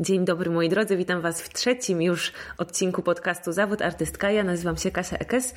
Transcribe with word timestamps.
Dzień 0.00 0.24
dobry 0.24 0.50
moi 0.50 0.68
drodzy, 0.68 0.96
witam 0.96 1.20
Was 1.20 1.42
w 1.42 1.48
trzecim 1.52 2.02
już 2.02 2.32
odcinku 2.58 3.02
podcastu 3.02 3.52
Zawód 3.52 3.82
Artystka. 3.82 4.30
Ja 4.30 4.44
nazywam 4.44 4.76
się 4.76 4.90
Kasia 4.90 5.16
Ekes 5.16 5.54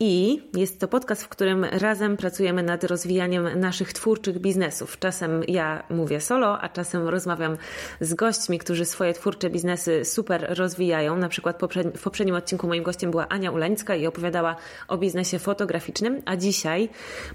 i 0.00 0.42
jest 0.56 0.80
to 0.80 0.88
podcast, 0.88 1.24
w 1.24 1.28
którym 1.28 1.64
razem 1.64 2.16
pracujemy 2.16 2.62
nad 2.62 2.84
rozwijaniem 2.84 3.60
naszych 3.60 3.92
twórczych 3.92 4.38
biznesów. 4.38 4.98
Czasem 4.98 5.42
ja 5.48 5.82
mówię 5.90 6.20
solo, 6.20 6.60
a 6.60 6.68
czasem 6.68 7.08
rozmawiam 7.08 7.56
z 8.00 8.14
gośćmi, 8.14 8.58
którzy 8.58 8.84
swoje 8.84 9.12
twórcze 9.12 9.50
biznesy 9.50 10.04
super 10.04 10.46
rozwijają. 10.58 11.16
Na 11.16 11.28
przykład 11.28 11.62
w 11.94 12.02
poprzednim 12.02 12.36
odcinku 12.36 12.66
moim 12.66 12.82
gościem 12.82 13.10
była 13.10 13.28
Ania 13.28 13.50
Ulańska 13.50 13.96
i 13.96 14.06
opowiadała 14.06 14.56
o 14.88 14.98
biznesie 14.98 15.38
fotograficznym, 15.38 16.22
a 16.24 16.36
dzisiaj 16.36 16.88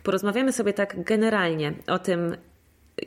porozmawiamy 0.04 0.54
sobie 0.54 0.73
tak 0.73 1.04
generalnie 1.04 1.73
o 1.88 2.00
tym, 2.00 2.38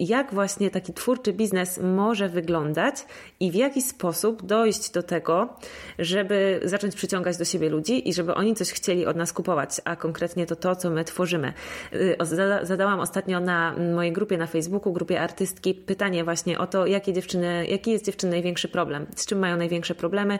jak 0.00 0.34
właśnie 0.34 0.70
taki 0.70 0.92
twórczy 0.92 1.32
biznes 1.32 1.80
może 1.82 2.28
wyglądać 2.28 2.96
i 3.40 3.50
w 3.50 3.54
jaki 3.54 3.82
sposób 3.82 4.46
dojść 4.46 4.90
do 4.90 5.02
tego, 5.02 5.56
żeby 5.98 6.60
zacząć 6.64 6.94
przyciągać 6.94 7.36
do 7.36 7.44
siebie 7.44 7.68
ludzi 7.68 8.08
i 8.08 8.14
żeby 8.14 8.34
oni 8.34 8.54
coś 8.54 8.72
chcieli 8.72 9.06
od 9.06 9.16
nas 9.16 9.32
kupować, 9.32 9.80
a 9.84 9.96
konkretnie 9.96 10.46
to 10.46 10.56
to, 10.56 10.76
co 10.76 10.90
my 10.90 11.04
tworzymy. 11.04 11.52
Y, 11.92 12.16
zadałam 12.62 13.00
ostatnio 13.00 13.40
na 13.40 13.74
mojej 13.94 14.12
grupie 14.12 14.38
na 14.38 14.46
Facebooku, 14.46 14.92
grupie 14.92 15.20
artystki, 15.20 15.74
pytanie 15.74 16.24
właśnie 16.24 16.58
o 16.58 16.66
to, 16.66 16.86
jakie 16.86 17.12
dziewczyny, 17.12 17.66
jaki 17.66 17.90
jest 17.90 18.04
dziewczyn 18.04 18.30
największy 18.30 18.68
problem, 18.68 19.06
z 19.16 19.26
czym 19.26 19.38
mają 19.38 19.56
największe 19.56 19.94
problemy, 19.94 20.38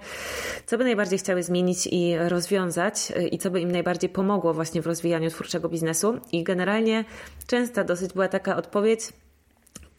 co 0.66 0.78
by 0.78 0.84
najbardziej 0.84 1.18
chciały 1.18 1.42
zmienić 1.42 1.86
i 1.86 2.18
rozwiązać 2.18 3.12
y, 3.16 3.28
i 3.28 3.38
co 3.38 3.50
by 3.50 3.60
im 3.60 3.72
najbardziej 3.72 4.10
pomogło 4.10 4.54
właśnie 4.54 4.82
w 4.82 4.86
rozwijaniu 4.86 5.30
twórczego 5.30 5.68
biznesu. 5.68 6.20
I 6.32 6.44
generalnie 6.44 7.04
częsta 7.46 7.84
dosyć 7.84 8.12
była 8.12 8.28
taka 8.28 8.56
odpowiedź, 8.56 9.00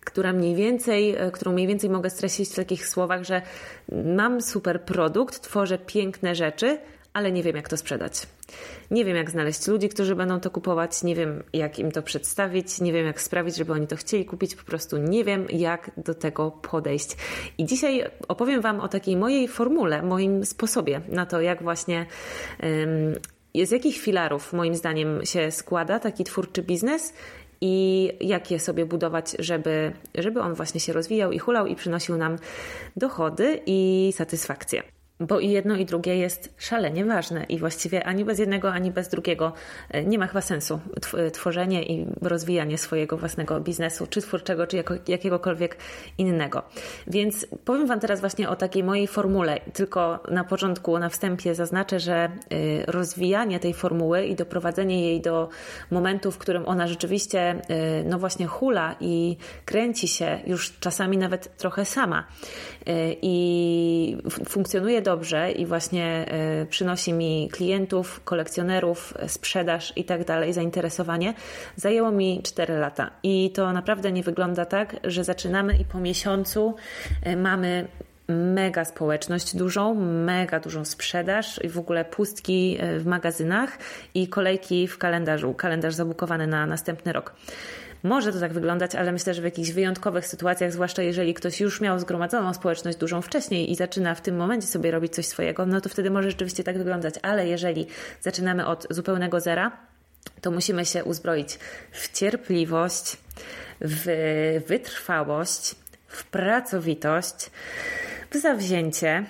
która 0.03 0.33
mniej 0.33 0.55
więcej, 0.55 1.15
e, 1.15 1.31
którą 1.31 1.51
mniej 1.51 1.67
więcej 1.67 1.89
mogę 1.89 2.09
streścić 2.09 2.49
w 2.49 2.55
takich 2.55 2.87
słowach, 2.87 3.23
że 3.23 3.41
mam 4.05 4.41
super 4.41 4.81
produkt, 4.81 5.41
tworzę 5.41 5.77
piękne 5.77 6.35
rzeczy, 6.35 6.77
ale 7.13 7.31
nie 7.31 7.43
wiem, 7.43 7.55
jak 7.55 7.69
to 7.69 7.77
sprzedać. 7.77 8.27
Nie 8.91 9.05
wiem, 9.05 9.15
jak 9.15 9.31
znaleźć 9.31 9.67
ludzi, 9.67 9.89
którzy 9.89 10.15
będą 10.15 10.39
to 10.39 10.51
kupować, 10.51 11.03
nie 11.03 11.15
wiem, 11.15 11.43
jak 11.53 11.79
im 11.79 11.91
to 11.91 12.01
przedstawić, 12.01 12.81
nie 12.81 12.93
wiem, 12.93 13.05
jak 13.05 13.21
sprawić, 13.21 13.55
żeby 13.55 13.73
oni 13.73 13.87
to 13.87 13.95
chcieli 13.95 14.25
kupić, 14.25 14.55
po 14.55 14.63
prostu 14.63 14.97
nie 14.97 15.23
wiem, 15.23 15.45
jak 15.49 15.91
do 15.97 16.13
tego 16.13 16.51
podejść. 16.51 17.17
I 17.57 17.65
dzisiaj 17.65 18.03
opowiem 18.27 18.61
Wam 18.61 18.79
o 18.79 18.87
takiej 18.87 19.17
mojej 19.17 19.47
formule, 19.47 20.01
moim 20.01 20.45
sposobie 20.45 21.01
na 21.09 21.25
to, 21.25 21.41
jak 21.41 21.63
właśnie. 21.63 22.05
z 23.63 23.71
jakich 23.71 23.97
filarów, 23.97 24.53
moim 24.53 24.75
zdaniem, 24.75 25.25
się 25.25 25.51
składa 25.51 25.99
taki 25.99 26.23
twórczy 26.23 26.61
biznes 26.61 27.13
i 27.63 28.11
jak 28.21 28.51
je 28.51 28.59
sobie 28.59 28.85
budować, 28.85 29.35
żeby, 29.39 29.93
żeby 30.15 30.41
on 30.41 30.53
właśnie 30.53 30.79
się 30.79 30.93
rozwijał 30.93 31.31
i 31.31 31.39
hulał 31.39 31.67
i 31.67 31.75
przynosił 31.75 32.17
nam 32.17 32.37
dochody 32.95 33.61
i 33.65 34.11
satysfakcję 34.15 34.83
bo 35.19 35.39
i 35.39 35.49
jedno 35.49 35.75
i 35.75 35.85
drugie 35.85 36.15
jest 36.15 36.53
szalenie 36.57 37.05
ważne 37.05 37.43
i 37.43 37.59
właściwie 37.59 38.03
ani 38.03 38.25
bez 38.25 38.39
jednego, 38.39 38.71
ani 38.71 38.91
bez 38.91 39.09
drugiego 39.09 39.53
e, 39.89 40.05
nie 40.05 40.17
ma 40.17 40.27
chyba 40.27 40.41
sensu 40.41 40.79
tworzenie 41.33 41.83
i 41.83 42.05
rozwijanie 42.21 42.77
swojego 42.77 43.17
własnego 43.17 43.59
biznesu, 43.59 44.07
czy 44.07 44.21
twórczego, 44.21 44.67
czy 44.67 44.83
jakiegokolwiek 45.07 45.77
innego. 46.17 46.63
Więc 47.07 47.47
powiem 47.65 47.87
Wam 47.87 47.99
teraz 47.99 48.19
właśnie 48.19 48.49
o 48.49 48.55
takiej 48.55 48.83
mojej 48.83 49.07
formule, 49.07 49.59
tylko 49.73 50.19
na 50.31 50.43
początku, 50.43 50.99
na 50.99 51.09
wstępie 51.09 51.55
zaznaczę, 51.55 51.99
że 51.99 52.15
e, 52.15 52.29
rozwijanie 52.87 53.59
tej 53.59 53.73
formuły 53.73 54.25
i 54.25 54.35
doprowadzenie 54.35 55.01
jej 55.01 55.21
do 55.21 55.49
momentu, 55.91 56.31
w 56.31 56.37
którym 56.37 56.67
ona 56.67 56.87
rzeczywiście 56.87 57.39
e, 57.41 58.03
no 58.03 58.19
właśnie 58.19 58.45
hula 58.45 58.95
i 58.99 59.37
kręci 59.65 60.07
się 60.07 60.39
już 60.47 60.79
czasami 60.79 61.17
nawet 61.17 61.57
trochę 61.57 61.85
sama 61.85 62.27
i 63.21 64.17
funkcjonuje 64.49 65.01
dobrze 65.03 65.51
i 65.51 65.65
właśnie 65.65 66.25
e, 66.27 66.65
przynosi 66.65 67.13
mi 67.13 67.49
klientów, 67.51 68.21
kolekcjonerów, 68.23 69.13
sprzedaż 69.27 69.93
i 69.95 70.03
tak 70.03 70.25
dalej, 70.25 70.53
zainteresowanie, 70.53 71.33
zajęło 71.75 72.11
mi 72.11 72.41
4 72.43 72.77
lata. 72.77 73.11
I 73.23 73.51
to 73.51 73.73
naprawdę 73.73 74.11
nie 74.11 74.23
wygląda 74.23 74.65
tak, 74.65 74.95
że 75.03 75.23
zaczynamy 75.23 75.77
i 75.77 75.85
po 75.85 75.99
miesiącu 75.99 76.75
e, 77.23 77.35
mamy 77.35 77.87
mega 78.27 78.85
społeczność 78.85 79.55
dużą, 79.55 79.95
mega 80.25 80.59
dużą 80.59 80.85
sprzedaż 80.85 81.63
i 81.63 81.69
w 81.69 81.79
ogóle 81.79 82.05
pustki 82.05 82.77
e, 82.79 82.99
w 82.99 83.05
magazynach 83.05 83.77
i 84.13 84.27
kolejki 84.27 84.87
w 84.87 84.97
kalendarzu, 84.97 85.53
kalendarz 85.53 85.93
zabukowany 85.93 86.47
na 86.47 86.65
następny 86.65 87.13
rok. 87.13 87.33
Może 88.03 88.33
to 88.33 88.39
tak 88.39 88.53
wyglądać, 88.53 88.95
ale 88.95 89.11
myślę, 89.11 89.33
że 89.33 89.41
w 89.41 89.45
jakichś 89.45 89.71
wyjątkowych 89.71 90.27
sytuacjach, 90.27 90.71
zwłaszcza 90.71 91.03
jeżeli 91.03 91.33
ktoś 91.33 91.59
już 91.59 91.81
miał 91.81 91.99
zgromadzoną 91.99 92.53
społeczność 92.53 92.97
dużą 92.97 93.21
wcześniej 93.21 93.71
i 93.71 93.75
zaczyna 93.75 94.15
w 94.15 94.21
tym 94.21 94.35
momencie 94.35 94.67
sobie 94.67 94.91
robić 94.91 95.13
coś 95.13 95.25
swojego, 95.25 95.65
no 95.65 95.81
to 95.81 95.89
wtedy 95.89 96.11
może 96.11 96.31
rzeczywiście 96.31 96.63
tak 96.63 96.77
wyglądać. 96.77 97.15
Ale 97.21 97.47
jeżeli 97.47 97.87
zaczynamy 98.21 98.65
od 98.65 98.87
zupełnego 98.89 99.39
zera, 99.39 99.71
to 100.41 100.51
musimy 100.51 100.85
się 100.85 101.03
uzbroić 101.03 101.59
w 101.91 102.11
cierpliwość, 102.17 103.17
w 103.81 104.05
wytrwałość, 104.67 105.75
w 106.07 106.23
pracowitość, 106.23 107.51
w 108.31 108.37
zawzięcie 108.37 109.25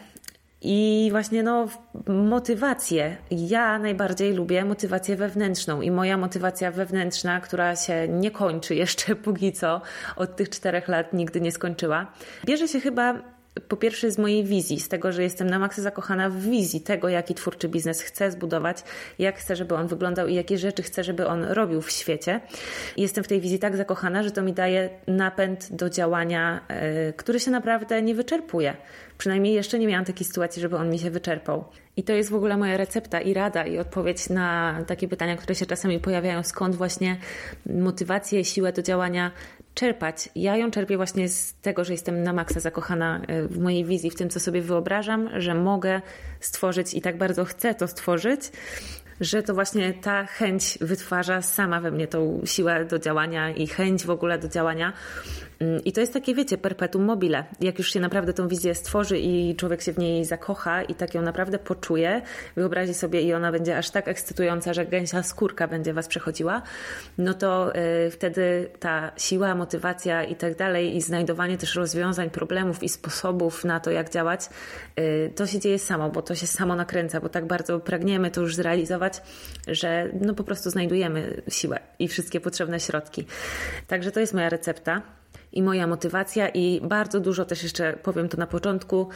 i 0.63 1.07
właśnie 1.11 1.43
no, 1.43 1.67
motywację. 2.07 3.17
Ja 3.31 3.79
najbardziej 3.79 4.33
lubię 4.33 4.65
motywację 4.65 5.15
wewnętrzną 5.15 5.81
i 5.81 5.91
moja 5.91 6.17
motywacja 6.17 6.71
wewnętrzna, 6.71 7.41
która 7.41 7.75
się 7.75 8.07
nie 8.07 8.31
kończy 8.31 8.75
jeszcze 8.75 9.15
póki 9.25 9.53
co, 9.53 9.81
od 10.15 10.35
tych 10.35 10.49
czterech 10.49 10.87
lat 10.87 11.13
nigdy 11.13 11.41
nie 11.41 11.51
skończyła, 11.51 12.11
bierze 12.45 12.67
się 12.67 12.79
chyba 12.79 13.33
po 13.67 13.77
pierwsze 13.77 14.11
z 14.11 14.17
mojej 14.17 14.43
wizji, 14.43 14.79
z 14.79 14.89
tego, 14.89 15.11
że 15.11 15.23
jestem 15.23 15.49
na 15.49 15.59
maksa 15.59 15.81
zakochana 15.81 16.29
w 16.29 16.37
wizji 16.37 16.81
tego, 16.81 17.09
jaki 17.09 17.35
twórczy 17.35 17.69
biznes 17.69 18.01
chcę 18.01 18.31
zbudować, 18.31 18.83
jak 19.19 19.37
chcę, 19.37 19.55
żeby 19.55 19.75
on 19.75 19.87
wyglądał 19.87 20.27
i 20.27 20.33
jakie 20.33 20.57
rzeczy 20.57 20.83
chcę, 20.83 21.03
żeby 21.03 21.27
on 21.27 21.43
robił 21.43 21.81
w 21.81 21.91
świecie. 21.91 22.41
jestem 22.97 23.23
w 23.23 23.27
tej 23.27 23.41
wizji 23.41 23.59
tak 23.59 23.77
zakochana, 23.77 24.23
że 24.23 24.31
to 24.31 24.41
mi 24.41 24.53
daje 24.53 24.89
napęd 25.07 25.75
do 25.75 25.89
działania, 25.89 26.61
yy, 26.69 27.13
który 27.13 27.39
się 27.39 27.51
naprawdę 27.51 28.01
nie 28.01 28.15
wyczerpuje. 28.15 28.75
Przynajmniej 29.17 29.53
jeszcze 29.53 29.79
nie 29.79 29.87
miałam 29.87 30.05
takiej 30.05 30.27
sytuacji, 30.27 30.61
żeby 30.61 30.77
on 30.77 30.89
mi 30.89 30.99
się 30.99 31.11
wyczerpał. 31.11 31.65
I 31.97 32.03
to 32.03 32.13
jest 32.13 32.29
w 32.29 32.35
ogóle 32.35 32.57
moja 32.57 32.77
recepta 32.77 33.21
i 33.21 33.33
rada 33.33 33.65
i 33.65 33.79
odpowiedź 33.79 34.29
na 34.29 34.77
takie 34.87 35.07
pytania, 35.07 35.37
które 35.37 35.55
się 35.55 35.65
czasami 35.65 35.99
pojawiają, 35.99 36.43
skąd 36.43 36.75
właśnie 36.75 37.17
motywację, 37.65 38.45
siłę 38.45 38.73
do 38.73 38.81
działania 38.81 39.31
czerpać. 39.73 40.29
Ja 40.35 40.57
ją 40.57 40.71
czerpię 40.71 40.97
właśnie 40.97 41.29
z 41.29 41.53
tego, 41.53 41.83
że 41.83 41.93
jestem 41.93 42.23
na 42.23 42.33
maksa 42.33 42.59
zakochana 42.59 43.21
e, 43.27 43.47
w 43.47 43.59
mojej 43.59 43.85
wizji, 43.85 44.09
w 44.09 44.15
tym, 44.15 44.29
co 44.29 44.39
sobie 44.39 44.61
wyobrażam, 44.61 45.29
że 45.41 45.55
mogę 45.55 46.01
stworzyć 46.39 46.93
i 46.93 47.01
tak 47.01 47.17
bardzo 47.17 47.45
chcę 47.45 47.75
to 47.75 47.87
stworzyć, 47.87 48.41
że 49.21 49.43
to 49.43 49.53
właśnie 49.53 49.93
ta 49.93 50.25
chęć 50.25 50.77
wytwarza 50.81 51.41
sama 51.41 51.81
we 51.81 51.91
mnie 51.91 52.07
tą 52.07 52.41
siłę 52.45 52.85
do 52.85 52.99
działania 52.99 53.49
i 53.51 53.67
chęć 53.67 54.05
w 54.05 54.09
ogóle 54.09 54.39
do 54.39 54.47
działania. 54.47 54.93
Mm, 55.59 55.83
I 55.83 55.91
to 55.91 56.01
jest 56.01 56.13
takie, 56.13 56.35
wiecie, 56.35 56.57
perpetuum 56.57 57.05
mobile. 57.05 57.43
Jak 57.61 57.77
już 57.77 57.93
się 57.93 57.99
naprawdę 57.99 58.33
tą 58.33 58.47
wizję 58.47 58.75
stworzy 58.75 59.19
i 59.19 59.55
człowiek 59.55 59.81
się 59.81 59.93
w 59.93 59.97
niej 59.97 60.25
zakocha 60.25 60.83
i 60.83 60.95
tak 60.95 61.13
ją 61.13 61.21
naprawdę 61.21 61.59
poczuje, 61.59 62.21
wyobrazi 62.55 62.93
sobie 62.93 63.21
i 63.21 63.33
ona 63.33 63.51
będzie 63.51 63.77
aż 63.77 63.89
tak 63.89 64.07
ekscytująca, 64.07 64.73
że 64.73 64.85
gęsia 64.85 65.23
skórka 65.23 65.67
będzie 65.67 65.93
was 65.93 66.07
przechodziła, 66.07 66.61
no 67.17 67.33
to 67.33 67.75
y, 67.75 68.11
wtedy 68.11 68.69
ta 68.79 69.11
siła, 69.17 69.55
motywacja 69.55 70.23
i 70.23 70.35
tak 70.35 70.55
dalej 70.55 70.95
i 70.95 71.01
znajdowanie 71.01 71.57
też 71.57 71.75
rozwiązań, 71.75 72.29
problemów 72.29 72.83
i 72.83 72.89
sposobów 72.89 73.65
na 73.65 73.79
to, 73.79 73.91
jak 73.91 74.09
działać, 74.09 74.49
y, 74.99 75.31
to 75.35 75.47
się 75.47 75.59
dzieje 75.59 75.79
samo, 75.79 76.09
bo 76.09 76.21
to 76.21 76.35
się 76.35 76.47
samo 76.47 76.75
nakręca, 76.75 77.21
bo 77.21 77.29
tak 77.29 77.47
bardzo 77.47 77.79
pragniemy 77.79 78.31
to 78.31 78.41
już 78.41 78.55
zrealizować, 78.55 79.02
że 79.67 80.09
no 80.21 80.33
po 80.33 80.43
prostu 80.43 80.69
znajdujemy 80.69 81.41
siłę 81.49 81.79
i 81.99 82.07
wszystkie 82.07 82.41
potrzebne 82.41 82.79
środki. 82.79 83.25
Także 83.87 84.11
to 84.11 84.19
jest 84.19 84.33
moja 84.33 84.49
recepta 84.49 85.01
i 85.51 85.63
moja 85.63 85.87
motywacja, 85.87 86.49
i 86.49 86.81
bardzo 86.81 87.19
dużo 87.19 87.45
też 87.45 87.63
jeszcze 87.63 87.93
powiem 87.93 88.29
to 88.29 88.37
na 88.37 88.47
początku. 88.47 89.09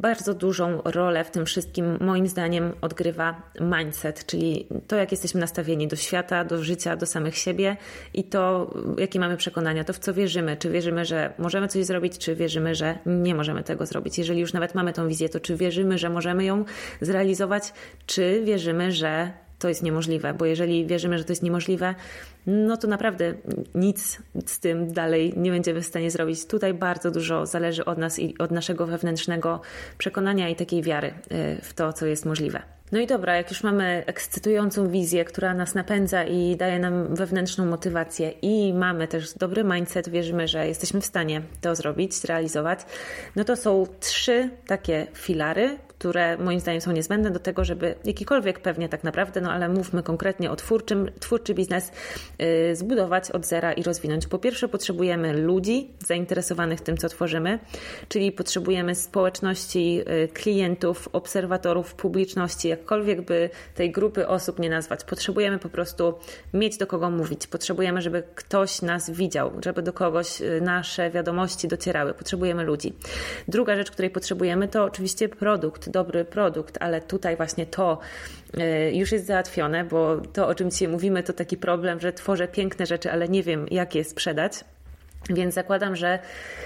Bardzo 0.00 0.34
dużą 0.34 0.82
rolę 0.84 1.24
w 1.24 1.30
tym 1.30 1.46
wszystkim, 1.46 1.98
moim 2.00 2.26
zdaniem, 2.26 2.72
odgrywa 2.80 3.42
mindset, 3.60 4.26
czyli 4.26 4.66
to, 4.86 4.96
jak 4.96 5.10
jesteśmy 5.10 5.40
nastawieni 5.40 5.88
do 5.88 5.96
świata, 5.96 6.44
do 6.44 6.64
życia, 6.64 6.96
do 6.96 7.06
samych 7.06 7.36
siebie 7.36 7.76
i 8.14 8.24
to, 8.24 8.74
jakie 8.98 9.20
mamy 9.20 9.36
przekonania, 9.36 9.84
to 9.84 9.92
w 9.92 9.98
co 9.98 10.14
wierzymy. 10.14 10.56
Czy 10.56 10.70
wierzymy, 10.70 11.04
że 11.04 11.32
możemy 11.38 11.68
coś 11.68 11.84
zrobić, 11.84 12.18
czy 12.18 12.34
wierzymy, 12.34 12.74
że 12.74 12.98
nie 13.06 13.34
możemy 13.34 13.62
tego 13.62 13.86
zrobić. 13.86 14.18
Jeżeli 14.18 14.40
już 14.40 14.52
nawet 14.52 14.74
mamy 14.74 14.92
tą 14.92 15.08
wizję, 15.08 15.28
to 15.28 15.40
czy 15.40 15.56
wierzymy, 15.56 15.98
że 15.98 16.10
możemy 16.10 16.44
ją 16.44 16.64
zrealizować, 17.00 17.72
czy 18.06 18.42
wierzymy, 18.44 18.92
że 18.92 19.32
to 19.60 19.68
jest 19.68 19.82
niemożliwe, 19.82 20.34
bo 20.34 20.44
jeżeli 20.44 20.86
wierzymy, 20.86 21.18
że 21.18 21.24
to 21.24 21.32
jest 21.32 21.42
niemożliwe, 21.42 21.94
no 22.46 22.76
to 22.76 22.88
naprawdę 22.88 23.34
nic 23.74 24.18
z 24.46 24.60
tym 24.60 24.92
dalej 24.92 25.34
nie 25.36 25.50
będziemy 25.50 25.80
w 25.80 25.86
stanie 25.86 26.10
zrobić. 26.10 26.46
Tutaj 26.46 26.74
bardzo 26.74 27.10
dużo 27.10 27.46
zależy 27.46 27.84
od 27.84 27.98
nas 27.98 28.18
i 28.18 28.38
od 28.38 28.50
naszego 28.50 28.86
wewnętrznego 28.86 29.60
przekonania 29.98 30.48
i 30.48 30.56
takiej 30.56 30.82
wiary 30.82 31.08
y, 31.08 31.58
w 31.62 31.74
to, 31.74 31.92
co 31.92 32.06
jest 32.06 32.26
możliwe. 32.26 32.62
No 32.92 32.98
i 32.98 33.06
dobra, 33.06 33.36
jak 33.36 33.50
już 33.50 33.62
mamy 33.62 34.04
ekscytującą 34.06 34.88
wizję, 34.88 35.24
która 35.24 35.54
nas 35.54 35.74
napędza 35.74 36.24
i 36.24 36.56
daje 36.56 36.78
nam 36.78 37.14
wewnętrzną 37.14 37.66
motywację 37.66 38.30
i 38.30 38.74
mamy 38.74 39.08
też 39.08 39.34
dobry 39.34 39.64
mindset, 39.64 40.08
wierzymy, 40.08 40.48
że 40.48 40.68
jesteśmy 40.68 41.00
w 41.00 41.06
stanie 41.06 41.42
to 41.60 41.74
zrobić, 41.74 42.14
zrealizować, 42.14 42.80
no 43.36 43.44
to 43.44 43.56
są 43.56 43.86
trzy 44.00 44.50
takie 44.66 45.06
filary, 45.14 45.78
które 46.00 46.38
moim 46.38 46.60
zdaniem 46.60 46.80
są 46.80 46.92
niezbędne 46.92 47.30
do 47.30 47.38
tego, 47.38 47.64
żeby 47.64 47.94
jakikolwiek 48.04 48.60
pewnie 48.60 48.88
tak 48.88 49.04
naprawdę, 49.04 49.40
no 49.40 49.52
ale 49.52 49.68
mówmy 49.68 50.02
konkretnie 50.02 50.50
o 50.50 50.56
twórczym, 50.56 51.10
twórczy 51.20 51.54
biznes 51.54 51.92
yy, 52.38 52.76
zbudować 52.76 53.30
od 53.30 53.46
zera 53.46 53.72
i 53.72 53.82
rozwinąć. 53.82 54.26
Po 54.26 54.38
pierwsze 54.38 54.68
potrzebujemy 54.68 55.32
ludzi 55.32 55.90
zainteresowanych 56.06 56.80
tym, 56.80 56.96
co 56.96 57.08
tworzymy, 57.08 57.58
czyli 58.08 58.32
potrzebujemy 58.32 58.94
społeczności, 58.94 59.94
yy, 59.94 60.28
klientów, 60.34 61.08
obserwatorów, 61.12 61.94
publiczności, 61.94 62.68
jakkolwiek 62.68 63.20
by 63.20 63.50
tej 63.74 63.92
grupy 63.92 64.28
osób 64.28 64.58
nie 64.58 64.70
nazwać. 64.70 65.04
Potrzebujemy 65.04 65.58
po 65.58 65.68
prostu 65.68 66.14
mieć 66.54 66.76
do 66.76 66.86
kogo 66.86 67.10
mówić. 67.10 67.46
Potrzebujemy, 67.46 68.02
żeby 68.02 68.22
ktoś 68.34 68.82
nas 68.82 69.10
widział, 69.10 69.52
żeby 69.64 69.82
do 69.82 69.92
kogoś 69.92 70.40
y, 70.40 70.60
nasze 70.60 71.10
wiadomości 71.10 71.68
docierały. 71.68 72.14
Potrzebujemy 72.14 72.64
ludzi. 72.64 72.94
Druga 73.48 73.76
rzecz, 73.76 73.90
której 73.90 74.10
potrzebujemy, 74.10 74.68
to 74.68 74.84
oczywiście 74.84 75.28
produkt 75.28 75.89
dobry 75.90 76.24
produkt, 76.24 76.78
ale 76.80 77.00
tutaj 77.00 77.36
właśnie 77.36 77.66
to 77.66 77.98
e, 78.58 78.92
już 78.92 79.12
jest 79.12 79.26
załatwione, 79.26 79.84
bo 79.84 80.16
to, 80.32 80.48
o 80.48 80.54
czym 80.54 80.70
dzisiaj 80.70 80.88
mówimy, 80.88 81.22
to 81.22 81.32
taki 81.32 81.56
problem, 81.56 82.00
że 82.00 82.12
tworzę 82.12 82.48
piękne 82.48 82.86
rzeczy, 82.86 83.12
ale 83.12 83.28
nie 83.28 83.42
wiem, 83.42 83.66
jak 83.70 83.94
je 83.94 84.04
sprzedać. 84.04 84.64
Więc 85.28 85.54
zakładam, 85.54 85.96
że 85.96 86.18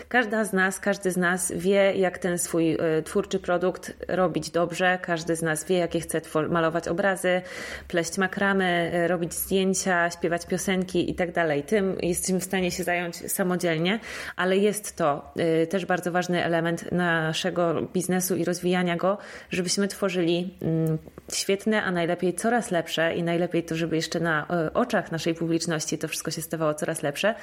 każda 0.08 0.44
z 0.44 0.52
nas, 0.52 0.80
każdy 0.80 1.10
z 1.10 1.16
nas 1.16 1.52
wie, 1.56 1.94
jak 1.96 2.18
ten 2.18 2.38
swój 2.38 2.72
e, 2.72 3.02
twórczy 3.02 3.38
produkt 3.38 3.92
robić 4.08 4.50
dobrze. 4.50 4.98
Każdy 5.02 5.36
z 5.36 5.42
nas 5.42 5.64
wie, 5.64 5.78
jakie 5.78 6.00
chce 6.00 6.20
malować 6.48 6.88
obrazy, 6.88 7.42
pleść 7.88 8.18
makramy, 8.18 8.90
e, 8.94 9.08
robić 9.08 9.34
zdjęcia, 9.34 10.10
śpiewać 10.10 10.46
piosenki 10.46 11.10
i 11.10 11.14
tak. 11.14 11.28
Tym 11.66 11.96
jesteśmy 12.02 12.40
w 12.40 12.44
stanie 12.44 12.70
się 12.70 12.84
zająć 12.84 13.32
samodzielnie, 13.32 14.00
ale 14.36 14.56
jest 14.56 14.96
to 14.96 15.32
e, 15.36 15.66
też 15.66 15.86
bardzo 15.86 16.12
ważny 16.12 16.44
element 16.44 16.92
naszego 16.92 17.82
biznesu 17.82 18.36
i 18.36 18.44
rozwijania 18.44 18.96
go, 18.96 19.18
żebyśmy 19.50 19.88
tworzyli 19.88 20.58
mm, 20.62 20.98
świetne, 21.32 21.82
a 21.82 21.90
najlepiej 21.90 22.34
coraz 22.34 22.70
lepsze 22.70 23.14
i 23.14 23.22
najlepiej 23.22 23.62
to, 23.62 23.74
żeby 23.76 23.96
jeszcze 23.96 24.20
na 24.20 24.46
oczach 24.74 25.12
naszej 25.12 25.34
publiczności 25.34 25.98
to 25.98 26.08
wszystko 26.08 26.30
się 26.30 26.42
stawało 26.42 26.74
coraz 26.74 27.02
lepsze. 27.02 27.34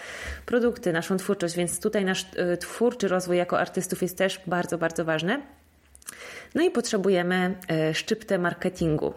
Produkty, 0.45 0.93
naszą 1.01 1.17
twórczość, 1.17 1.55
więc 1.55 1.79
tutaj 1.79 2.05
nasz 2.05 2.25
y, 2.53 2.57
twórczy 2.57 3.07
rozwój 3.07 3.37
jako 3.37 3.59
artystów 3.59 4.01
jest 4.01 4.17
też 4.17 4.41
bardzo, 4.47 4.77
bardzo 4.77 5.05
ważny. 5.05 5.41
No 6.55 6.63
i 6.63 6.71
potrzebujemy 6.71 7.55
y, 7.89 7.93
szczyptę 7.93 8.37
marketingu. 8.37 9.13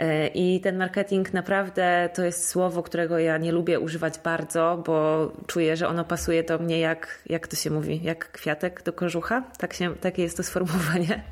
Y, 0.00 0.26
I 0.34 0.60
ten 0.60 0.76
marketing 0.76 1.32
naprawdę 1.32 2.08
to 2.14 2.24
jest 2.24 2.48
słowo, 2.48 2.82
którego 2.82 3.18
ja 3.18 3.38
nie 3.38 3.52
lubię 3.52 3.80
używać 3.80 4.18
bardzo, 4.18 4.82
bo 4.86 5.32
czuję, 5.46 5.76
że 5.76 5.88
ono 5.88 6.04
pasuje 6.04 6.42
do 6.42 6.58
mnie 6.58 6.78
jak, 6.78 7.22
jak 7.26 7.48
to 7.48 7.56
się 7.56 7.70
mówi, 7.70 8.00
jak 8.02 8.32
kwiatek 8.32 8.82
do 8.82 8.92
kożucha. 8.92 9.42
Tak 9.58 9.74
się, 9.74 9.96
takie 9.96 10.22
jest 10.22 10.36
to 10.36 10.42
sformułowanie. 10.42 11.22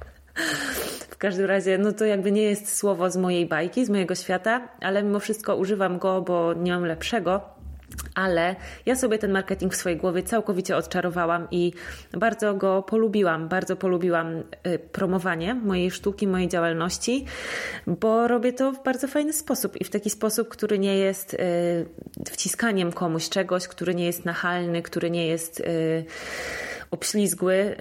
W 1.10 1.16
każdym 1.16 1.46
razie, 1.46 1.78
no 1.78 1.92
to 1.92 2.04
jakby 2.04 2.32
nie 2.32 2.42
jest 2.42 2.76
słowo 2.78 3.10
z 3.10 3.16
mojej 3.16 3.46
bajki, 3.46 3.84
z 3.84 3.90
mojego 3.90 4.14
świata, 4.14 4.68
ale 4.80 5.02
mimo 5.02 5.20
wszystko 5.20 5.56
używam 5.56 5.98
go, 5.98 6.22
bo 6.22 6.54
nie 6.54 6.72
mam 6.72 6.84
lepszego. 6.84 7.55
Ale 8.14 8.56
ja 8.86 8.96
sobie 8.96 9.18
ten 9.18 9.32
marketing 9.32 9.72
w 9.72 9.76
swojej 9.76 9.98
głowie 9.98 10.22
całkowicie 10.22 10.76
odczarowałam 10.76 11.48
i 11.50 11.72
bardzo 12.12 12.54
go 12.54 12.82
polubiłam. 12.82 13.48
Bardzo 13.48 13.76
polubiłam 13.76 14.36
y, 14.36 14.42
promowanie 14.78 15.54
mojej 15.54 15.90
sztuki, 15.90 16.26
mojej 16.26 16.48
działalności, 16.48 17.24
bo 17.86 18.28
robię 18.28 18.52
to 18.52 18.72
w 18.72 18.82
bardzo 18.82 19.08
fajny 19.08 19.32
sposób 19.32 19.80
i 19.80 19.84
w 19.84 19.90
taki 19.90 20.10
sposób, 20.10 20.48
który 20.48 20.78
nie 20.78 20.98
jest 20.98 21.34
y, 21.34 21.38
wciskaniem 22.30 22.92
komuś 22.92 23.28
czegoś, 23.28 23.68
który 23.68 23.94
nie 23.94 24.06
jest 24.06 24.24
nachalny, 24.24 24.82
który 24.82 25.10
nie 25.10 25.26
jest 25.26 25.60
y, 25.60 26.04
obślizgły, 26.90 27.76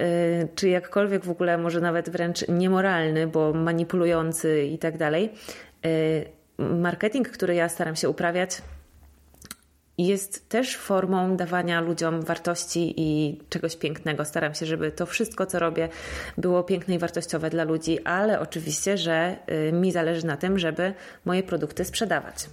czy 0.54 0.68
jakkolwiek 0.68 1.24
w 1.24 1.30
ogóle 1.30 1.58
może 1.58 1.80
nawet 1.80 2.10
wręcz 2.10 2.48
niemoralny, 2.48 3.26
bo 3.26 3.52
manipulujący 3.52 4.62
i 4.64 4.78
tak 4.78 4.98
dalej. 4.98 5.32
Marketing, 6.58 7.28
który 7.28 7.54
ja 7.54 7.68
staram 7.68 7.96
się 7.96 8.08
uprawiać, 8.08 8.62
jest 9.98 10.48
też 10.48 10.76
formą 10.76 11.36
dawania 11.36 11.80
ludziom 11.80 12.22
wartości 12.22 12.94
i 12.96 13.38
czegoś 13.50 13.76
pięknego. 13.76 14.24
Staram 14.24 14.54
się, 14.54 14.66
żeby 14.66 14.92
to 14.92 15.06
wszystko, 15.06 15.46
co 15.46 15.58
robię, 15.58 15.88
było 16.38 16.62
piękne 16.62 16.94
i 16.94 16.98
wartościowe 16.98 17.50
dla 17.50 17.64
ludzi, 17.64 18.04
ale 18.04 18.40
oczywiście, 18.40 18.98
że 18.98 19.36
y, 19.68 19.72
mi 19.72 19.92
zależy 19.92 20.26
na 20.26 20.36
tym, 20.36 20.58
żeby 20.58 20.94
moje 21.24 21.42
produkty 21.42 21.84
sprzedawać. 21.84 22.46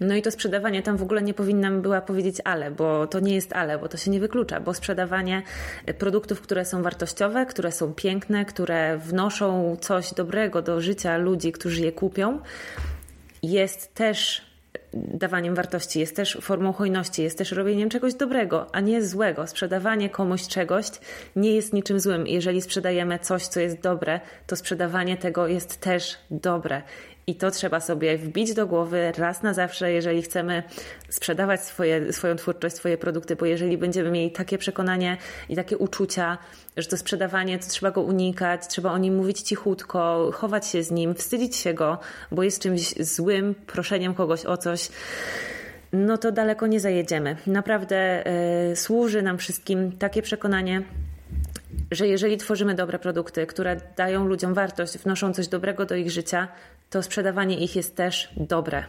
No 0.00 0.14
i 0.14 0.22
to 0.22 0.30
sprzedawanie, 0.30 0.82
tam 0.82 0.96
w 0.96 1.02
ogóle 1.02 1.22
nie 1.22 1.34
powinnam 1.34 1.82
była 1.82 2.00
powiedzieć 2.00 2.36
ale, 2.44 2.70
bo 2.70 3.06
to 3.06 3.20
nie 3.20 3.34
jest 3.34 3.52
ale, 3.52 3.78
bo 3.78 3.88
to 3.88 3.96
się 3.96 4.10
nie 4.10 4.20
wyklucza, 4.20 4.60
bo 4.60 4.74
sprzedawanie 4.74 5.42
y, 5.88 5.94
produktów, 5.94 6.40
które 6.40 6.64
są 6.64 6.82
wartościowe, 6.82 7.46
które 7.46 7.72
są 7.72 7.94
piękne, 7.94 8.44
które 8.44 8.98
wnoszą 8.98 9.76
coś 9.80 10.14
dobrego 10.14 10.62
do 10.62 10.80
życia 10.80 11.16
ludzi, 11.16 11.52
którzy 11.52 11.82
je 11.82 11.92
kupią, 11.92 12.40
jest 13.42 13.94
też 13.94 14.49
dawaniem 14.94 15.54
wartości, 15.54 16.00
jest 16.00 16.16
też 16.16 16.38
formą 16.40 16.72
hojności, 16.72 17.22
jest 17.22 17.38
też 17.38 17.52
robieniem 17.52 17.88
czegoś 17.88 18.14
dobrego, 18.14 18.66
a 18.72 18.80
nie 18.80 19.02
złego. 19.02 19.46
Sprzedawanie 19.46 20.10
komuś 20.10 20.48
czegoś 20.48 20.86
nie 21.36 21.54
jest 21.54 21.72
niczym 21.72 22.00
złym. 22.00 22.26
Jeżeli 22.26 22.62
sprzedajemy 22.62 23.18
coś, 23.18 23.46
co 23.46 23.60
jest 23.60 23.80
dobre, 23.80 24.20
to 24.46 24.56
sprzedawanie 24.56 25.16
tego 25.16 25.48
jest 25.48 25.80
też 25.80 26.18
dobre. 26.30 26.82
I 27.30 27.34
to 27.34 27.50
trzeba 27.50 27.80
sobie 27.80 28.18
wbić 28.18 28.54
do 28.54 28.66
głowy 28.66 29.12
raz 29.18 29.42
na 29.42 29.54
zawsze, 29.54 29.92
jeżeli 29.92 30.22
chcemy 30.22 30.62
sprzedawać 31.08 31.60
swoje, 31.60 32.12
swoją 32.12 32.36
twórczość, 32.36 32.76
swoje 32.76 32.98
produkty, 32.98 33.36
bo 33.36 33.46
jeżeli 33.46 33.78
będziemy 33.78 34.10
mieli 34.10 34.30
takie 34.30 34.58
przekonanie 34.58 35.16
i 35.48 35.56
takie 35.56 35.78
uczucia, 35.78 36.38
że 36.76 36.88
to 36.88 36.96
sprzedawanie 36.96 37.58
to 37.58 37.68
trzeba 37.68 37.90
go 37.90 38.02
unikać, 38.02 38.68
trzeba 38.68 38.92
o 38.92 38.98
nim 38.98 39.16
mówić 39.16 39.40
cichutko, 39.40 40.30
chować 40.34 40.66
się 40.66 40.82
z 40.82 40.90
nim, 40.90 41.14
wstydzić 41.14 41.56
się 41.56 41.74
go, 41.74 41.98
bo 42.32 42.42
jest 42.42 42.62
czymś 42.62 42.94
złym, 42.94 43.54
proszeniem 43.66 44.14
kogoś 44.14 44.46
o 44.46 44.56
coś 44.56 44.88
no 45.92 46.18
to 46.18 46.32
daleko 46.32 46.66
nie 46.66 46.80
zajedziemy. 46.80 47.36
Naprawdę 47.46 48.24
y, 48.72 48.76
służy 48.76 49.22
nam 49.22 49.38
wszystkim 49.38 49.92
takie 49.92 50.22
przekonanie, 50.22 50.82
że 51.90 52.08
jeżeli 52.08 52.36
tworzymy 52.36 52.74
dobre 52.74 52.98
produkty, 52.98 53.46
które 53.46 53.80
dają 53.96 54.26
ludziom 54.26 54.54
wartość, 54.54 54.98
wnoszą 54.98 55.34
coś 55.34 55.48
dobrego 55.48 55.86
do 55.86 55.96
ich 55.96 56.10
życia, 56.10 56.48
to 56.90 57.02
sprzedawanie 57.02 57.58
ich 57.58 57.76
jest 57.76 57.96
też 57.96 58.28
dobre. 58.36 58.84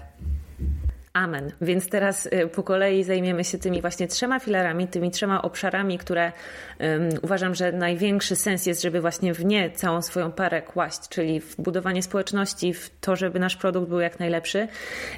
Amen. 1.13 1.51
Więc 1.61 1.89
teraz 1.89 2.25
y, 2.25 2.47
po 2.55 2.63
kolei 2.63 3.03
zajmiemy 3.03 3.43
się 3.43 3.57
tymi 3.57 3.81
właśnie 3.81 4.07
trzema 4.07 4.39
filarami, 4.39 4.87
tymi 4.87 5.11
trzema 5.11 5.41
obszarami, 5.41 5.97
które 5.97 6.31
um, 6.79 7.09
uważam, 7.21 7.55
że 7.55 7.71
największy 7.71 8.35
sens 8.35 8.65
jest, 8.65 8.81
żeby 8.81 9.01
właśnie 9.01 9.33
w 9.33 9.45
nie 9.45 9.71
całą 9.71 10.01
swoją 10.01 10.31
parę 10.31 10.61
kłaść, 10.61 11.09
czyli 11.09 11.39
w 11.39 11.55
budowanie 11.61 12.03
społeczności, 12.03 12.73
w 12.73 12.89
to, 13.01 13.15
żeby 13.15 13.39
nasz 13.39 13.55
produkt 13.55 13.89
był 13.89 13.99
jak 13.99 14.19
najlepszy 14.19 14.67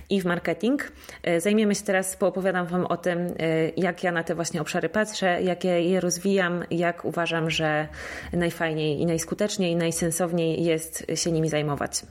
i 0.09 0.21
w 0.21 0.25
marketing. 0.25 0.91
Y, 1.27 1.41
zajmiemy 1.41 1.75
się 1.75 1.83
teraz, 1.83 2.17
poopowiadam 2.17 2.67
Wam 2.67 2.85
o 2.85 2.97
tym, 2.97 3.19
y, 3.19 3.73
jak 3.77 4.03
ja 4.03 4.11
na 4.11 4.23
te 4.23 4.35
właśnie 4.35 4.61
obszary 4.61 4.89
patrzę, 4.89 5.41
jak 5.41 5.63
je, 5.63 5.81
je 5.81 5.99
rozwijam, 5.99 6.63
jak 6.71 7.05
uważam, 7.05 7.49
że 7.49 7.87
najfajniej 8.33 9.01
i 9.01 9.05
najskuteczniej 9.05 9.71
i 9.71 9.75
najsensowniej 9.75 10.63
jest 10.63 11.05
się 11.15 11.31
nimi 11.31 11.49
zajmować. 11.49 12.01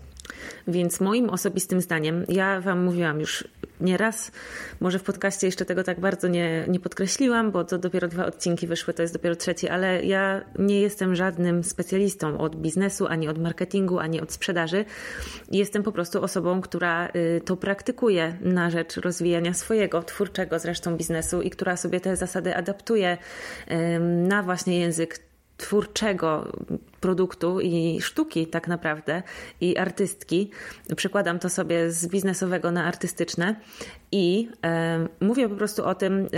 Więc 0.68 1.00
moim 1.00 1.30
osobistym 1.30 1.80
zdaniem, 1.80 2.24
ja 2.28 2.60
Wam 2.60 2.84
mówiłam 2.84 3.20
już 3.20 3.44
nieraz, 3.80 4.32
może 4.80 4.98
w 4.98 5.02
podcaście 5.02 5.46
jeszcze 5.46 5.64
tego 5.64 5.84
tak 5.84 6.00
bardzo 6.00 6.28
nie, 6.28 6.64
nie 6.68 6.80
podkreśliłam, 6.80 7.50
bo 7.50 7.64
to 7.64 7.78
dopiero 7.78 8.08
dwa 8.08 8.26
odcinki 8.26 8.66
wyszły, 8.66 8.94
to 8.94 9.02
jest 9.02 9.14
dopiero 9.14 9.36
trzeci, 9.36 9.68
ale 9.68 10.04
ja 10.04 10.44
nie 10.58 10.80
jestem 10.80 11.14
żadnym 11.14 11.64
specjalistą 11.64 12.38
od 12.38 12.56
biznesu, 12.56 13.06
ani 13.06 13.28
od 13.28 13.38
marketingu, 13.38 13.98
ani 13.98 14.20
od 14.20 14.32
sprzedaży. 14.32 14.84
Jestem 15.50 15.82
po 15.82 15.92
prostu 15.92 16.22
osobą, 16.22 16.60
która 16.60 17.08
y, 17.08 17.40
to 17.44 17.56
praktykuje 17.56 18.36
na 18.40 18.70
rzecz 18.70 18.96
rozwijania 18.96 19.54
swojego 19.54 20.02
twórczego 20.02 20.58
zresztą 20.58 20.96
biznesu 20.96 21.42
i 21.42 21.50
która 21.50 21.76
sobie 21.76 22.00
te 22.00 22.16
zasady 22.16 22.56
adaptuje 22.56 23.18
na 24.28 24.42
właśnie 24.42 24.80
język 24.80 25.18
twórczego 25.56 26.52
produktu 27.02 27.60
i 27.60 27.98
sztuki 28.00 28.46
tak 28.46 28.68
naprawdę 28.68 29.22
i 29.60 29.76
artystki. 29.76 30.50
Przekładam 30.96 31.38
to 31.38 31.50
sobie 31.50 31.90
z 31.90 32.06
biznesowego 32.06 32.70
na 32.70 32.84
artystyczne 32.84 33.56
I 34.14 34.48
mówię 35.20 35.48
po 35.48 35.56
prostu 35.56 35.84
o 35.84 35.94
tym, 35.94 36.28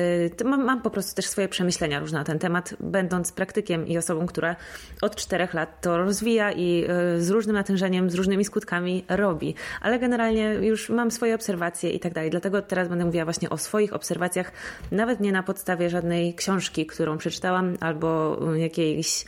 e, 0.40 0.44
mam, 0.44 0.64
mam, 0.64 0.82
po 0.82 0.90
prostu 0.90 1.14
też 1.16 1.26
swoje 1.26 1.48
przemyślenia 1.48 2.00
różne 2.00 2.18
na 2.18 2.24
ten 2.24 2.38
temat, 2.38 2.74
będąc 2.80 3.32
praktykiem 3.32 3.88
i 3.88 3.98
osobą, 3.98 4.26
która 4.26 4.56
od 5.02 5.16
czterech 5.16 5.54
lat 5.54 5.80
to 5.80 5.98
rozwija 5.98 6.52
i 6.52 6.84
e, 6.88 7.20
z 7.20 7.30
różnym 7.30 7.56
natężeniem, 7.56 8.10
z 8.10 8.14
różnymi 8.14 8.44
skutkami 8.44 9.04
robi. 9.08 9.54
Ale 9.80 9.98
generalnie 9.98 10.54
już 10.54 10.90
mam 10.90 11.10
swoje 11.10 11.34
obserwacje 11.34 11.90
i 11.90 12.00
tak 12.00 12.12
dalej. 12.12 12.30
Dlatego 12.30 12.62
teraz 12.62 12.88
będę 12.88 13.04
mówiła 13.04 13.24
właśnie 13.24 13.50
o 13.50 13.58
swoich 13.58 13.92
obserwacjach, 13.92 14.52
nawet 14.92 15.20
nie 15.20 15.32
na 15.32 15.42
podstawie 15.42 15.90
żadnej 15.90 16.34
książki, 16.34 16.86
którą 16.86 17.18
przeczytałam, 17.18 17.76
albo 17.80 18.38
jakiejś, 18.56 19.24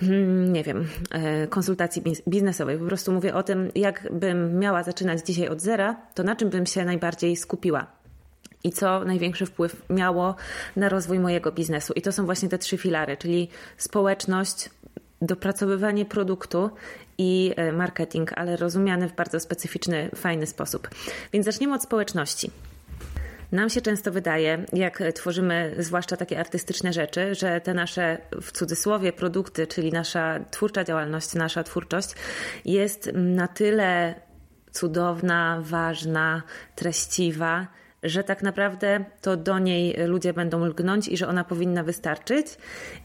hmm, 0.00 0.56
nie 0.58 0.64
wiem, 0.64 0.88
e, 1.10 1.46
konsultacji 1.46 2.02
biznesowej. 2.28 2.78
Po 2.78 2.84
prostu 2.84 3.12
mówię 3.12 3.34
o 3.34 3.42
tym, 3.42 3.70
jakbym 3.74 4.58
miała 4.58 4.82
zaczynać 4.82 5.26
dzisiaj 5.26 5.48
od 5.48 5.60
zera, 5.60 5.96
to 6.14 6.22
na 6.22 6.36
czym 6.36 6.50
bym 6.50 6.66
się 6.66 6.84
najbardziej 6.84 7.36
skupiła 7.36 7.86
i 8.64 8.72
co 8.72 9.04
największy 9.04 9.46
wpływ 9.46 9.82
miało 9.90 10.34
na 10.76 10.88
rozwój 10.88 11.18
mojego 11.18 11.52
biznesu. 11.52 11.92
I 11.92 12.02
to 12.02 12.12
są 12.12 12.24
właśnie 12.24 12.48
te 12.48 12.58
trzy 12.58 12.78
filary, 12.78 13.16
czyli 13.16 13.48
społeczność, 13.76 14.70
dopracowywanie 15.22 16.04
produktu 16.04 16.70
i 17.18 17.52
e, 17.56 17.72
marketing, 17.72 18.32
ale 18.38 18.56
rozumiany 18.56 19.08
w 19.08 19.14
bardzo 19.14 19.40
specyficzny, 19.40 20.10
fajny 20.14 20.46
sposób. 20.46 20.88
Więc 21.32 21.44
zaczniemy 21.46 21.74
od 21.74 21.82
społeczności. 21.82 22.50
Nam 23.52 23.70
się 23.70 23.80
często 23.80 24.12
wydaje, 24.12 24.64
jak 24.72 25.02
tworzymy 25.14 25.74
zwłaszcza 25.78 26.16
takie 26.16 26.40
artystyczne 26.40 26.92
rzeczy, 26.92 27.34
że 27.34 27.60
te 27.60 27.74
nasze 27.74 28.18
w 28.42 28.52
cudzysłowie 28.52 29.12
produkty, 29.12 29.66
czyli 29.66 29.92
nasza 29.92 30.40
twórcza 30.50 30.84
działalność, 30.84 31.34
nasza 31.34 31.64
twórczość 31.64 32.14
jest 32.64 33.10
na 33.14 33.48
tyle 33.48 34.14
cudowna, 34.72 35.58
ważna, 35.62 36.42
treściwa, 36.74 37.66
że 38.02 38.24
tak 38.24 38.42
naprawdę 38.42 39.04
to 39.22 39.36
do 39.36 39.58
niej 39.58 39.96
ludzie 40.06 40.32
będą 40.32 40.64
lgnąć 40.64 41.08
i 41.08 41.16
że 41.16 41.28
ona 41.28 41.44
powinna 41.44 41.82
wystarczyć 41.82 42.46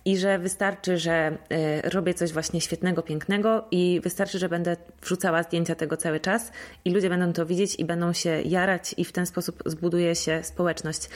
i 0.06 0.18
że 0.18 0.40
wystarczy, 0.40 0.98
że 0.98 1.38
e, 1.50 1.90
robię 1.90 2.14
coś 2.14 2.34
właśnie 2.34 2.62
świetnego, 2.62 3.02
pięknego 3.02 3.66
i 3.72 4.02
wystarczy, 4.04 4.40
że 4.40 4.50
będę 4.50 4.78
wrzucała 5.02 5.44
zdjęcia 5.44 5.76
tego 5.76 5.98
cały 5.98 6.20
czas 6.20 6.52
i 6.86 6.92
ludzie 6.92 7.10
będą 7.10 7.34
to 7.34 7.46
widzieć 7.46 7.80
i 7.80 7.86
będą 7.86 8.14
się 8.14 8.42
jarać 8.42 8.96
i 8.98 9.06
w 9.06 9.12
ten 9.12 9.26
sposób 9.26 9.64
zbuduje 9.66 10.16
się 10.16 10.44
społeczność. 10.44 11.10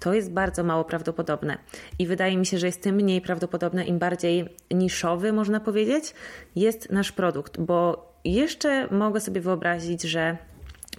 To 0.00 0.14
jest 0.14 0.30
bardzo 0.32 0.64
mało 0.64 0.84
prawdopodobne 0.84 1.58
i 1.98 2.06
wydaje 2.06 2.36
mi 2.36 2.46
się, 2.46 2.58
że 2.58 2.66
jest 2.66 2.82
tym 2.82 2.94
mniej 2.94 3.20
prawdopodobne, 3.20 3.84
im 3.84 3.98
bardziej 3.98 4.48
niszowy, 4.70 5.32
można 5.32 5.60
powiedzieć, 5.60 6.14
jest 6.56 6.90
nasz 6.90 7.12
produkt, 7.12 7.60
bo 7.60 8.12
jeszcze 8.24 8.88
mogę 8.90 9.20
sobie 9.20 9.40
wyobrazić, 9.40 10.02
że 10.02 10.36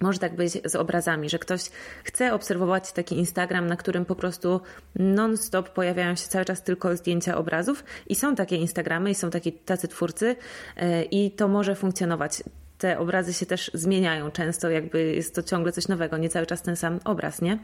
może 0.01 0.19
tak 0.19 0.35
być 0.35 0.51
z 0.65 0.75
obrazami, 0.75 1.29
że 1.29 1.39
ktoś 1.39 1.61
chce 2.03 2.33
obserwować 2.33 2.91
taki 2.91 3.17
Instagram, 3.17 3.67
na 3.67 3.75
którym 3.75 4.05
po 4.05 4.15
prostu 4.15 4.61
non-stop 4.95 5.69
pojawiają 5.69 6.15
się 6.15 6.27
cały 6.27 6.45
czas 6.45 6.63
tylko 6.63 6.97
zdjęcia 6.97 7.37
obrazów 7.37 7.83
i 8.07 8.15
są 8.15 8.35
takie 8.35 8.55
Instagramy 8.55 9.11
i 9.11 9.15
są 9.15 9.29
takie 9.29 9.51
tacy 9.51 9.87
twórcy 9.87 10.35
e, 10.77 11.03
i 11.03 11.31
to 11.31 11.47
może 11.47 11.75
funkcjonować. 11.75 12.43
Te 12.77 12.99
obrazy 12.99 13.33
się 13.33 13.45
też 13.45 13.71
zmieniają 13.73 14.31
często, 14.31 14.69
jakby 14.69 15.13
jest 15.13 15.35
to 15.35 15.43
ciągle 15.43 15.71
coś 15.71 15.87
nowego, 15.87 16.17
nie 16.17 16.29
cały 16.29 16.45
czas 16.45 16.61
ten 16.61 16.75
sam 16.75 16.99
obraz, 17.05 17.41
nie? 17.41 17.57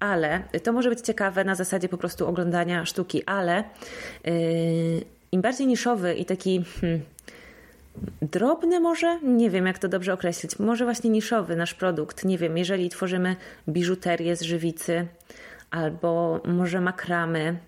Ale 0.00 0.42
to 0.62 0.72
może 0.72 0.88
być 0.88 1.00
ciekawe 1.00 1.44
na 1.44 1.54
zasadzie 1.54 1.88
po 1.88 1.98
prostu 1.98 2.26
oglądania 2.26 2.84
sztuki, 2.84 3.24
ale 3.24 3.64
yy, 4.24 4.32
im 5.32 5.40
bardziej 5.40 5.66
niszowy 5.66 6.14
i 6.14 6.24
taki 6.24 6.64
hmm, 6.80 7.00
drobny 8.22 8.80
może? 8.80 9.20
Nie 9.22 9.50
wiem, 9.50 9.66
jak 9.66 9.78
to 9.78 9.88
dobrze 9.88 10.12
określić. 10.12 10.58
Może 10.58 10.84
właśnie 10.84 11.10
niszowy 11.10 11.56
nasz 11.56 11.74
produkt. 11.74 12.24
Nie 12.24 12.38
wiem, 12.38 12.58
jeżeli 12.58 12.90
tworzymy 12.90 13.36
biżuterię 13.68 14.36
z 14.36 14.42
żywicy, 14.42 15.06
albo 15.70 16.40
może 16.44 16.80
makramy, 16.80 17.58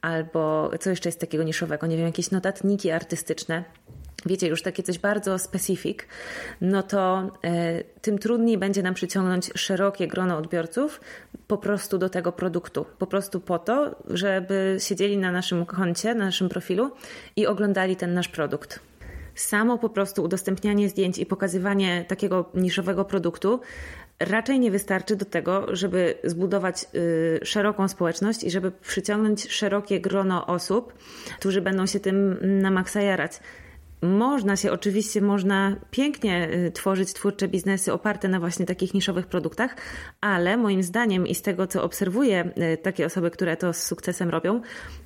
albo 0.00 0.70
co 0.80 0.90
jeszcze 0.90 1.08
jest 1.08 1.20
takiego 1.20 1.44
niszowego? 1.44 1.86
Nie 1.86 1.96
wiem, 1.96 2.06
jakieś 2.06 2.30
notatniki 2.30 2.90
artystyczne. 2.90 3.64
Wiecie, 4.26 4.48
już 4.48 4.62
takie 4.62 4.82
coś 4.82 4.98
bardzo 4.98 5.38
specyfik, 5.38 6.08
no 6.60 6.82
to 6.82 7.30
e, 7.44 7.84
tym 7.84 8.18
trudniej 8.18 8.58
będzie 8.58 8.82
nam 8.82 8.94
przyciągnąć 8.94 9.50
szerokie 9.54 10.08
grono 10.08 10.36
odbiorców 10.36 11.00
po 11.46 11.58
prostu 11.58 11.98
do 11.98 12.08
tego 12.08 12.32
produktu. 12.32 12.86
Po 12.98 13.06
prostu 13.06 13.40
po 13.40 13.58
to, 13.58 14.02
żeby 14.08 14.76
siedzieli 14.80 15.18
na 15.18 15.32
naszym 15.32 15.66
koncie, 15.66 16.14
na 16.14 16.24
naszym 16.24 16.48
profilu 16.48 16.90
i 17.36 17.46
oglądali 17.46 17.96
ten 17.96 18.14
nasz 18.14 18.28
produkt 18.28 18.80
samo 19.36 19.78
po 19.78 19.88
prostu 19.88 20.22
udostępnianie 20.22 20.88
zdjęć 20.88 21.18
i 21.18 21.26
pokazywanie 21.26 22.04
takiego 22.08 22.50
niszowego 22.54 23.04
produktu 23.04 23.60
raczej 24.20 24.60
nie 24.60 24.70
wystarczy 24.70 25.16
do 25.16 25.24
tego, 25.24 25.76
żeby 25.76 26.14
zbudować 26.24 26.84
y, 26.94 27.40
szeroką 27.42 27.88
społeczność 27.88 28.44
i 28.44 28.50
żeby 28.50 28.72
przyciągnąć 28.72 29.52
szerokie 29.52 30.00
grono 30.00 30.46
osób, 30.46 30.94
którzy 31.38 31.60
będą 31.60 31.86
się 31.86 32.00
tym 32.00 32.36
na 32.42 32.70
maksa 32.70 33.00
jarać. 33.00 33.32
Można 34.02 34.56
się 34.56 34.72
oczywiście, 34.72 35.20
można 35.20 35.76
pięknie 35.90 36.48
y, 36.66 36.70
tworzyć 36.72 37.12
twórcze 37.12 37.48
biznesy 37.48 37.92
oparte 37.92 38.28
na 38.28 38.40
właśnie 38.40 38.66
takich 38.66 38.94
niszowych 38.94 39.26
produktach, 39.26 39.76
ale 40.20 40.56
moim 40.56 40.82
zdaniem 40.82 41.26
i 41.26 41.34
z 41.34 41.42
tego, 41.42 41.66
co 41.66 41.82
obserwuję 41.82 42.50
y, 42.74 42.76
takie 42.76 43.06
osoby, 43.06 43.30
które 43.30 43.56
to 43.56 43.72
z 43.72 43.82
sukcesem 43.82 44.28
robią, 44.28 44.60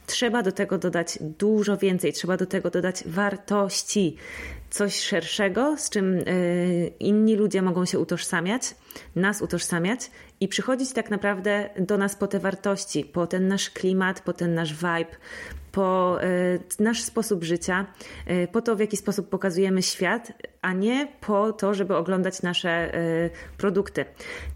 trzeba 0.07 0.43
do 0.43 0.53
tego 0.53 0.79
dodać 0.79 1.19
dużo 1.21 1.77
więcej, 1.77 2.13
trzeba 2.13 2.37
do 2.37 2.47
tego 2.47 2.71
dodać 2.71 3.05
wartości, 3.07 4.17
coś 4.71 5.01
szerszego, 5.01 5.77
z 5.79 5.91
czym 5.91 6.15
y, 6.15 6.93
inni 7.01 7.37
ludzie 7.37 7.63
mogą 7.63 7.85
się 7.85 7.99
utożsamiać, 7.99 8.63
nas 9.17 9.43
utożsamiać 9.43 10.11
i 10.41 10.49
przychodzić 10.49 10.93
tak 10.93 11.11
naprawdę 11.11 11.71
do 11.79 11.99
nas 11.99 12.17
po 12.17 12.27
te 12.27 12.39
wartości, 12.39 13.05
po 13.05 13.27
ten 13.27 13.49
nasz 13.49 13.71
klimat, 13.71 14.21
po 14.21 14.33
ten 14.33 14.55
nasz 14.55 14.75
vibe, 14.75 15.17
po 15.73 16.19
e, 16.23 16.59
nasz 16.79 17.03
sposób 17.03 17.45
życia, 17.45 17.87
e, 18.27 18.49
po 18.49 18.62
to, 18.62 18.77
w 18.77 18.81
jaki 18.81 18.97
sposób 18.97 19.29
pokazujemy 19.29 19.83
świat, 19.83 20.33
a 20.62 20.73
nie 20.73 21.09
po 21.21 21.52
to, 21.52 21.75
żeby 21.75 21.97
oglądać 21.97 22.43
nasze 22.43 22.71
e, 22.71 23.31
produkty. 23.59 24.05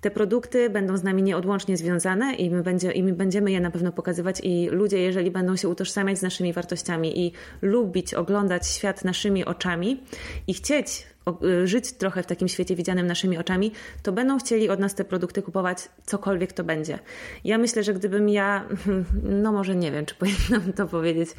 Te 0.00 0.11
produkty 0.11 0.70
będą 0.70 0.96
z 0.96 1.02
nami 1.02 1.23
nieodłącznie 1.23 1.76
związane 1.76 2.34
i 2.34 2.50
my, 2.50 2.62
będzie, 2.62 2.92
i 2.92 3.02
my 3.02 3.12
będziemy 3.12 3.52
je 3.52 3.61
na 3.61 3.70
pewno 3.70 3.92
pokazywać 3.92 4.40
i 4.42 4.68
ludzie, 4.70 4.99
jeżeli 4.99 5.30
będą 5.30 5.56
się 5.56 5.68
utożsamiać 5.68 6.18
z 6.18 6.23
naszymi 6.23 6.52
wartościami 6.52 7.26
i 7.26 7.32
lubić 7.62 8.14
oglądać 8.14 8.66
świat 8.66 9.04
naszymi 9.04 9.44
oczami 9.44 10.02
i 10.46 10.54
chcieć 10.54 11.06
Y, 11.42 11.66
żyć 11.66 11.92
trochę 11.92 12.23
w 12.23 12.26
takim 12.26 12.49
świecie 12.49 12.76
widzianym 12.76 13.06
naszymi 13.06 13.38
oczami, 13.38 13.73
to 14.02 14.12
będą 14.12 14.38
chcieli 14.38 14.70
od 14.70 14.80
nas 14.80 14.94
te 14.94 15.04
produkty 15.04 15.42
kupować, 15.42 15.88
cokolwiek 16.06 16.52
to 16.52 16.64
będzie. 16.64 16.99
Ja 17.44 17.58
myślę, 17.58 17.82
że 17.82 17.94
gdybym 17.94 18.28
ja, 18.28 18.68
no 19.42 19.52
może 19.52 19.76
nie 19.76 19.92
wiem, 19.92 20.06
czy 20.06 20.14
powinnam 20.14 20.73
to 20.73 20.87
powiedzieć, 20.87 21.30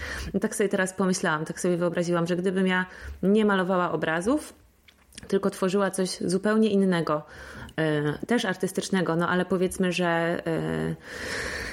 tak 0.42 0.56
sobie 0.56 0.70
teraz 0.70 0.94
pomyślałam, 0.94 1.46
tak 1.46 1.60
sobie 1.60 1.78
wyobraziłam, 1.78 2.28
że 2.28 2.36
gdybym 2.36 2.68
ja 2.68 2.86
nie 3.24 3.46
malowała 3.46 3.92
obrazów, 3.92 4.54
tylko 5.28 5.50
tworzyła 5.50 5.92
coś 5.92 6.18
zupełnie 6.18 6.70
innego, 6.70 7.24
y, 8.22 8.26
też 8.28 8.46
artystycznego, 8.46 9.16
no 9.16 9.30
ale 9.30 9.46
powiedzmy, 9.46 9.92
że 9.92 10.42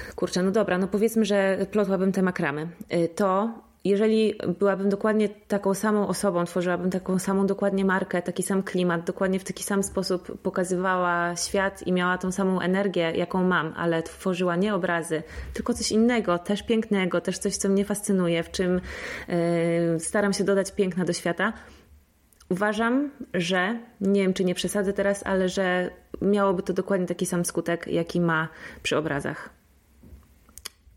y, 0.09 0.15
kurczę, 0.15 0.43
no 0.43 0.51
dobra, 0.51 0.79
no 0.79 0.89
powiedzmy, 0.89 1.25
że 1.25 1.67
plotłabym 1.71 2.13
te 2.13 2.23
makramy, 2.23 2.69
to 3.17 3.51
jeżeli 3.85 4.35
byłabym 4.59 4.89
dokładnie 4.89 5.29
taką 5.29 5.75
samą 5.75 6.09
osobą, 6.09 6.45
tworzyłabym 6.45 6.91
taką 6.91 7.19
samą 7.19 7.47
dokładnie 7.47 7.85
markę, 7.85 8.23
taki 8.23 8.43
sam 8.43 8.63
klimat, 8.63 9.05
dokładnie 9.05 9.39
w 9.39 9.45
taki 9.45 9.65
sam 9.65 9.83
sposób 9.83 10.41
pokazywała 10.43 11.37
świat 11.37 11.87
i 11.87 11.93
miała 11.93 12.19
tą 12.19 12.33
samą 12.33 12.61
energię, 12.61 13.13
jaką 13.17 13.45
mam, 13.45 13.75
ale 13.77 14.03
tworzyła 14.03 14.57
nie 14.57 14.75
obrazy, 14.75 15.23
tylko 15.55 15.75
coś 15.75 15.93
innego, 15.93 16.39
też 16.39 16.63
pięknego, 16.63 17.21
też 17.21 17.39
coś, 17.39 17.57
co 17.57 17.69
mnie 17.69 17.85
fascynuje, 17.85 18.43
w 18.43 18.51
czym 18.51 18.81
yy, 19.29 20.01
staram 20.01 20.33
się 20.33 20.45
dodać 20.45 20.73
piękna 20.73 21.05
do 21.05 21.13
świata. 21.13 21.53
Uważam, 22.53 23.11
że 23.35 23.79
nie 24.01 24.23
wiem, 24.23 24.35
czy 24.35 24.45
nie 24.45 24.55
przesadzę 24.55 24.93
teraz, 24.93 25.23
ale 25.27 25.49
że 25.49 25.91
miałoby 26.23 26.63
to 26.63 26.73
dokładnie 26.73 27.07
taki 27.07 27.27
sam 27.27 27.45
skutek, 27.45 27.87
jaki 27.87 28.21
ma 28.21 28.49
przy 28.83 28.97
obrazach. 28.97 29.51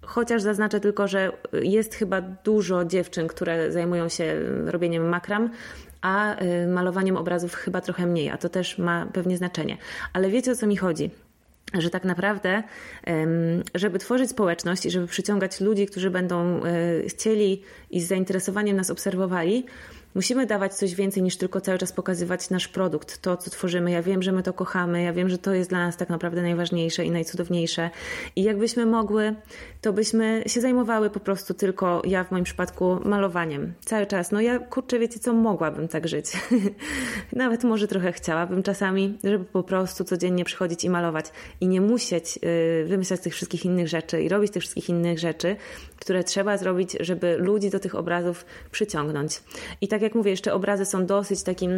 Chociaż 0.01 0.41
zaznaczę 0.41 0.79
tylko, 0.79 1.07
że 1.07 1.31
jest 1.53 1.95
chyba 1.95 2.21
dużo 2.21 2.85
dziewczyn, 2.85 3.27
które 3.27 3.71
zajmują 3.71 4.09
się 4.09 4.39
robieniem 4.65 5.09
makram, 5.09 5.49
a 6.01 6.41
y, 6.41 6.67
malowaniem 6.67 7.17
obrazów 7.17 7.53
chyba 7.53 7.81
trochę 7.81 8.05
mniej, 8.05 8.29
a 8.29 8.37
to 8.37 8.49
też 8.49 8.77
ma 8.77 9.05
pewnie 9.13 9.37
znaczenie. 9.37 9.77
Ale 10.13 10.29
wiecie 10.29 10.51
o 10.51 10.55
co 10.55 10.67
mi 10.67 10.77
chodzi? 10.77 11.09
że 11.73 11.89
tak 11.89 12.03
naprawdę, 12.03 12.63
żeby 13.75 13.99
tworzyć 13.99 14.29
społeczność 14.29 14.85
i 14.85 14.91
żeby 14.91 15.07
przyciągać 15.07 15.61
ludzi, 15.61 15.85
którzy 15.85 16.11
będą 16.11 16.65
y, 16.65 17.09
chcieli 17.09 17.61
i 17.89 18.01
z 18.01 18.07
zainteresowaniem 18.07 18.77
nas 18.77 18.89
obserwowali, 18.89 19.65
musimy 20.15 20.45
dawać 20.45 20.73
coś 20.73 20.95
więcej 20.95 21.23
niż 21.23 21.37
tylko 21.37 21.61
cały 21.61 21.77
czas 21.77 21.91
pokazywać 21.91 22.49
nasz 22.49 22.67
produkt, 22.67 23.21
to 23.21 23.37
co 23.37 23.49
tworzymy. 23.49 23.91
Ja 23.91 24.01
wiem, 24.01 24.23
że 24.23 24.31
my 24.31 24.43
to 24.43 24.53
kochamy, 24.53 25.03
ja 25.03 25.13
wiem, 25.13 25.29
że 25.29 25.37
to 25.37 25.53
jest 25.53 25.69
dla 25.69 25.79
nas 25.79 25.97
tak 25.97 26.09
naprawdę 26.09 26.41
najważniejsze 26.41 27.05
i 27.05 27.11
najcudowniejsze. 27.11 27.89
I 28.35 28.43
jakbyśmy 28.43 28.85
mogły, 28.85 29.35
to 29.81 29.93
byśmy 29.93 30.43
się 30.47 30.61
zajmowały 30.61 31.09
po 31.09 31.19
prostu 31.19 31.53
tylko, 31.53 32.01
ja 32.05 32.23
w 32.23 32.31
moim 32.31 32.43
przypadku, 32.43 32.99
malowaniem. 33.05 33.73
Cały 33.85 34.05
czas. 34.05 34.31
No 34.31 34.41
ja, 34.41 34.59
kurczę, 34.59 34.99
wiecie 34.99 35.19
co, 35.19 35.33
mogłabym 35.33 35.87
tak 35.87 36.07
żyć. 36.07 36.25
Nawet 37.33 37.63
może 37.63 37.87
trochę 37.87 38.11
chciałabym 38.11 38.63
czasami, 38.63 39.17
żeby 39.23 39.45
po 39.45 39.63
prostu 39.63 40.03
codziennie 40.03 40.45
przychodzić 40.45 40.83
i 40.83 40.89
malować. 40.89 41.25
i 41.61 41.67
nie 41.67 41.81
musieć 41.81 42.39
y, 42.83 42.85
wymyślać 42.87 43.21
tych 43.21 43.33
wszystkich 43.33 43.65
innych 43.65 43.87
rzeczy 43.87 44.21
i 44.21 44.29
robić 44.29 44.51
tych 44.51 44.61
wszystkich 44.61 44.89
innych 44.89 45.19
rzeczy, 45.19 45.55
które 45.99 46.23
trzeba 46.23 46.57
zrobić, 46.57 46.97
żeby 46.99 47.37
ludzi 47.37 47.69
do 47.69 47.79
tych 47.79 47.95
obrazów 47.95 48.45
przyciągnąć. 48.71 49.41
I 49.81 49.87
tak 49.87 50.01
jak 50.05 50.15
mówię, 50.15 50.31
jeszcze 50.31 50.53
obrazy 50.53 50.85
są 50.85 51.05
dosyć 51.05 51.43
takim. 51.43 51.71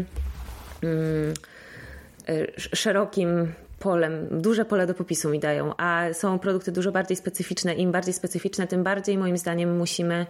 Mm, 0.83 1.33
y, 2.29 2.51
szerokim 2.57 3.53
polem, 3.79 4.27
duże 4.31 4.65
pole 4.65 4.87
do 4.87 4.93
popisu 4.93 5.29
mi 5.29 5.39
dają, 5.39 5.73
a 5.77 6.05
są 6.13 6.39
produkty 6.39 6.71
dużo 6.71 6.91
bardziej 6.91 7.17
specyficzne. 7.17 7.73
Im 7.73 7.91
bardziej 7.91 8.13
specyficzne, 8.13 8.67
tym 8.67 8.83
bardziej 8.83 9.17
moim 9.17 9.37
zdaniem 9.37 9.77
musimy 9.77 10.25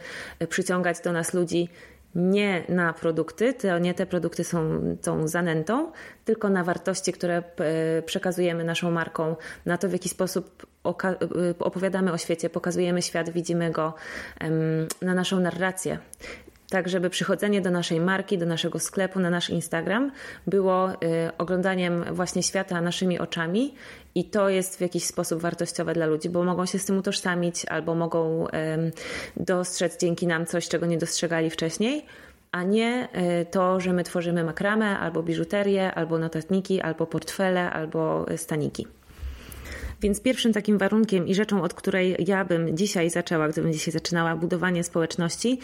przyciągać 0.50 1.00
do 1.02 1.12
nas 1.12 1.34
ludzi 1.34 1.70
nie 2.16 2.64
na 2.70 2.94
produkty, 2.94 3.54
to 3.54 3.80
nie 3.80 3.94
te 3.94 4.06
produkty 4.06 4.44
są 4.44 4.82
tą 5.02 5.28
zanętą, 5.28 5.92
tylko 6.26 6.50
na 6.50 6.64
wartości, 6.64 7.14
które 7.14 7.38
e, 7.38 8.02
przekazujemy 8.02 8.64
naszą 8.64 8.92
marką, 8.92 9.36
na 9.66 9.78
to 9.78 9.90
w 9.90 9.92
jaki 9.92 10.10
sposób 10.10 10.66
e, 10.86 11.16
opowiadamy 11.60 12.12
o 12.12 12.18
świecie, 12.18 12.50
pokazujemy 12.50 13.02
świat, 13.02 13.30
widzimy 13.30 13.72
go, 13.72 13.94
na 15.02 15.14
naszą 15.14 15.40
narrację 15.40 16.00
tak 16.70 16.90
żeby 16.90 17.10
przychodzenie 17.10 17.62
do 17.62 17.72
naszej 17.72 18.00
marki, 18.00 18.38
do 18.38 18.46
naszego 18.46 18.80
sklepu, 18.80 19.20
na 19.20 19.30
nasz 19.30 19.50
Instagram 19.50 20.12
było 20.48 20.92
y, 20.92 20.96
oglądaniem 21.38 22.06
właśnie 22.12 22.44
świata 22.44 22.82
naszymi 22.82 23.20
oczami 23.20 23.74
i 24.16 24.26
to 24.26 24.50
jest 24.50 24.78
w 24.78 24.82
jakiś 24.82 25.04
sposób 25.04 25.42
wartościowe 25.42 25.94
dla 25.94 26.06
ludzi, 26.06 26.30
bo 26.30 26.44
mogą 26.44 26.66
się 26.66 26.80
z 26.80 26.86
tym 26.86 26.98
utożsamić 26.98 27.66
albo 27.66 27.96
mogą 27.96 28.48
dostrzec 29.38 30.00
dzięki 30.00 30.28
nam 30.28 30.46
coś, 30.46 30.68
czego 30.68 30.86
nie 30.86 30.98
dostrzegali 30.98 31.50
wcześniej 31.50 32.06
a 32.52 32.64
nie 32.64 33.08
y, 33.42 33.46
to, 33.46 33.80
że 33.80 33.94
my 33.94 34.04
tworzymy 34.04 34.44
makramę, 34.44 35.00
albo 35.00 35.24
biżuterię, 35.24 35.94
albo 35.94 36.18
notatniki, 36.20 36.82
albo 36.82 37.08
portfele, 37.08 37.72
albo 37.72 38.26
staniki. 38.36 38.88
Więc 40.02 40.22
pierwszym 40.22 40.54
takim 40.54 40.78
warunkiem 40.78 41.28
i 41.28 41.36
rzeczą, 41.36 41.64
od 41.64 41.74
której 41.74 42.16
ja 42.28 42.46
bym 42.46 42.78
dzisiaj 42.78 43.10
zaczęła, 43.10 43.48
gdybym 43.48 43.74
dzisiaj 43.74 43.92
zaczynała 43.92 44.36
budowanie 44.36 44.84
społeczności, 44.84 45.60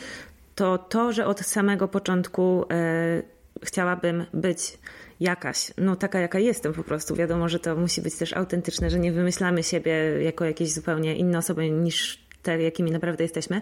to 0.55 0.77
to, 0.77 1.11
że 1.11 1.25
od 1.25 1.39
samego 1.39 1.87
początku 1.87 2.65
e, 2.71 3.23
chciałabym 3.63 4.25
być 4.33 4.77
jakaś, 5.19 5.71
no 5.77 5.95
taka 5.95 6.19
jaka 6.19 6.39
jestem 6.39 6.73
po 6.73 6.83
prostu. 6.83 7.15
Wiadomo, 7.15 7.49
że 7.49 7.59
to 7.59 7.75
musi 7.75 8.01
być 8.01 8.15
też 8.15 8.33
autentyczne, 8.33 8.89
że 8.89 8.99
nie 8.99 9.11
wymyślamy 9.11 9.63
siebie 9.63 9.93
jako 10.23 10.45
jakieś 10.45 10.73
zupełnie 10.73 11.15
inne 11.15 11.37
osoby 11.37 11.69
niż 11.69 12.23
te, 12.43 12.61
jakimi 12.61 12.91
naprawdę 12.91 13.23
jesteśmy, 13.23 13.61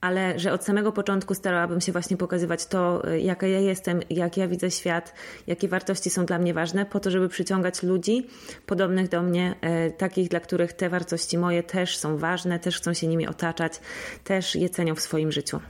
ale 0.00 0.38
że 0.38 0.52
od 0.52 0.64
samego 0.64 0.92
początku 0.92 1.34
starałabym 1.34 1.80
się 1.80 1.92
właśnie 1.92 2.16
pokazywać 2.16 2.66
to, 2.66 3.08
e, 3.08 3.20
jaka 3.20 3.46
ja 3.46 3.60
jestem, 3.60 4.00
jak 4.10 4.36
ja 4.36 4.48
widzę 4.48 4.70
świat, 4.70 5.14
jakie 5.46 5.68
wartości 5.68 6.10
są 6.10 6.26
dla 6.26 6.38
mnie 6.38 6.54
ważne, 6.54 6.86
po 6.86 7.00
to, 7.00 7.10
żeby 7.10 7.28
przyciągać 7.28 7.82
ludzi 7.82 8.26
podobnych 8.66 9.08
do 9.08 9.22
mnie, 9.22 9.54
e, 9.60 9.90
takich, 9.90 10.28
dla 10.28 10.40
których 10.40 10.72
te 10.72 10.88
wartości 10.88 11.38
moje 11.38 11.62
też 11.62 11.98
są 11.98 12.16
ważne, 12.18 12.58
też 12.58 12.76
chcą 12.76 12.94
się 12.94 13.06
nimi 13.06 13.28
otaczać, 13.28 13.80
też 14.24 14.56
je 14.56 14.68
cenią 14.68 14.94
w 14.94 15.00
swoim 15.00 15.32
życiu. 15.32 15.60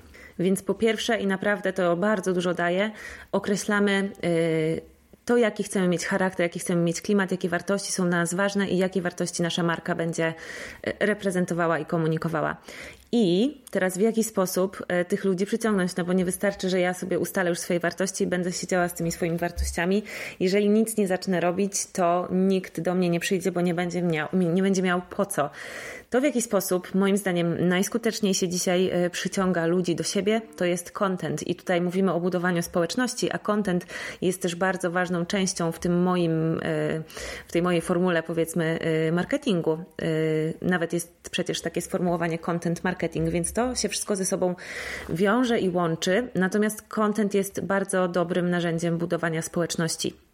Więc 0.41 0.63
po 0.63 0.75
pierwsze, 0.75 1.21
i 1.21 1.27
naprawdę 1.27 1.73
to 1.73 1.97
bardzo 1.97 2.33
dużo 2.33 2.55
daje, 2.55 2.91
określamy 3.33 4.11
y, 4.25 4.81
to, 5.25 5.37
jaki 5.37 5.63
chcemy 5.63 5.89
mieć 5.89 6.07
charakter, 6.07 6.45
jaki 6.45 6.59
chcemy 6.59 6.83
mieć 6.83 7.01
klimat, 7.01 7.31
jakie 7.31 7.49
wartości 7.49 7.93
są 7.93 8.09
dla 8.09 8.19
nas 8.19 8.35
ważne 8.35 8.69
i 8.69 8.79
jakie 8.79 9.03
wartości 9.03 9.43
nasza 9.43 9.63
marka 9.63 9.95
będzie 9.95 10.35
y, 10.87 10.93
reprezentowała 11.01 11.79
i 11.79 11.87
komunikowała. 11.87 12.57
I 13.13 13.57
teraz 13.71 13.99
w 13.99 14.01
jaki 14.01 14.25
sposób 14.25 14.83
y, 15.01 15.05
tych 15.05 15.25
ludzi 15.25 15.47
przyciągnąć? 15.47 15.97
No 15.97 16.05
bo 16.05 16.13
nie 16.13 16.25
wystarczy, 16.25 16.71
że 16.71 16.81
ja 16.81 16.95
sobie 16.95 17.19
ustalę 17.19 17.51
już 17.51 17.59
swoje 17.59 17.81
wartości 17.81 18.25
i 18.25 18.27
będę 18.27 18.53
siedziała 18.53 18.89
z 18.89 18.95
tymi 18.95 19.13
swoimi 19.13 19.39
wartościami. 19.39 20.03
Jeżeli 20.41 20.69
nic 20.69 20.97
nie 20.97 21.09
zacznę 21.09 21.41
robić, 21.41 21.87
to 21.87 22.29
nikt 22.31 22.81
do 22.81 22.95
mnie 22.95 23.11
nie 23.11 23.21
przyjdzie, 23.21 23.53
bo 23.53 23.61
nie 23.61 23.75
będzie 23.75 24.03
miał, 24.03 24.29
nie 24.33 24.63
będzie 24.63 24.83
miał 24.83 25.03
po 25.11 25.27
co. 25.27 25.51
To 26.11 26.21
w 26.21 26.25
jaki 26.25 26.43
sposób, 26.43 26.95
moim 26.95 27.17
zdaniem, 27.17 27.69
najskuteczniej 27.69 28.35
się 28.35 28.49
dzisiaj 28.49 28.91
e, 28.93 29.11
przyciąga 29.11 29.67
ludzi 29.67 29.97
do 29.97 30.05
siebie, 30.05 30.43
to 30.57 30.65
jest 30.65 30.91
content. 30.91 31.49
I 31.49 31.55
tutaj 31.55 31.81
mówimy 31.81 32.13
o 32.13 32.21
budowaniu 32.21 32.63
społeczności, 32.63 33.33
a 33.33 33.39
content 33.39 33.87
jest 34.21 34.43
też 34.43 34.55
bardzo 34.55 34.91
ważną 34.91 35.27
częścią 35.27 35.73
w 35.73 35.79
tym 35.79 36.03
moim, 36.03 36.33
e, 36.33 36.59
w 37.47 37.53
tej 37.53 37.63
mojej 37.63 37.81
formule, 37.81 38.23
powiedzmy, 38.23 38.79
e, 38.81 39.13
marketingu. 39.13 39.79
Nawet 40.63 40.93
jest 40.93 41.31
przecież 41.31 41.61
takie 41.61 41.81
sformułowanie 41.81 42.39
content 42.39 42.85
marketing, 42.85 43.31
więc 43.31 43.53
to 43.53 43.75
się 43.75 43.89
wszystko 43.89 44.17
ze 44.17 44.25
sobą 44.25 44.55
wiąże 45.09 45.61
i 45.61 45.71
łączy. 45.71 46.29
Natomiast 46.35 46.83
content 46.83 47.35
jest 47.35 47.61
bardzo 47.61 48.09
dobrym 48.09 48.51
narzędziem 48.51 48.99
budowania 48.99 49.43
społeczności. 49.43 50.30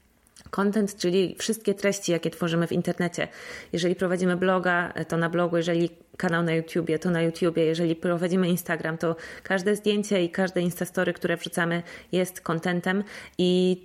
Content, 0.51 0.97
czyli 0.97 1.37
wszystkie 1.39 1.75
treści, 1.75 2.13
jakie 2.13 2.31
tworzymy 2.31 2.67
w 2.67 2.73
internecie. 2.73 3.29
Jeżeli 3.73 3.95
prowadzimy 3.95 4.37
bloga, 4.37 4.93
to 5.09 5.17
na 5.17 5.31
blogu, 5.31 5.57
jeżeli 5.57 5.91
kanał 6.17 6.43
na 6.43 6.55
YouTubie, 6.55 6.99
to 6.99 7.11
na 7.11 7.23
YouTubie, 7.23 7.65
jeżeli 7.65 7.97
prowadzimy 7.97 8.49
Instagram, 8.49 8.99
to 8.99 9.17
każde 9.43 9.77
zdjęcie 9.77 10.25
i 10.25 10.31
każde 10.31 10.61
Instastory, 10.61 11.13
które 11.13 11.37
wrzucamy 11.37 11.83
jest 12.13 12.41
contentem 12.41 13.05
i 13.39 13.81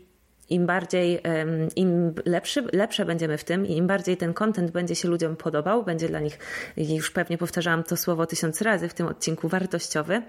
im 0.51 0.65
bardziej, 0.65 1.21
im 1.75 2.13
lepszy, 2.25 2.63
lepsze 2.73 3.05
będziemy 3.05 3.37
w 3.37 3.43
tym 3.43 3.65
i 3.65 3.77
im 3.77 3.87
bardziej 3.87 4.17
ten 4.17 4.33
content 4.33 4.71
będzie 4.71 4.95
się 4.95 5.07
ludziom 5.07 5.35
podobał, 5.35 5.83
będzie 5.83 6.07
dla 6.07 6.19
nich, 6.19 6.39
już 6.77 7.11
pewnie 7.11 7.37
powtarzałam 7.37 7.83
to 7.83 7.97
słowo 7.97 8.25
tysiąc 8.25 8.61
razy 8.61 8.89
w 8.89 8.93
tym 8.93 9.07
odcinku, 9.07 9.47
wartościowy, 9.47 10.21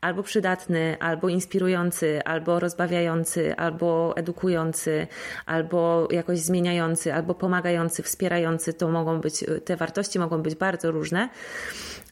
albo 0.00 0.22
przydatny, 0.22 0.96
albo 1.00 1.28
inspirujący, 1.28 2.22
albo 2.24 2.60
rozbawiający, 2.60 3.56
albo 3.56 4.16
edukujący, 4.16 5.06
albo 5.46 6.08
jakoś 6.10 6.38
zmieniający, 6.38 7.14
albo 7.14 7.34
pomagający, 7.34 8.02
wspierający, 8.02 8.74
to 8.74 8.88
mogą 8.88 9.20
być, 9.20 9.44
te 9.64 9.76
wartości 9.76 10.18
mogą 10.18 10.42
być 10.42 10.54
bardzo 10.54 10.90
różne, 10.90 11.28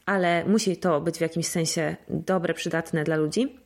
ale 0.05 0.45
musi 0.45 0.77
to 0.77 1.01
być 1.01 1.17
w 1.17 1.21
jakimś 1.21 1.47
sensie 1.47 1.95
dobre, 2.09 2.53
przydatne 2.53 3.03
dla 3.03 3.15
ludzi. 3.15 3.59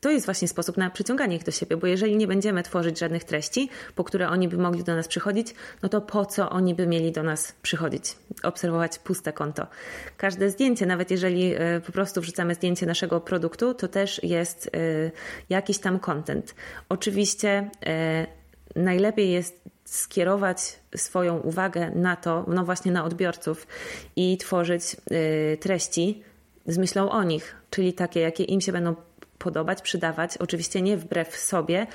To 0.00 0.10
jest 0.10 0.26
właśnie 0.26 0.48
sposób 0.48 0.76
na 0.76 0.90
przyciąganie 0.90 1.36
ich 1.36 1.44
do 1.44 1.50
siebie, 1.50 1.76
bo 1.76 1.86
jeżeli 1.86 2.16
nie 2.16 2.26
będziemy 2.26 2.62
tworzyć 2.62 2.98
żadnych 2.98 3.24
treści, 3.24 3.68
po 3.94 4.04
które 4.04 4.28
oni 4.28 4.48
by 4.48 4.58
mogli 4.58 4.84
do 4.84 4.96
nas 4.96 5.08
przychodzić, 5.08 5.54
no 5.82 5.88
to 5.88 6.00
po 6.00 6.26
co 6.26 6.50
oni 6.50 6.74
by 6.74 6.86
mieli 6.86 7.12
do 7.12 7.22
nas 7.22 7.52
przychodzić? 7.62 8.16
Obserwować 8.42 8.98
puste 8.98 9.32
konto. 9.32 9.66
Każde 10.16 10.50
zdjęcie, 10.50 10.86
nawet 10.86 11.10
jeżeli 11.10 11.54
e, 11.54 11.80
po 11.86 11.92
prostu 11.92 12.20
wrzucamy 12.20 12.54
zdjęcie 12.54 12.86
naszego 12.86 13.20
produktu, 13.20 13.74
to 13.74 13.88
też 13.88 14.22
jest 14.22 14.66
e, 14.66 14.70
jakiś 15.48 15.78
tam 15.78 15.98
content. 15.98 16.54
Oczywiście 16.88 17.70
e, 17.86 18.26
najlepiej 18.76 19.30
jest 19.30 19.60
skierować 19.84 20.78
swoją 20.96 21.38
uwagę 21.38 21.90
na 21.94 22.16
to, 22.16 22.44
no 22.48 22.64
właśnie 22.64 22.92
na 22.92 23.04
odbiorców 23.04 23.66
i 24.16 24.36
tworzyć 24.38 24.96
treści 25.60 26.22
z 26.66 26.78
myślą 26.78 27.10
o 27.10 27.22
nich, 27.22 27.56
czyli 27.70 27.92
takie, 27.92 28.20
jakie 28.20 28.44
im 28.44 28.60
się 28.60 28.72
będą 28.72 28.94
podobać, 29.38 29.82
przydawać, 29.82 30.36
oczywiście 30.36 30.82
nie 30.82 30.96
wbrew 30.96 31.36
sobie, 31.36 31.86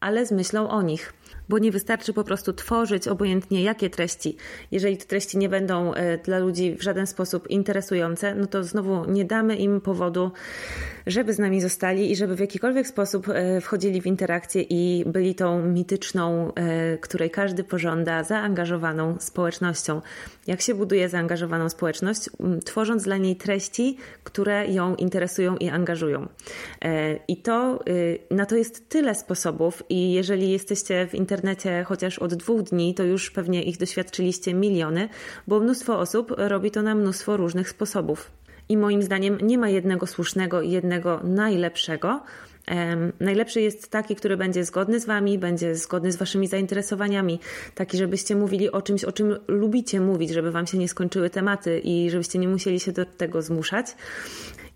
ale 0.00 0.26
z 0.26 0.32
myślą 0.32 0.70
o 0.70 0.82
nich 0.82 1.12
bo 1.50 1.58
nie 1.58 1.72
wystarczy 1.72 2.12
po 2.12 2.24
prostu 2.24 2.52
tworzyć 2.52 3.08
obojętnie 3.08 3.62
jakie 3.62 3.90
treści. 3.90 4.36
Jeżeli 4.70 4.96
te 4.96 5.04
treści 5.04 5.38
nie 5.38 5.48
będą 5.48 5.94
e, 5.94 6.18
dla 6.18 6.38
ludzi 6.38 6.76
w 6.76 6.82
żaden 6.82 7.06
sposób 7.06 7.50
interesujące, 7.50 8.34
no 8.34 8.46
to 8.46 8.64
znowu 8.64 9.10
nie 9.10 9.24
damy 9.24 9.56
im 9.56 9.80
powodu, 9.80 10.32
żeby 11.06 11.34
z 11.34 11.38
nami 11.38 11.60
zostali 11.60 12.12
i 12.12 12.16
żeby 12.16 12.36
w 12.36 12.40
jakikolwiek 12.40 12.86
sposób 12.86 13.28
e, 13.28 13.60
wchodzili 13.60 14.00
w 14.00 14.06
interakcję 14.06 14.62
i 14.62 15.04
byli 15.06 15.34
tą 15.34 15.62
mityczną, 15.62 16.54
e, 16.54 16.98
której 16.98 17.30
każdy 17.30 17.64
pożąda, 17.64 18.24
zaangażowaną 18.24 19.16
społecznością. 19.18 20.00
Jak 20.46 20.60
się 20.60 20.74
buduje 20.74 21.08
zaangażowaną 21.08 21.68
społeczność? 21.68 22.30
Tworząc 22.64 23.02
dla 23.02 23.16
niej 23.16 23.36
treści, 23.36 23.96
które 24.24 24.66
ją 24.66 24.94
interesują 24.94 25.56
i 25.56 25.68
angażują. 25.68 26.28
I 27.28 27.36
to, 27.36 27.78
na 28.30 28.46
to 28.46 28.56
jest 28.56 28.88
tyle 28.88 29.14
sposobów 29.14 29.82
i 29.90 30.12
jeżeli 30.12 30.50
jesteście 30.50 31.06
w 31.06 31.14
internecie, 31.14 31.84
chociaż 31.88 32.18
od 32.18 32.34
dwóch 32.34 32.62
dni, 32.62 32.94
to 32.94 33.02
już 33.02 33.30
pewnie 33.30 33.62
ich 33.62 33.78
doświadczyliście 33.78 34.54
miliony, 34.54 35.08
bo 35.46 35.60
mnóstwo 35.60 35.98
osób 35.98 36.34
robi 36.36 36.70
to 36.70 36.82
na 36.82 36.94
mnóstwo 36.94 37.36
różnych 37.36 37.68
sposobów. 37.68 38.30
I 38.68 38.76
moim 38.76 39.02
zdaniem 39.02 39.38
nie 39.42 39.58
ma 39.58 39.68
jednego 39.68 40.06
słusznego 40.06 40.62
i 40.62 40.70
jednego 40.70 41.20
najlepszego. 41.24 42.20
Najlepszy 43.20 43.60
jest 43.60 43.90
taki, 43.90 44.16
który 44.16 44.36
będzie 44.36 44.64
zgodny 44.64 45.00
z 45.00 45.06
Wami, 45.06 45.38
będzie 45.38 45.76
zgodny 45.76 46.12
z 46.12 46.16
Waszymi 46.16 46.46
zainteresowaniami, 46.46 47.40
taki, 47.74 47.96
żebyście 47.96 48.36
mówili 48.36 48.70
o 48.70 48.82
czymś, 48.82 49.04
o 49.04 49.12
czym 49.12 49.36
lubicie 49.48 50.00
mówić, 50.00 50.30
żeby 50.30 50.50
Wam 50.50 50.66
się 50.66 50.78
nie 50.78 50.88
skończyły 50.88 51.30
tematy 51.30 51.80
i 51.84 52.10
żebyście 52.10 52.38
nie 52.38 52.48
musieli 52.48 52.80
się 52.80 52.92
do 52.92 53.04
tego 53.04 53.42
zmuszać. 53.42 53.86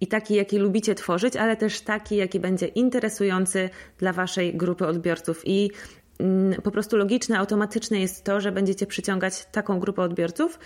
I 0.00 0.06
taki, 0.06 0.34
jaki 0.34 0.58
lubicie 0.58 0.94
tworzyć, 0.94 1.36
ale 1.36 1.56
też 1.56 1.80
taki, 1.80 2.16
jaki 2.16 2.40
będzie 2.40 2.66
interesujący 2.66 3.70
dla 3.98 4.12
Waszej 4.12 4.56
grupy 4.56 4.86
odbiorców. 4.86 5.42
I 5.44 5.70
Mm, 6.18 6.62
po 6.62 6.70
prostu 6.70 6.96
logiczne, 6.96 7.38
automatyczne 7.38 8.00
jest 8.00 8.24
to, 8.24 8.40
że 8.40 8.52
będziecie 8.52 8.86
przyciągać 8.86 9.46
taką 9.52 9.80
grupę 9.80 10.02
odbiorców, 10.02 10.58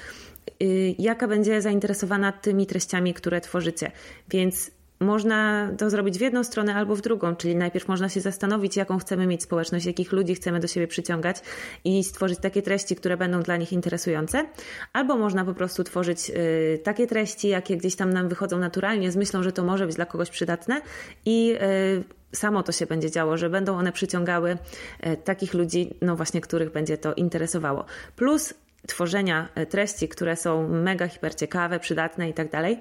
y, 0.62 0.94
jaka 0.98 1.28
będzie 1.28 1.62
zainteresowana 1.62 2.32
tymi 2.32 2.66
treściami, 2.66 3.14
które 3.14 3.40
tworzycie. 3.40 3.92
Więc 4.28 4.70
można 5.00 5.70
to 5.78 5.90
zrobić 5.90 6.18
w 6.18 6.20
jedną 6.20 6.44
stronę 6.44 6.74
albo 6.74 6.96
w 6.96 7.00
drugą, 7.00 7.36
czyli 7.36 7.56
najpierw 7.56 7.88
można 7.88 8.08
się 8.08 8.20
zastanowić, 8.20 8.76
jaką 8.76 8.98
chcemy 8.98 9.26
mieć 9.26 9.42
społeczność, 9.42 9.86
jakich 9.86 10.12
ludzi 10.12 10.34
chcemy 10.34 10.60
do 10.60 10.66
siebie 10.66 10.86
przyciągać 10.86 11.36
i 11.84 12.04
stworzyć 12.04 12.38
takie 12.38 12.62
treści, 12.62 12.96
które 12.96 13.16
będą 13.16 13.42
dla 13.42 13.56
nich 13.56 13.72
interesujące, 13.72 14.46
albo 14.92 15.16
można 15.16 15.44
po 15.44 15.54
prostu 15.54 15.84
tworzyć 15.84 16.30
y, 16.30 16.80
takie 16.84 17.06
treści, 17.06 17.48
jakie 17.48 17.76
gdzieś 17.76 17.96
tam 17.96 18.12
nam 18.12 18.28
wychodzą 18.28 18.58
naturalnie, 18.58 19.12
z 19.12 19.16
myślą, 19.16 19.42
że 19.42 19.52
to 19.52 19.64
może 19.64 19.86
być 19.86 19.96
dla 19.96 20.06
kogoś 20.06 20.30
przydatne 20.30 20.80
i 21.26 21.54
y, 21.54 22.36
samo 22.36 22.62
to 22.62 22.72
się 22.72 22.86
będzie 22.86 23.10
działo, 23.10 23.36
że 23.36 23.50
będą 23.50 23.78
one 23.78 23.92
przyciągały 23.92 24.58
y, 25.06 25.16
takich 25.16 25.54
ludzi, 25.54 25.94
no 26.02 26.16
właśnie, 26.16 26.40
których 26.40 26.72
będzie 26.72 26.98
to 26.98 27.14
interesowało. 27.14 27.84
Plus 28.16 28.54
tworzenia 28.88 29.48
e, 29.54 29.66
treści, 29.66 30.08
które 30.08 30.36
są 30.36 30.68
mega 30.68 31.08
hiper 31.08 31.34
ciekawe, 31.34 31.80
przydatne 31.80 32.28
i 32.28 32.34
tak 32.34 32.50
dalej, 32.50 32.78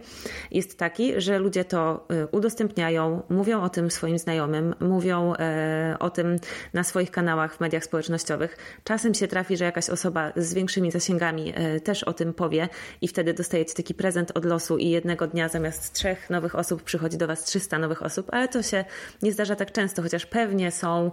jest 0.51 0.77
taki, 0.77 1.21
że 1.21 1.39
ludzie 1.39 1.65
to 1.65 2.07
e, 2.09 2.27
udostępniają, 2.27 3.21
mówią 3.29 3.61
o 3.61 3.69
tym 3.69 3.91
swoim 3.91 4.17
znajomym, 4.19 4.75
mówią 4.79 5.33
e, 5.33 5.95
o 5.99 6.09
tym 6.09 6.35
na 6.73 6.83
swoich 6.83 7.11
kanałach 7.11 7.55
w 7.55 7.59
mediach 7.59 7.83
społecznościowych. 7.83 8.57
Czasem 8.83 9.13
się 9.13 9.27
trafi, 9.27 9.57
że 9.57 9.65
jakaś 9.65 9.89
osoba 9.89 10.31
z 10.35 10.53
większymi 10.53 10.91
zasięgami 10.91 11.53
też 11.83 12.03
o 12.03 12.13
tym 12.13 12.33
powie 12.33 12.69
i 13.01 13.07
wtedy 13.07 13.33
dostajecie 13.33 13.73
taki 13.73 13.93
prezent 13.93 14.31
od 14.37 14.45
losu 14.45 14.77
i 14.77 14.89
jednego 14.89 15.27
dnia 15.27 15.49
zamiast 15.49 15.93
trzech 15.93 16.29
nowych 16.29 16.55
osób 16.55 16.83
przychodzi 16.83 17.17
do 17.17 17.27
Was 17.27 17.43
300 17.43 17.79
nowych 17.79 18.03
osób, 18.03 18.27
ale 18.31 18.47
to 18.47 18.63
się 18.63 18.85
nie 19.21 19.31
zdarza 19.31 19.55
tak 19.55 19.71
często, 19.71 20.01
chociaż 20.01 20.25
pewnie 20.25 20.71
są 20.71 21.11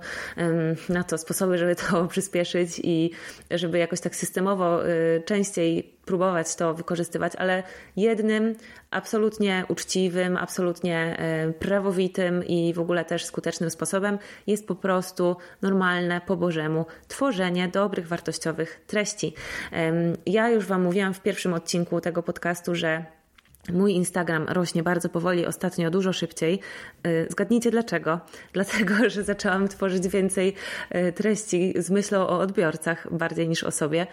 na 0.89 1.05
to 1.05 1.19
sposoby, 1.19 1.59
żeby 1.59 1.77
to 1.77 2.07
przyspieszyć 2.15 2.81
i 2.85 3.11
żeby 3.51 3.79
jakoś 3.79 4.01
tak 4.01 4.17
systemowo 4.17 4.84
częściej 5.25 5.95
próbować 6.05 6.57
to 6.57 6.75
wykorzystywać, 6.75 7.33
ale 7.37 7.63
jednym 7.97 8.55
absolutnie 8.91 9.65
uczciwym, 9.69 10.37
absolutnie 10.37 11.17
y, 11.49 11.53
prawowitym 11.53 12.45
i 12.45 12.75
w 12.75 12.81
ogóle 12.81 13.05
też 13.05 13.25
skutecznym 13.25 13.71
sposobem 13.71 14.19
jest 14.47 14.69
po 14.69 14.75
prostu 14.75 15.37
normalne 15.63 16.21
po 16.21 16.37
Bożemu 16.37 16.87
tworzenie 17.09 17.69
dobrych, 17.69 18.09
wartościowych 18.09 18.81
treści. 18.87 19.35
Ja 20.27 20.51
już 20.51 20.67
Wam 20.67 20.83
mówiłam 20.83 21.15
w 21.15 21.21
pierwszym 21.21 21.55
odcinku 21.55 22.01
tego 22.01 22.23
podcastu, 22.23 22.75
że 22.75 23.05
Mój 23.73 23.93
Instagram 23.93 24.47
rośnie 24.49 24.83
bardzo 24.83 25.09
powoli, 25.09 25.47
ostatnio 25.47 25.91
dużo 25.91 26.13
szybciej. 26.13 26.61
Y, 27.07 27.27
zgadnijcie 27.31 27.71
dlaczego? 27.71 28.21
Dlatego, 28.53 28.95
że 29.11 29.23
zaczęłam 29.23 29.69
tworzyć 29.69 30.09
więcej 30.09 30.55
y, 30.95 31.13
treści 31.13 31.75
z 31.79 31.91
myślą 31.91 32.21
o 32.21 32.39
odbiorcach 32.39 33.13
bardziej 33.13 33.49
niż 33.49 33.65
o 33.65 33.71
sobie. 33.71 34.07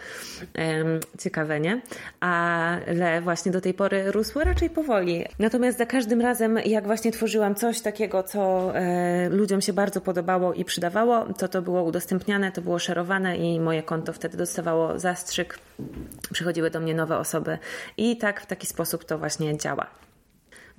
Ciekawe, 1.20 1.60
nie? 1.60 1.82
Ale 2.20 3.22
właśnie 3.22 3.52
do 3.52 3.62
tej 3.62 3.74
pory 3.74 4.12
rósło 4.12 4.44
raczej 4.44 4.70
powoli. 4.70 5.26
Natomiast 5.40 5.78
za 5.78 5.86
każdym 5.86 6.22
razem, 6.22 6.60
jak 6.66 6.86
właśnie 6.86 7.12
tworzyłam 7.12 7.56
coś 7.56 7.82
takiego, 7.82 8.24
co 8.24 8.72
e, 8.76 9.30
ludziom 9.30 9.62
się 9.62 9.74
bardzo 9.74 10.02
podobało 10.02 10.54
i 10.54 10.66
przydawało, 10.66 11.26
to 11.34 11.48
to 11.48 11.62
było 11.62 11.84
udostępniane, 11.84 12.52
to 12.52 12.62
było 12.62 12.80
szerowane 12.80 13.38
i 13.38 13.60
moje 13.60 13.84
konto 13.84 14.14
wtedy 14.14 14.38
dostawało 14.38 15.00
zastrzyk. 15.00 15.60
Przychodziły 16.34 16.70
do 16.70 16.80
mnie 16.80 16.94
nowe 16.94 17.18
osoby 17.18 17.58
i 17.98 18.18
tak 18.18 18.42
w 18.42 18.46
taki 18.46 18.68
sposób 18.68 19.06
to 19.06 19.18
właśnie 19.18 19.58
działa. 19.58 19.88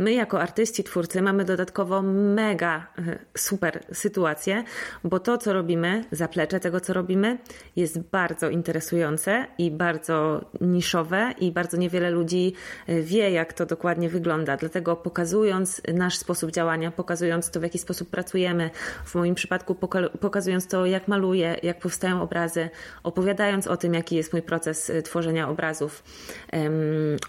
My, 0.03 0.12
jako 0.12 0.41
artyści, 0.41 0.85
twórcy, 0.85 1.23
mamy 1.23 1.45
dodatkowo 1.45 2.03
mega 2.03 2.87
e, 2.99 3.19
super 3.37 3.85
sytuację, 3.93 4.65
bo 5.05 5.21
to, 5.21 5.38
co 5.38 5.53
robimy, 5.53 6.05
zaplecze 6.12 6.61
tego, 6.61 6.81
co 6.81 6.93
robimy, 6.93 7.38
jest 7.77 7.99
bardzo 8.01 8.51
interesujące 8.51 9.47
i 9.59 9.71
bardzo 9.71 10.45
niszowe, 10.61 11.35
i 11.41 11.53
bardzo 11.53 11.77
niewiele 11.77 12.11
ludzi 12.11 12.55
e, 12.87 13.03
wie, 13.03 13.31
jak 13.31 13.53
to 13.53 13.67
dokładnie 13.67 14.09
wygląda. 14.09 14.57
Dlatego, 14.57 14.97
pokazując 14.97 15.83
nasz 15.95 16.19
sposób 16.19 16.51
działania, 16.51 16.91
pokazując 16.91 17.51
to, 17.51 17.61
w 17.61 17.62
jaki 17.62 17.79
sposób 17.79 18.11
pracujemy, 18.11 18.71
w 19.05 19.15
moim 19.15 19.35
przypadku 19.35 19.75
pokazując 20.21 20.67
to, 20.67 20.87
jak 20.87 21.09
maluję, 21.09 21.57
jak 21.62 21.79
powstają 21.79 22.23
obrazy, 22.23 22.71
opowiadając 23.03 23.67
o 23.67 23.77
tym, 23.77 23.95
jaki 23.95 24.17
jest 24.17 24.33
mój 24.33 24.43
proces 24.43 24.91
e, 24.91 25.03
tworzenia 25.03 25.49
obrazów, 25.49 26.03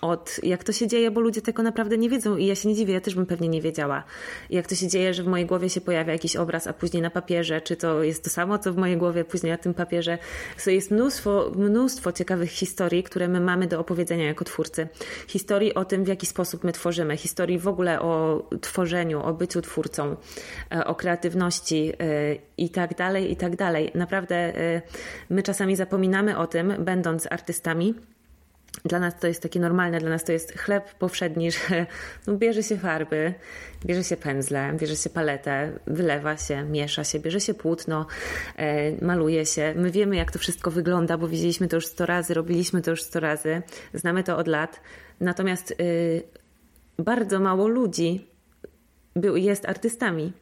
od 0.02 0.40
jak 0.44 0.64
to 0.64 0.72
się 0.72 0.88
dzieje, 0.88 1.12
bo 1.12 1.22
ludzie 1.22 1.42
tego 1.42 1.64
naprawdę 1.64 1.98
nie 1.98 2.10
wiedzą 2.10 2.38
i 2.38 2.46
ja 2.46 2.56
się 2.56 2.63
nie 2.66 2.76
dziwię, 2.76 2.94
ja 2.94 3.02
też 3.02 3.16
bym 3.16 3.26
pewnie 3.26 3.50
nie 3.50 3.62
wiedziała, 3.62 4.04
jak 4.50 4.68
to 4.68 4.76
się 4.76 4.88
dzieje, 4.88 5.14
że 5.14 5.24
w 5.24 5.28
mojej 5.28 5.46
głowie 5.46 5.70
się 5.70 5.82
pojawia 5.82 6.14
jakiś 6.14 6.36
obraz, 6.36 6.68
a 6.68 6.74
później 6.74 7.02
na 7.02 7.10
papierze, 7.10 7.62
czy 7.62 7.76
to 7.76 8.04
jest 8.04 8.24
to 8.24 8.30
samo, 8.30 8.60
co 8.60 8.74
w 8.74 8.78
mojej 8.78 8.98
głowie, 8.98 9.26
później 9.26 9.52
na 9.52 9.58
tym 9.58 9.74
papierze. 9.74 10.18
To 10.64 10.70
jest 10.70 10.92
mnóstwo, 10.92 11.52
mnóstwo 11.56 12.12
ciekawych 12.12 12.50
historii, 12.50 13.04
które 13.04 13.28
my 13.28 13.40
mamy 13.40 13.68
do 13.68 13.80
opowiedzenia 13.80 14.26
jako 14.26 14.46
twórcy. 14.46 14.88
Historii 15.28 15.74
o 15.74 15.86
tym, 15.86 16.04
w 16.04 16.08
jaki 16.08 16.26
sposób 16.26 16.64
my 16.64 16.72
tworzymy, 16.72 17.18
historii 17.18 17.60
w 17.60 17.68
ogóle 17.68 18.02
o 18.02 18.44
tworzeniu, 18.62 19.22
o 19.22 19.34
byciu 19.34 19.62
twórcą, 19.62 20.16
e, 20.72 20.86
o 20.86 20.96
kreatywności 20.96 21.94
e, 22.00 22.36
i 22.58 22.70
tak 22.70 22.96
dalej, 22.96 23.32
i 23.32 23.36
tak 23.36 23.56
dalej. 23.56 23.92
Naprawdę 23.96 24.36
e, 24.36 24.82
my 25.30 25.44
czasami 25.44 25.76
zapominamy 25.76 26.38
o 26.38 26.48
tym, 26.48 26.74
będąc 26.80 27.28
artystami, 27.32 27.94
dla 28.86 29.00
nas 29.00 29.20
to 29.20 29.28
jest 29.28 29.42
takie 29.42 29.60
normalne, 29.60 30.00
dla 30.00 30.10
nas 30.10 30.24
to 30.24 30.32
jest 30.32 30.60
chleb 30.60 30.94
powszedni, 30.94 31.52
że 31.58 31.86
no 32.28 32.36
bierze 32.36 32.64
się 32.64 32.78
farby, 32.78 33.34
bierze 33.86 34.04
się 34.04 34.18
pędzle, 34.18 34.74
bierze 34.78 34.96
się 34.96 35.10
paletę, 35.10 35.72
wylewa 35.88 36.38
się, 36.38 36.64
miesza 36.64 37.04
się, 37.04 37.20
bierze 37.20 37.40
się 37.40 37.54
płótno, 37.54 38.06
e, 38.58 39.06
maluje 39.06 39.46
się. 39.46 39.74
My 39.78 39.92
wiemy, 39.92 40.16
jak 40.16 40.32
to 40.32 40.40
wszystko 40.40 40.72
wygląda, 40.72 41.18
bo 41.18 41.28
widzieliśmy 41.28 41.68
to 41.68 41.76
już 41.76 41.86
sto 41.86 42.06
razy, 42.06 42.34
robiliśmy 42.34 42.82
to 42.82 42.92
już 42.92 43.04
sto 43.04 43.20
razy, 43.20 43.62
znamy 43.94 44.24
to 44.24 44.38
od 44.38 44.48
lat. 44.48 44.82
Natomiast 45.20 45.72
y, 45.72 46.24
bardzo 46.98 47.40
mało 47.40 47.68
ludzi 47.68 48.28
był, 49.16 49.36
jest 49.36 49.70
artystami, 49.70 50.34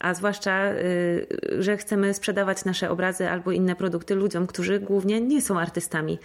a 0.00 0.14
zwłaszcza, 0.14 0.72
y, 0.72 1.26
że 1.58 1.76
chcemy 1.76 2.14
sprzedawać 2.14 2.64
nasze 2.64 2.90
obrazy 2.90 3.28
albo 3.28 3.52
inne 3.52 3.76
produkty 3.76 4.14
ludziom, 4.14 4.46
którzy 4.46 4.80
głównie 4.80 5.20
nie 5.20 5.42
są 5.42 5.58
artystami. 5.58 6.18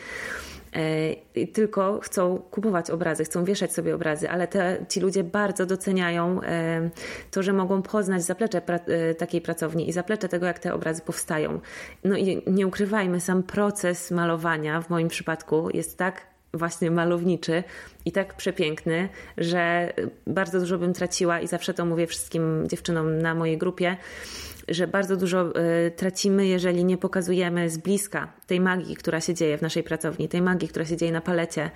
E, 0.74 1.46
tylko 1.48 2.00
chcą 2.00 2.38
kupować 2.52 2.90
obrazy, 2.90 3.24
chcą 3.24 3.46
wieszać 3.46 3.74
sobie 3.74 3.96
obrazy, 3.96 4.30
ale 4.30 4.48
te, 4.48 4.86
ci 4.90 5.00
ludzie 5.00 5.24
bardzo 5.24 5.66
doceniają 5.66 6.42
e, 6.42 6.90
to, 7.32 7.44
że 7.44 7.54
mogą 7.54 7.82
poznać 7.82 8.24
zaplecze 8.24 8.62
pra, 8.62 8.76
e, 8.76 9.16
takiej 9.16 9.42
pracowni 9.42 9.90
i 9.90 9.92
zaplecze 9.92 10.30
tego, 10.30 10.46
jak 10.46 10.60
te 10.60 10.74
obrazy 10.74 11.02
powstają. 11.02 11.60
No 12.04 12.18
i 12.18 12.42
nie 12.48 12.68
ukrywajmy, 12.68 13.20
sam 13.20 13.44
proces 13.44 14.12
malowania 14.12 14.82
w 14.82 14.90
moim 14.90 15.08
przypadku 15.08 15.70
jest 15.74 15.98
tak 15.98 16.31
właśnie 16.54 16.92
malowniczy 16.92 17.64
i 18.06 18.12
tak 18.12 18.34
przepiękny, 18.36 19.10
że 19.38 19.94
bardzo 20.28 20.60
dużo 20.60 20.78
bym 20.78 20.94
traciła 20.94 21.40
i 21.40 21.48
zawsze 21.48 21.74
to 21.74 21.86
mówię 21.86 22.08
wszystkim 22.08 22.68
dziewczynom 22.68 23.18
na 23.18 23.36
mojej 23.36 23.58
grupie, 23.58 23.98
że 24.68 24.88
bardzo 24.88 25.18
dużo 25.18 25.60
y, 25.88 25.92
tracimy, 25.92 26.48
jeżeli 26.48 26.86
nie 26.86 26.98
pokazujemy 26.98 27.70
z 27.70 27.78
bliska 27.78 28.34
tej 28.48 28.60
magii, 28.60 28.96
która 28.96 29.22
się 29.22 29.34
dzieje 29.34 29.58
w 29.58 29.62
naszej 29.62 29.84
pracowni, 29.84 30.30
tej 30.30 30.42
magii, 30.42 30.68
która 30.68 30.86
się 30.86 30.98
dzieje 30.98 31.12
na 31.12 31.22
palecie 31.22 31.70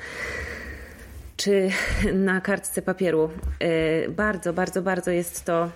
czy 1.37 1.69
na 2.13 2.41
kartce 2.41 2.81
papieru. 2.81 3.29
Y, 3.63 4.09
bardzo, 4.09 4.53
bardzo, 4.53 4.81
bardzo 4.81 5.11
jest 5.11 5.45
to 5.45 5.69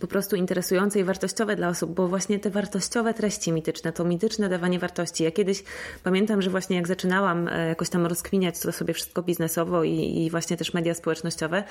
po 0.00 0.06
prostu 0.06 0.36
interesujące 0.36 1.00
i 1.00 1.04
wartościowe 1.04 1.56
dla 1.56 1.68
osób, 1.68 1.94
bo 1.94 2.08
właśnie 2.08 2.38
te 2.38 2.50
wartościowe 2.50 3.14
treści 3.14 3.52
mityczne, 3.52 3.92
to 3.92 4.04
mityczne 4.04 4.48
dawanie 4.48 4.78
wartości. 4.78 5.24
Ja 5.24 5.30
kiedyś 5.30 5.64
pamiętam, 6.02 6.42
że 6.42 6.50
właśnie 6.50 6.76
jak 6.76 6.88
zaczynałam 6.88 7.48
e, 7.48 7.68
jakoś 7.68 7.88
tam 7.88 8.06
rozkminiać 8.06 8.58
to 8.58 8.72
sobie 8.72 8.94
wszystko 8.94 9.22
biznesowo 9.22 9.84
i, 9.84 10.24
i 10.24 10.30
właśnie 10.30 10.56
też 10.56 10.74
media 10.74 10.94
społecznościowe 10.94 11.64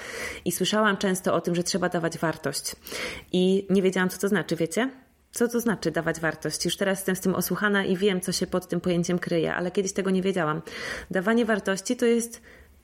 i 0.46 0.52
słyszałam 0.52 0.98
często 0.98 1.34
o 1.34 1.42
tym, 1.42 1.56
że 1.56 1.64
trzeba 1.64 1.90
dawać 1.90 2.18
wartość. 2.18 2.76
I 3.32 3.68
nie 3.70 3.82
wiedziałam, 3.82 4.10
co 4.10 4.18
to 4.18 4.28
znaczy, 4.28 4.56
wiecie? 4.56 4.90
Co 5.32 5.48
to 5.48 5.60
znaczy 5.60 5.92
dawać 5.92 6.20
wartość? 6.20 6.66
Już 6.66 6.78
teraz 6.78 7.00
jestem 7.00 7.16
z 7.16 7.20
tym 7.20 7.36
osłuchana 7.36 7.86
i 7.86 7.98
wiem, 7.98 8.22
co 8.22 8.32
się 8.32 8.48
pod 8.48 8.68
tym 8.68 8.82
pojęciem 8.82 9.20
kryje, 9.20 9.56
ale 9.56 9.72
kiedyś 9.72 9.94
tego 9.94 10.10
nie 10.10 10.22
wiedziałam. 10.22 10.62
Dawanie 11.12 11.46
wartości 11.46 11.96
to 11.96 12.06
jest 12.06 12.42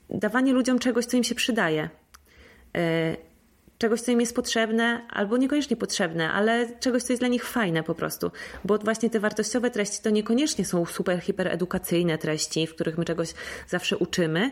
dawanie 0.10 0.54
ludziom 0.54 0.80
czegoś, 0.80 1.06
co 1.06 1.17
im 1.17 1.24
się 1.24 1.36
przydaje 1.36 1.89
e, 2.76 3.17
czegoś, 3.77 4.01
co 4.01 4.11
im 4.11 4.19
jest 4.19 4.35
potrzebne, 4.35 5.07
albo 5.09 5.38
niekoniecznie 5.38 5.77
potrzebne, 5.77 6.31
ale 6.31 6.79
czegoś, 6.79 7.03
co 7.03 7.13
jest 7.13 7.21
dla 7.21 7.27
nich 7.27 7.45
fajne 7.45 7.83
po 7.83 7.95
prostu. 7.95 8.31
Bo 8.65 8.77
właśnie 8.77 9.09
te 9.09 9.19
wartościowe 9.19 9.71
treści 9.71 10.03
to 10.03 10.09
niekoniecznie 10.09 10.65
są 10.65 10.85
super, 10.85 11.21
hiper 11.21 11.47
edukacyjne 11.47 12.17
treści, 12.17 12.67
w 12.67 12.75
których 12.75 12.97
my 12.97 13.05
czegoś 13.05 13.33
zawsze 13.67 13.97
uczymy, 13.97 14.51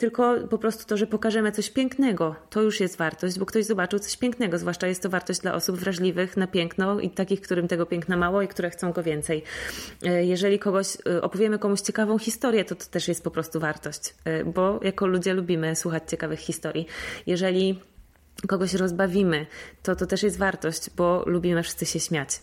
tylko 0.00 0.36
po 0.50 0.58
prostu 0.58 0.86
to, 0.86 0.96
że 0.96 1.06
pokażemy 1.06 1.52
coś 1.52 1.70
pięknego, 1.70 2.36
to 2.50 2.62
już 2.62 2.80
jest 2.80 2.96
wartość, 2.96 3.38
bo 3.38 3.46
ktoś 3.46 3.64
zobaczył 3.64 3.98
coś 3.98 4.16
pięknego, 4.16 4.58
zwłaszcza 4.58 4.86
jest 4.86 5.02
to 5.02 5.08
wartość 5.08 5.40
dla 5.40 5.54
osób 5.54 5.76
wrażliwych 5.76 6.36
na 6.36 6.46
piękno 6.46 7.00
i 7.00 7.10
takich, 7.10 7.40
którym 7.40 7.68
tego 7.68 7.86
piękna 7.86 8.16
mało 8.16 8.42
i 8.42 8.48
które 8.48 8.70
chcą 8.70 8.92
go 8.92 9.02
więcej. 9.02 9.42
E, 10.02 10.24
jeżeli 10.24 10.58
kogoś 10.58 10.86
e, 11.06 11.22
opowiemy 11.22 11.58
komuś 11.58 11.80
ciekawą 11.80 12.18
historię, 12.18 12.64
to 12.64 12.74
to 12.74 12.84
też 12.86 13.08
jest 13.08 13.24
po 13.24 13.30
prostu 13.30 13.60
wartość, 13.60 14.14
e, 14.24 14.44
bo 14.44 14.80
jako 14.82 15.06
ludzie 15.06 15.34
lubimy 15.34 15.76
słuchać 15.76 16.02
ciekawych 16.10 16.40
historii. 16.40 16.86
Jeżeli 17.26 17.80
kogoś 18.48 18.74
rozbawimy, 18.74 19.46
to 19.82 19.96
to 19.96 20.06
też 20.06 20.22
jest 20.22 20.38
wartość, 20.38 20.90
bo 20.96 21.24
lubimy 21.26 21.62
wszyscy 21.62 21.86
się 21.86 22.00
śmiać. 22.00 22.40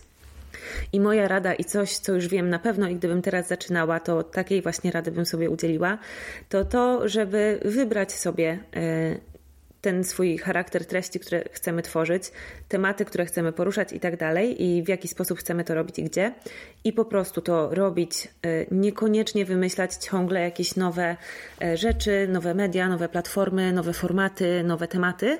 I 0.92 1.00
moja 1.00 1.28
rada 1.28 1.54
i 1.54 1.64
coś, 1.64 1.96
co 1.96 2.12
już 2.12 2.28
wiem 2.28 2.50
na 2.50 2.58
pewno 2.58 2.88
i 2.88 2.96
gdybym 2.96 3.22
teraz 3.22 3.48
zaczynała, 3.48 4.00
to 4.00 4.22
takiej 4.22 4.62
właśnie 4.62 4.90
rady 4.90 5.10
bym 5.12 5.26
sobie 5.26 5.50
udzieliła, 5.50 5.98
to 6.48 6.64
to, 6.64 7.08
żeby 7.08 7.60
wybrać 7.64 8.12
sobie 8.12 8.58
e, 8.76 9.16
ten 9.88 10.04
swój 10.04 10.38
charakter 10.38 10.86
treści, 10.86 11.20
które 11.20 11.44
chcemy 11.52 11.82
tworzyć, 11.82 12.32
tematy, 12.68 13.04
które 13.04 13.26
chcemy 13.26 13.52
poruszać 13.52 13.92
i 13.92 14.00
tak 14.00 14.16
dalej, 14.16 14.64
i 14.64 14.82
w 14.82 14.88
jaki 14.88 15.08
sposób 15.08 15.38
chcemy 15.38 15.64
to 15.64 15.74
robić 15.74 15.98
i 15.98 16.04
gdzie. 16.04 16.34
I 16.84 16.92
po 16.92 17.04
prostu 17.04 17.40
to 17.40 17.74
robić, 17.74 18.28
y, 18.46 18.66
niekoniecznie 18.70 19.44
wymyślać 19.44 19.94
ciągle 19.94 20.40
jakieś 20.40 20.76
nowe 20.76 21.16
e, 21.62 21.76
rzeczy, 21.76 22.28
nowe 22.28 22.54
media, 22.54 22.88
nowe 22.88 23.08
platformy, 23.08 23.72
nowe 23.72 23.92
formaty, 23.92 24.62
nowe 24.64 24.88
tematy, 24.88 25.38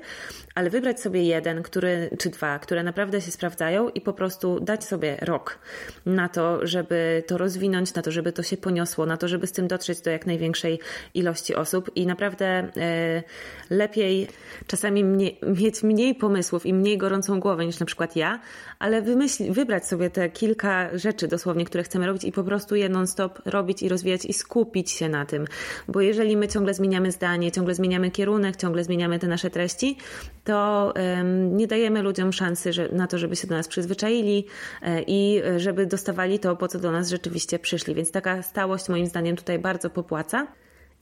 ale 0.55 0.71
wybrać 0.71 1.01
sobie 1.01 1.23
jeden, 1.23 1.63
który, 1.63 2.11
czy 2.19 2.31
dwa, 2.31 2.59
które 2.59 2.83
naprawdę 2.83 3.21
się 3.21 3.31
sprawdzają 3.31 3.89
i 3.89 4.01
po 4.01 4.13
prostu 4.13 4.61
dać 4.61 4.85
sobie 4.85 5.17
rok 5.21 5.59
na 6.07 6.29
to, 6.29 6.67
żeby 6.67 7.23
to 7.27 7.39
rozwinąć, 7.39 7.95
na 7.95 8.03
to, 8.03 8.11
żeby 8.11 8.33
to 8.33 8.43
się 8.43 8.57
poniosło, 8.57 9.07
na 9.07 9.17
to, 9.17 9.29
żeby 9.29 9.47
z 9.47 9.53
tym 9.53 9.69
dotrzeć 9.69 10.01
do 10.01 10.11
jak 10.11 10.27
największej 10.27 10.81
ilości 11.15 11.55
osób 11.55 11.91
i 11.95 12.07
naprawdę 12.07 12.47
e, 12.47 13.23
lepiej 13.71 14.29
czasami 14.67 15.05
mieć 15.43 15.83
mniej 15.83 16.15
pomysłów 16.15 16.67
i 16.67 16.75
mniej 16.75 16.99
gorącą 16.99 17.41
głowę 17.41 17.67
niż 17.67 17.81
na 17.81 17.87
przykład 17.87 18.17
ja, 18.17 18.41
ale 18.79 19.03
wymyśl, 19.03 19.53
wybrać 19.53 19.87
sobie 19.87 20.11
te 20.11 20.31
kilka 20.31 20.99
rzeczy 20.99 21.29
dosłownie, 21.29 21.65
które 21.65 21.83
chcemy 21.83 22.07
robić 22.07 22.25
i 22.25 22.33
po 22.33 22.45
prostu 22.45 22.77
je 22.77 22.89
non-stop 22.89 23.41
robić 23.45 23.83
i 23.83 23.89
rozwijać 23.89 24.25
i 24.25 24.33
skupić 24.33 24.91
się 24.91 25.09
na 25.09 25.27
tym. 25.27 25.45
Bo 25.89 26.01
jeżeli 26.01 26.37
my 26.37 26.49
ciągle 26.49 26.75
zmieniamy 26.75 27.13
zdanie, 27.13 27.53
ciągle 27.53 27.75
zmieniamy 27.75 28.11
kierunek, 28.11 28.57
ciągle 28.57 28.85
zmieniamy 28.85 29.19
te 29.19 29.29
nasze 29.29 29.51
treści, 29.51 29.97
to 30.45 30.93
um, 30.97 31.57
nie 31.57 31.67
dajemy 31.67 32.03
ludziom 32.03 32.33
szansy 32.33 32.73
że, 32.73 32.89
na 32.89 33.07
to, 33.07 33.19
żeby 33.19 33.37
się 33.37 33.47
do 33.47 33.55
nas 33.55 33.69
przyzwyczaili 33.69 34.47
e, 34.83 35.03
i 35.07 35.43
żeby 35.57 35.87
dostawali 35.87 36.39
to, 36.39 36.57
po 36.57 36.69
co 36.69 36.79
do 36.79 36.93
nas 36.93 37.09
rzeczywiście 37.09 37.59
przyszli. 37.59 37.95
Więc 37.95 38.11
taka 38.11 38.43
stałość 38.43 38.89
moim 38.89 39.07
zdaniem 39.07 39.37
tutaj 39.37 39.59
bardzo 39.59 39.91
popłaca 39.91 40.47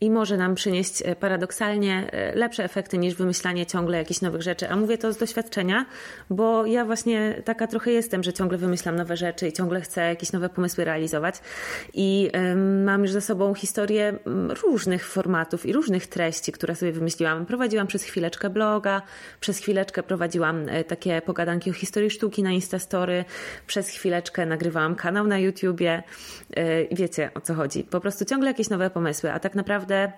i 0.01 0.11
może 0.11 0.37
nam 0.37 0.55
przynieść 0.55 1.03
e, 1.05 1.17
paradoksalnie 1.17 2.11
e, 2.13 2.35
lepsze 2.35 2.65
efekty 2.65 2.99
niż 2.99 3.15
wymyślanie 3.15 3.67
ciągle 3.67 3.99
jakichś 3.99 4.21
nowych 4.21 4.43
rzeczy. 4.43 4.69
A 4.69 4.77
mówię 4.77 4.99
to 4.99 5.13
z 5.13 5.17
doświadczenia, 5.17 5.87
bo 6.31 6.67
ja 6.67 6.85
właśnie 6.85 7.43
taka 7.45 7.67
trochę 7.67 7.91
jestem, 7.91 8.23
że 8.23 8.33
ciągle 8.33 8.59
wymyślam 8.59 8.97
nowe 8.97 9.17
rzeczy 9.17 9.49
i 9.49 9.53
ciągle 9.53 9.81
chcę 9.81 10.01
jakieś 10.01 10.33
nowe 10.33 10.49
pomysły 10.49 10.85
realizować. 10.85 11.35
I 11.95 12.31
mam 12.85 13.03
już 13.03 13.11
za 13.11 13.21
sobą 13.21 13.55
historię 13.55 14.19
różnych 14.63 15.07
formatów 15.07 15.67
i 15.67 15.73
różnych 15.73 16.07
treści, 16.07 16.53
które 16.53 16.75
sobie 16.75 16.93
wymyśliłam. 16.93 17.47
Prowadziłam 17.47 17.87
przez 17.87 18.05
chwileczkę 18.05 18.51
bloga, 18.51 19.03
przez 19.41 19.59
chwileczkę 19.59 20.03
prowadziłam 20.03 20.69
e, 20.69 20.85
takie 20.85 21.23
pogadanki 21.23 21.71
o 21.71 21.73
historii 21.73 22.11
sztuki 22.11 22.43
na 22.43 22.51
Instastory, 22.51 23.25
przez 23.67 23.89
chwileczkę 23.89 24.47
nagrywałam 24.47 24.95
kanał 24.95 25.27
na 25.27 25.39
YouTubie. 25.39 26.03
Wiecie 26.93 27.31
o 27.35 27.41
co 27.41 27.55
chodzi. 27.55 27.85
Po 27.85 28.01
prostu 28.01 28.25
ciągle 28.25 28.51
jakieś 28.51 28.71
nowe 28.71 28.91
pomysły, 28.91 29.33
a 29.33 29.41
tak 29.41 29.55
naprawdę 29.55 29.86
naprawdę 29.87 30.13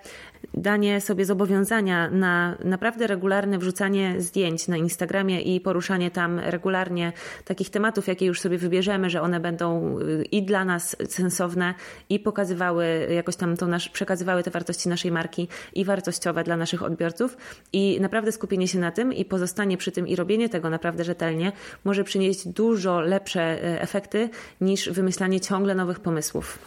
danie 0.55 1.01
sobie 1.01 1.25
zobowiązania 1.25 2.11
na 2.11 2.57
naprawdę 2.65 3.07
regularne 3.07 3.59
wrzucanie 3.59 4.15
zdjęć 4.19 4.69
na 4.69 4.77
Instagramie 4.77 5.41
i 5.41 5.61
poruszanie 5.61 6.11
tam 6.11 6.39
regularnie 6.39 7.13
takich 7.45 7.71
tematów, 7.71 8.07
jakie 8.07 8.27
już 8.27 8.41
sobie 8.41 8.59
wybierzemy, 8.59 9.11
że 9.11 9.23
one 9.23 9.41
będą 9.41 9.99
y, 9.99 10.25
i 10.25 10.43
dla 10.43 10.65
nas 10.65 10.97
sensowne 11.09 11.75
i 12.09 12.21
pokazywały 12.21 13.09
jakoś 13.15 13.37
tam 13.37 13.57
to 13.57 13.67
nasz, 13.67 13.89
przekazywały 13.89 14.43
te 14.43 14.51
wartości 14.51 14.89
naszej 14.89 15.13
marki 15.13 15.49
i 15.75 15.85
wartościowe 15.85 16.45
dla 16.45 16.57
naszych 16.57 16.83
odbiorców 16.83 17.37
i 17.73 17.99
naprawdę 18.01 18.33
skupienie 18.33 18.69
się 18.69 18.79
na 18.79 18.91
tym 18.91 19.13
i 19.13 19.25
pozostanie 19.25 19.77
przy 19.77 19.93
tym 19.93 20.09
i 20.09 20.17
robienie 20.17 20.49
tego 20.49 20.71
naprawdę 20.71 21.05
rzetelnie 21.05 21.53
może 21.85 22.05
przynieść 22.05 22.49
dużo 22.49 23.01
lepsze 23.01 23.65
y, 23.65 23.81
efekty 23.81 24.31
niż 24.61 24.91
wymyślanie 24.91 25.41
ciągle 25.41 25.75
nowych 25.75 26.01
pomysłów. 26.01 26.59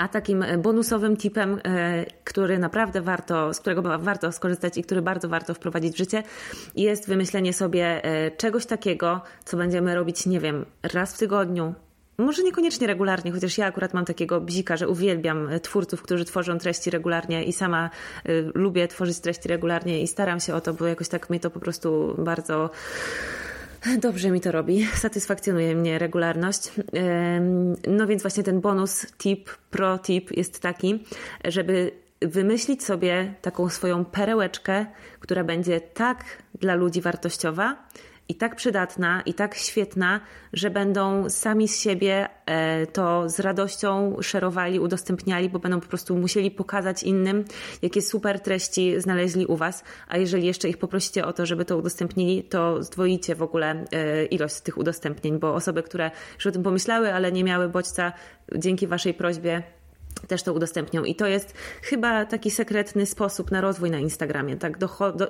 A 0.00 0.08
takim 0.08 0.44
bonusowym 0.58 1.16
tipem, 1.16 1.60
e, 1.64 2.04
który 2.24 2.58
naprawdę 2.58 3.02
warto, 3.02 3.54
z 3.54 3.60
którego 3.60 3.98
warto 3.98 4.32
skorzystać 4.32 4.78
i 4.78 4.82
który 4.82 5.02
bardzo 5.02 5.28
warto 5.28 5.54
wprowadzić 5.54 5.94
w 5.94 5.98
życie, 5.98 6.22
jest 6.76 7.08
wymyślenie 7.08 7.52
sobie 7.52 8.04
e, 8.04 8.30
czegoś 8.30 8.66
takiego, 8.66 9.20
co 9.44 9.56
będziemy 9.56 9.94
robić, 9.94 10.26
nie 10.26 10.40
wiem, 10.40 10.64
raz 10.82 11.14
w 11.14 11.18
tygodniu, 11.18 11.74
może 12.18 12.42
niekoniecznie 12.42 12.86
regularnie, 12.86 13.32
chociaż 13.32 13.58
ja 13.58 13.66
akurat 13.66 13.94
mam 13.94 14.04
takiego 14.04 14.40
bzika, 14.40 14.76
że 14.76 14.88
uwielbiam 14.88 15.48
twórców, 15.62 16.02
którzy 16.02 16.24
tworzą 16.24 16.58
treści 16.58 16.90
regularnie 16.90 17.44
i 17.44 17.52
sama 17.52 17.90
lubię 18.54 18.88
tworzyć 18.88 19.20
treści 19.20 19.48
regularnie 19.48 20.02
i 20.02 20.06
staram 20.06 20.40
się 20.40 20.54
o 20.54 20.60
to, 20.60 20.74
bo 20.74 20.86
jakoś 20.86 21.08
tak 21.08 21.30
mnie 21.30 21.40
to 21.40 21.50
po 21.50 21.60
prostu 21.60 22.14
bardzo 22.18 22.70
Dobrze 23.98 24.30
mi 24.30 24.40
to 24.40 24.52
robi, 24.52 24.86
satysfakcjonuje 24.86 25.74
mnie 25.74 25.98
regularność. 25.98 26.70
No 27.88 28.06
więc 28.06 28.22
właśnie 28.22 28.42
ten 28.42 28.60
bonus 28.60 29.06
tip, 29.18 29.50
pro 29.70 29.98
tip 29.98 30.36
jest 30.36 30.60
taki, 30.60 31.04
żeby 31.44 31.90
wymyślić 32.22 32.84
sobie 32.84 33.34
taką 33.42 33.68
swoją 33.68 34.04
perełeczkę, 34.04 34.86
która 35.20 35.44
będzie 35.44 35.80
tak 35.80 36.24
dla 36.54 36.74
ludzi 36.74 37.00
wartościowa, 37.00 37.76
i 38.30 38.34
tak 38.34 38.56
przydatna, 38.56 39.22
i 39.26 39.34
tak 39.34 39.54
świetna, 39.54 40.20
że 40.52 40.70
będą 40.70 41.30
sami 41.30 41.68
z 41.68 41.80
siebie 41.80 42.28
e, 42.46 42.86
to 42.86 43.28
z 43.28 43.40
radością 43.40 44.16
szerowali, 44.22 44.80
udostępniali, 44.80 45.48
bo 45.48 45.58
będą 45.58 45.80
po 45.80 45.88
prostu 45.88 46.16
musieli 46.16 46.50
pokazać 46.50 47.02
innym, 47.02 47.44
jakie 47.82 48.02
super 48.02 48.40
treści 48.40 49.00
znaleźli 49.00 49.46
u 49.46 49.56
Was. 49.56 49.84
A 50.08 50.16
jeżeli 50.16 50.46
jeszcze 50.46 50.68
ich 50.68 50.78
poprosicie 50.78 51.26
o 51.26 51.32
to, 51.32 51.46
żeby 51.46 51.64
to 51.64 51.78
udostępnili, 51.78 52.42
to 52.42 52.82
zdwoicie 52.82 53.34
w 53.34 53.42
ogóle 53.42 53.84
e, 53.92 54.24
ilość 54.24 54.60
tych 54.60 54.78
udostępnień, 54.78 55.38
bo 55.38 55.54
osoby, 55.54 55.82
które 55.82 56.10
już 56.34 56.46
o 56.46 56.52
tym 56.52 56.62
pomyślały, 56.62 57.14
ale 57.14 57.32
nie 57.32 57.44
miały 57.44 57.68
bodźca, 57.68 58.12
dzięki 58.56 58.86
Waszej 58.86 59.14
prośbie 59.14 59.62
też 60.28 60.42
to 60.42 60.52
udostępnią. 60.52 61.04
I 61.04 61.14
to 61.14 61.26
jest 61.26 61.54
chyba 61.82 62.26
taki 62.26 62.50
sekretny 62.50 63.06
sposób 63.06 63.50
na 63.50 63.60
rozwój 63.60 63.90
na 63.90 63.98
Instagramie. 63.98 64.56
Tak 64.56 64.78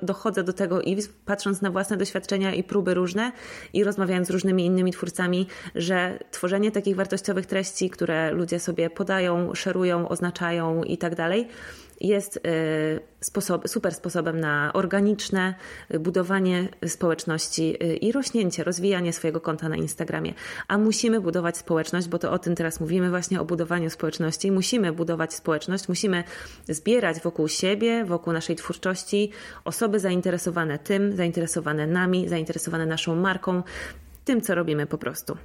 dochodzę 0.02 0.44
do 0.44 0.52
tego 0.52 0.82
i 0.82 0.96
patrząc 1.24 1.62
na 1.62 1.70
własne 1.70 1.96
doświadczenia 1.96 2.54
i 2.54 2.62
próby 2.62 2.94
różne 2.94 3.32
i 3.72 3.84
rozmawiając 3.84 4.28
z 4.28 4.30
różnymi 4.30 4.66
innymi 4.66 4.92
twórcami, 4.92 5.46
że 5.74 6.18
tworzenie 6.30 6.70
takich 6.70 6.96
wartościowych 6.96 7.46
treści, 7.46 7.90
które 7.90 8.32
ludzie 8.32 8.60
sobie 8.60 8.90
podają, 8.90 9.54
szerują, 9.54 10.08
oznaczają 10.08 10.82
i 10.82 10.98
tak 10.98 11.14
dalej, 11.14 11.48
jest 12.00 12.36
y, 12.36 12.40
sposob, 13.20 13.68
super 13.68 13.94
sposobem 13.94 14.40
na 14.40 14.72
organiczne 14.72 15.54
budowanie 16.00 16.68
społeczności 16.86 17.84
y, 17.84 17.96
i 17.96 18.12
rośnięcie, 18.12 18.64
rozwijanie 18.64 19.12
swojego 19.12 19.40
konta 19.40 19.68
na 19.68 19.76
Instagramie. 19.76 20.34
A 20.68 20.78
musimy 20.78 21.20
budować 21.20 21.56
społeczność, 21.56 22.08
bo 22.08 22.18
to 22.18 22.32
o 22.32 22.38
tym 22.38 22.54
teraz 22.54 22.80
mówimy, 22.80 23.10
właśnie 23.10 23.40
o 23.40 23.44
budowaniu 23.44 23.90
społeczności. 23.90 24.52
Musimy 24.52 24.92
budować 24.92 25.34
społeczność, 25.34 25.88
musimy 25.88 26.24
zbierać 26.68 27.20
wokół 27.20 27.48
siebie, 27.48 28.04
wokół 28.04 28.32
naszej 28.32 28.56
twórczości 28.56 29.30
osoby 29.64 30.00
zainteresowane 30.00 30.78
tym, 30.78 31.16
zainteresowane 31.16 31.86
nami, 31.86 32.28
zainteresowane 32.28 32.86
naszą 32.86 33.16
marką, 33.16 33.62
tym, 34.24 34.40
co 34.40 34.54
robimy 34.54 34.86
po 34.86 34.98
prostu. 34.98 35.36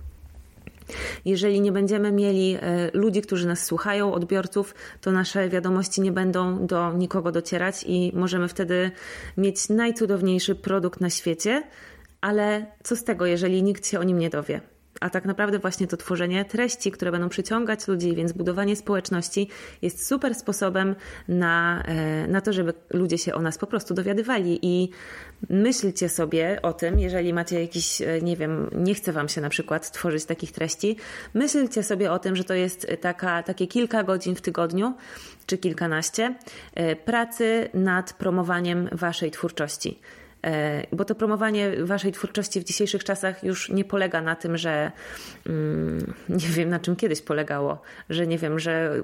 Jeżeli 1.26 1.62
nie 1.62 1.72
będziemy 1.72 2.12
mieli 2.12 2.58
e, 2.62 2.90
ludzi, 2.94 3.22
którzy 3.22 3.48
nas 3.48 3.66
słuchają, 3.66 4.14
odbiorców, 4.14 4.76
to 5.02 5.12
nasze 5.12 5.50
wiadomości 5.50 6.02
nie 6.02 6.12
będą 6.12 6.68
do 6.68 6.94
nikogo 6.94 7.32
docierać 7.32 7.84
i 7.88 8.12
możemy 8.16 8.48
wtedy 8.48 8.92
mieć 9.38 9.70
najcudowniejszy 9.70 10.56
produkt 10.56 11.02
na 11.02 11.10
świecie, 11.10 11.64
ale 12.22 12.66
co 12.84 12.96
z 12.96 13.04
tego, 13.04 13.26
jeżeli 13.26 13.64
nikt 13.64 13.88
się 13.88 14.00
o 14.00 14.04
nim 14.04 14.20
nie 14.20 14.30
dowie? 14.30 14.75
A 15.06 15.10
tak 15.10 15.26
naprawdę 15.26 15.60
właśnie 15.60 15.88
to 15.88 15.98
tworzenie 15.98 16.46
treści, 16.46 16.92
które 16.92 17.12
będą 17.12 17.30
przyciągać 17.30 17.88
ludzi, 17.88 18.16
więc 18.16 18.32
budowanie 18.32 18.76
społeczności 18.76 19.50
jest 19.82 20.08
super 20.08 20.36
sposobem 20.36 20.96
na, 21.28 21.84
e, 21.84 22.28
na 22.28 22.42
to, 22.42 22.54
żeby 22.54 22.74
ludzie 22.90 23.18
się 23.18 23.34
o 23.34 23.42
nas 23.42 23.58
po 23.58 23.68
prostu 23.68 23.94
dowiadywali. 23.94 24.60
I 24.62 24.90
myślcie 25.50 26.10
sobie 26.10 26.60
o 26.62 26.74
tym, 26.74 27.00
jeżeli 27.00 27.34
macie 27.34 27.62
jakiś, 27.62 28.02
e, 28.02 28.22
nie 28.22 28.38
wiem, 28.38 28.70
nie 28.74 28.96
chce 28.96 29.12
Wam 29.12 29.30
się 29.30 29.42
na 29.42 29.50
przykład 29.50 29.92
tworzyć 29.92 30.26
takich 30.26 30.52
treści, 30.52 30.98
myślcie 31.34 31.84
sobie 31.84 32.12
o 32.12 32.20
tym, 32.20 32.36
że 32.36 32.44
to 32.44 32.54
jest 32.54 32.88
taka, 33.02 33.44
takie 33.44 33.68
kilka 33.68 34.04
godzin 34.04 34.36
w 34.36 34.42
tygodniu, 34.42 34.94
czy 35.46 35.58
kilkanaście, 35.58 36.36
e, 36.74 36.96
pracy 36.96 37.70
nad 37.74 38.14
promowaniem 38.14 38.90
Waszej 38.92 39.32
twórczości. 39.32 40.00
E, 40.46 40.88
bo 40.92 41.06
to 41.06 41.16
promowanie 41.16 41.72
waszej 41.84 42.12
twórczości 42.12 42.62
w 42.62 42.64
dzisiejszych 42.64 43.04
czasach 43.04 43.44
już 43.44 43.70
nie 43.70 43.86
polega 43.86 44.22
na 44.22 44.36
tym, 44.36 44.58
że 44.58 44.92
mm, 45.46 46.14
nie 46.30 46.48
wiem 46.48 46.70
na 46.70 46.80
czym 46.80 46.96
kiedyś 46.96 47.22
polegało, 47.22 47.82
że 48.10 48.28
nie 48.28 48.38
wiem, 48.38 48.60
że 48.60 49.02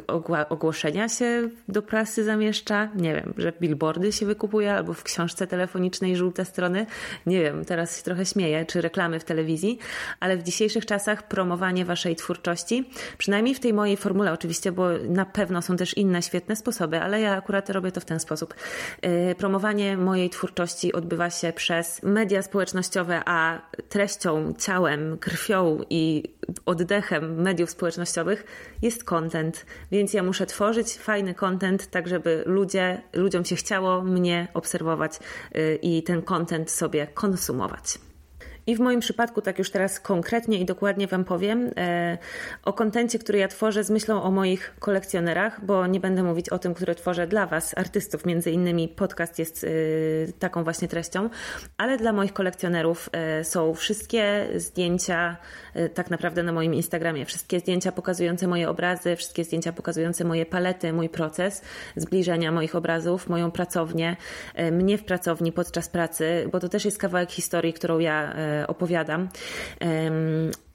ogłoszenia 0.49 1.09
się 1.09 1.49
do 1.67 1.81
prasy 1.81 2.23
zamieszcza, 2.23 2.89
nie 2.95 3.15
wiem, 3.15 3.33
że 3.37 3.53
billboardy 3.61 4.11
się 4.11 4.25
wykupuje 4.25 4.73
albo 4.73 4.93
w 4.93 5.03
książce 5.03 5.47
telefonicznej 5.47 6.15
żółte 6.15 6.45
strony, 6.45 6.85
nie 7.25 7.41
wiem, 7.41 7.65
teraz 7.65 7.97
się 7.97 8.03
trochę 8.03 8.25
śmieję, 8.25 8.65
czy 8.65 8.81
reklamy 8.81 9.19
w 9.19 9.23
telewizji, 9.23 9.79
ale 10.19 10.37
w 10.37 10.43
dzisiejszych 10.43 10.85
czasach 10.85 11.27
promowanie 11.27 11.85
waszej 11.85 12.15
twórczości, 12.15 12.89
przynajmniej 13.17 13.55
w 13.55 13.59
tej 13.59 13.73
mojej 13.73 13.97
formule 13.97 14.33
oczywiście, 14.33 14.71
bo 14.71 14.87
na 15.09 15.25
pewno 15.25 15.61
są 15.61 15.77
też 15.77 15.97
inne 15.97 16.21
świetne 16.21 16.55
sposoby, 16.55 17.01
ale 17.01 17.21
ja 17.21 17.37
akurat 17.37 17.69
robię 17.69 17.91
to 17.91 18.01
w 18.01 18.05
ten 18.05 18.19
sposób. 18.19 18.53
E, 19.01 19.35
promowanie 19.35 19.97
mojej 19.97 20.29
twórczości 20.29 20.93
odbywa 20.93 21.30
się 21.31 21.53
przez 21.53 22.03
media 22.03 22.41
społecznościowe, 22.41 23.21
a 23.25 23.61
treścią, 23.89 24.53
ciałem, 24.57 25.17
krwią 25.17 25.79
i 25.89 26.23
oddechem 26.65 27.41
mediów 27.41 27.69
społecznościowych 27.69 28.45
jest 28.81 29.03
content. 29.03 29.65
Więc 29.91 30.13
ja 30.13 30.23
muszę 30.23 30.45
tworzyć 30.45 30.93
fajny 30.93 31.33
content, 31.33 31.87
tak 31.87 32.07
żeby 32.07 32.43
ludzie, 32.45 33.01
ludziom 33.13 33.45
się 33.45 33.55
chciało 33.55 34.01
mnie 34.01 34.47
obserwować 34.53 35.19
y, 35.55 35.79
i 35.81 36.03
ten 36.03 36.21
content 36.21 36.71
sobie 36.71 37.07
konsumować. 37.07 38.10
I 38.67 38.75
w 38.75 38.79
moim 38.79 38.99
przypadku, 38.99 39.41
tak 39.41 39.59
już 39.59 39.71
teraz 39.71 39.99
konkretnie 39.99 40.57
i 40.57 40.65
dokładnie 40.65 41.07
Wam 41.07 41.23
powiem 41.23 41.71
e, 41.77 42.17
o 42.63 42.73
kontencie, 42.73 43.19
który 43.19 43.39
ja 43.39 43.47
tworzę 43.47 43.83
z 43.83 43.89
myślą 43.89 44.23
o 44.23 44.31
moich 44.31 44.75
kolekcjonerach, 44.79 45.65
bo 45.65 45.87
nie 45.87 45.99
będę 45.99 46.23
mówić 46.23 46.49
o 46.49 46.59
tym, 46.59 46.73
który 46.73 46.95
tworzę 46.95 47.27
dla 47.27 47.47
Was, 47.47 47.77
artystów. 47.77 48.25
Między 48.25 48.51
innymi 48.51 48.87
podcast 48.87 49.39
jest 49.39 49.63
e, 49.63 49.67
taką 50.39 50.63
właśnie 50.63 50.87
treścią, 50.87 51.29
ale 51.77 51.97
dla 51.97 52.13
moich 52.13 52.33
kolekcjonerów 52.33 53.09
e, 53.11 53.43
są 53.43 53.73
wszystkie 53.73 54.47
zdjęcia, 54.55 55.37
tak 55.93 56.09
naprawdę 56.09 56.43
na 56.43 56.51
moim 56.51 56.73
Instagramie, 56.73 57.25
wszystkie 57.25 57.59
zdjęcia 57.59 57.91
pokazujące 57.91 58.47
moje 58.47 58.69
obrazy, 58.69 59.15
wszystkie 59.15 59.43
zdjęcia 59.43 59.73
pokazujące 59.73 60.23
moje 60.23 60.45
palety, 60.45 60.93
mój 60.93 61.09
proces 61.09 61.61
zbliżenia 61.95 62.51
moich 62.51 62.75
obrazów, 62.75 63.29
moją 63.29 63.51
pracownię, 63.51 64.15
mnie 64.71 64.97
w 64.97 65.03
pracowni 65.03 65.51
podczas 65.51 65.89
pracy, 65.89 66.49
bo 66.51 66.59
to 66.59 66.69
też 66.69 66.85
jest 66.85 66.97
kawałek 66.97 67.31
historii, 67.31 67.73
którą 67.73 67.99
ja 67.99 68.33
opowiadam. 68.67 69.29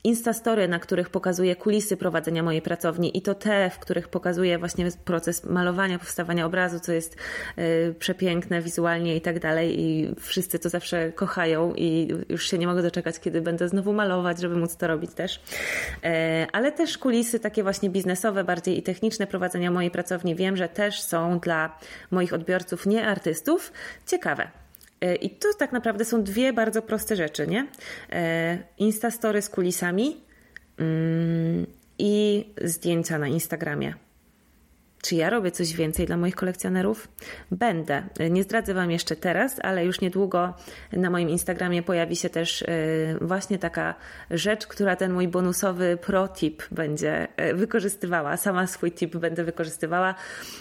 Instastory, 0.06 0.68
na 0.68 0.78
których 0.78 1.10
pokazuję 1.10 1.56
kulisy 1.56 1.96
prowadzenia 1.96 2.42
mojej 2.42 2.62
pracowni 2.62 3.18
i 3.18 3.22
to 3.22 3.34
te, 3.34 3.70
w 3.70 3.78
których 3.78 4.08
pokazuję 4.08 4.58
właśnie 4.58 4.88
proces 5.04 5.44
malowania, 5.44 5.98
powstawania 5.98 6.46
obrazu, 6.46 6.80
co 6.80 6.92
jest 6.92 7.16
e, 7.56 7.92
przepiękne 7.92 8.62
wizualnie 8.62 9.16
i 9.16 9.20
tak 9.20 9.38
dalej 9.38 9.80
i 9.80 10.14
wszyscy 10.20 10.58
to 10.58 10.68
zawsze 10.68 11.12
kochają 11.12 11.74
i 11.74 12.14
już 12.28 12.50
się 12.50 12.58
nie 12.58 12.66
mogę 12.66 12.82
doczekać, 12.82 13.20
kiedy 13.20 13.40
będę 13.40 13.68
znowu 13.68 13.92
malować, 13.92 14.40
żeby 14.40 14.56
móc 14.56 14.76
to 14.76 14.86
robić 14.86 15.14
też. 15.14 15.40
E, 16.04 16.46
ale 16.52 16.72
też 16.72 16.98
kulisy 16.98 17.40
takie 17.40 17.62
właśnie 17.62 17.90
biznesowe, 17.90 18.44
bardziej 18.44 18.78
i 18.78 18.82
techniczne 18.82 19.26
prowadzenia 19.26 19.70
mojej 19.70 19.90
pracowni 19.90 20.34
wiem, 20.34 20.56
że 20.56 20.68
też 20.68 21.00
są 21.00 21.38
dla 21.38 21.78
moich 22.10 22.32
odbiorców, 22.32 22.86
nie 22.86 23.06
artystów, 23.06 23.72
ciekawe. 24.06 24.48
E, 25.00 25.14
I 25.14 25.30
to 25.30 25.48
tak 25.58 25.72
naprawdę 25.72 26.04
są 26.04 26.22
dwie 26.22 26.52
bardzo 26.52 26.82
proste 26.82 27.16
rzeczy, 27.16 27.46
nie? 27.46 27.66
E, 28.12 28.58
Instastory 28.78 29.42
z 29.42 29.50
kulisami 29.50 30.16
mm, 30.78 31.66
i 31.98 32.44
zdjęcia 32.64 33.18
na 33.18 33.28
Instagramie. 33.28 33.94
Czy 35.06 35.14
ja 35.14 35.30
robię 35.30 35.50
coś 35.50 35.74
więcej 35.74 36.06
dla 36.06 36.16
moich 36.16 36.34
kolekcjonerów? 36.34 37.08
Będę. 37.50 38.02
Nie 38.30 38.42
zdradzę 38.42 38.74
Wam 38.74 38.90
jeszcze 38.90 39.16
teraz, 39.16 39.56
ale 39.62 39.84
już 39.84 40.00
niedługo 40.00 40.54
na 40.92 41.10
moim 41.10 41.28
Instagramie 41.28 41.82
pojawi 41.82 42.16
się 42.16 42.30
też 42.30 42.62
e, 42.62 42.66
właśnie 43.20 43.58
taka 43.58 43.94
rzecz, 44.30 44.66
która 44.66 44.96
ten 44.96 45.12
mój 45.12 45.28
bonusowy 45.28 45.98
pro 46.06 46.28
tip 46.28 46.62
będzie 46.70 47.28
e, 47.36 47.54
wykorzystywała. 47.54 48.36
Sama 48.36 48.66
swój 48.66 48.92
tip 48.92 49.16
będę 49.16 49.44
wykorzystywała. 49.44 50.14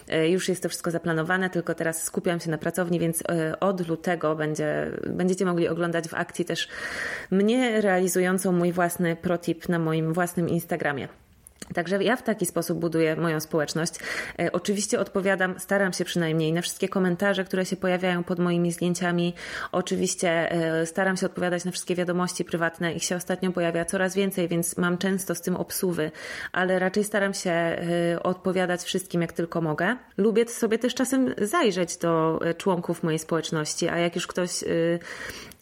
E, 0.10 0.30
już 0.30 0.50
jest 0.50 0.64
to 0.64 0.70
wszystko 0.70 0.92
zaplanowane, 0.92 1.50
tylko 1.50 1.76
teraz 1.76 2.04
skupiam 2.04 2.40
się 2.40 2.52
na 2.52 2.58
pracowni, 2.58 3.00
więc 3.00 3.24
od 3.60 3.88
lutego 3.88 4.36
będzie, 4.36 4.92
będziecie 5.08 5.46
mogli 5.46 5.68
oglądać 5.68 6.08
w 6.08 6.14
akcji 6.14 6.46
też 6.46 6.68
mnie 7.32 7.82
realizującą 7.82 8.52
mój 8.52 8.72
własny 8.72 9.16
pro 9.16 9.38
tip 9.38 9.70
na 9.70 9.80
moim 9.80 10.14
własnym 10.14 10.50
Instagramie. 10.50 11.08
Także 11.74 12.04
ja 12.04 12.16
w 12.16 12.24
taki 12.24 12.46
sposób 12.46 12.80
buduję 12.80 13.16
moją 13.16 13.40
społeczność. 13.40 13.94
E, 14.40 14.52
oczywiście 14.52 15.00
odpowiadam, 15.00 15.60
staram 15.60 15.94
się 15.94 16.06
przynajmniej 16.06 16.54
na 16.54 16.62
wszystkie 16.62 16.90
komentarze, 16.90 17.44
które 17.46 17.66
się 17.66 17.76
pojawiają 17.76 18.24
pod 18.24 18.40
moimi 18.40 18.72
zdjęciami. 18.72 19.34
Oczywiście 19.72 20.52
e, 20.52 20.86
staram 20.86 21.18
się 21.18 21.26
odpowiadać 21.26 21.66
na 21.66 21.72
wszystkie 21.72 21.96
wiadomości 21.96 22.46
prywatne. 22.46 22.94
Ich 22.94 23.04
się 23.04 23.16
ostatnio 23.16 23.52
pojawia 23.52 23.86
coraz 23.86 24.16
więcej, 24.16 24.48
więc 24.48 24.78
mam 24.78 24.98
często 24.98 25.36
z 25.36 25.42
tym 25.42 25.56
obsuwy, 25.56 26.12
ale 26.52 26.80
raczej 26.80 27.04
staram 27.04 27.34
się 27.34 27.52
e, 27.52 27.78
odpowiadać 28.24 28.84
wszystkim, 28.84 29.22
jak 29.22 29.34
tylko 29.34 29.62
mogę. 29.62 29.96
Lubię 30.18 30.48
sobie 30.48 30.80
też 30.80 30.94
czasem 30.96 31.34
zajrzeć 31.42 31.98
do 31.98 32.40
członków 32.58 33.04
mojej 33.04 33.20
społeczności, 33.20 33.88
a 33.88 33.98
jak 33.98 34.16
już 34.16 34.28
ktoś 34.28 34.64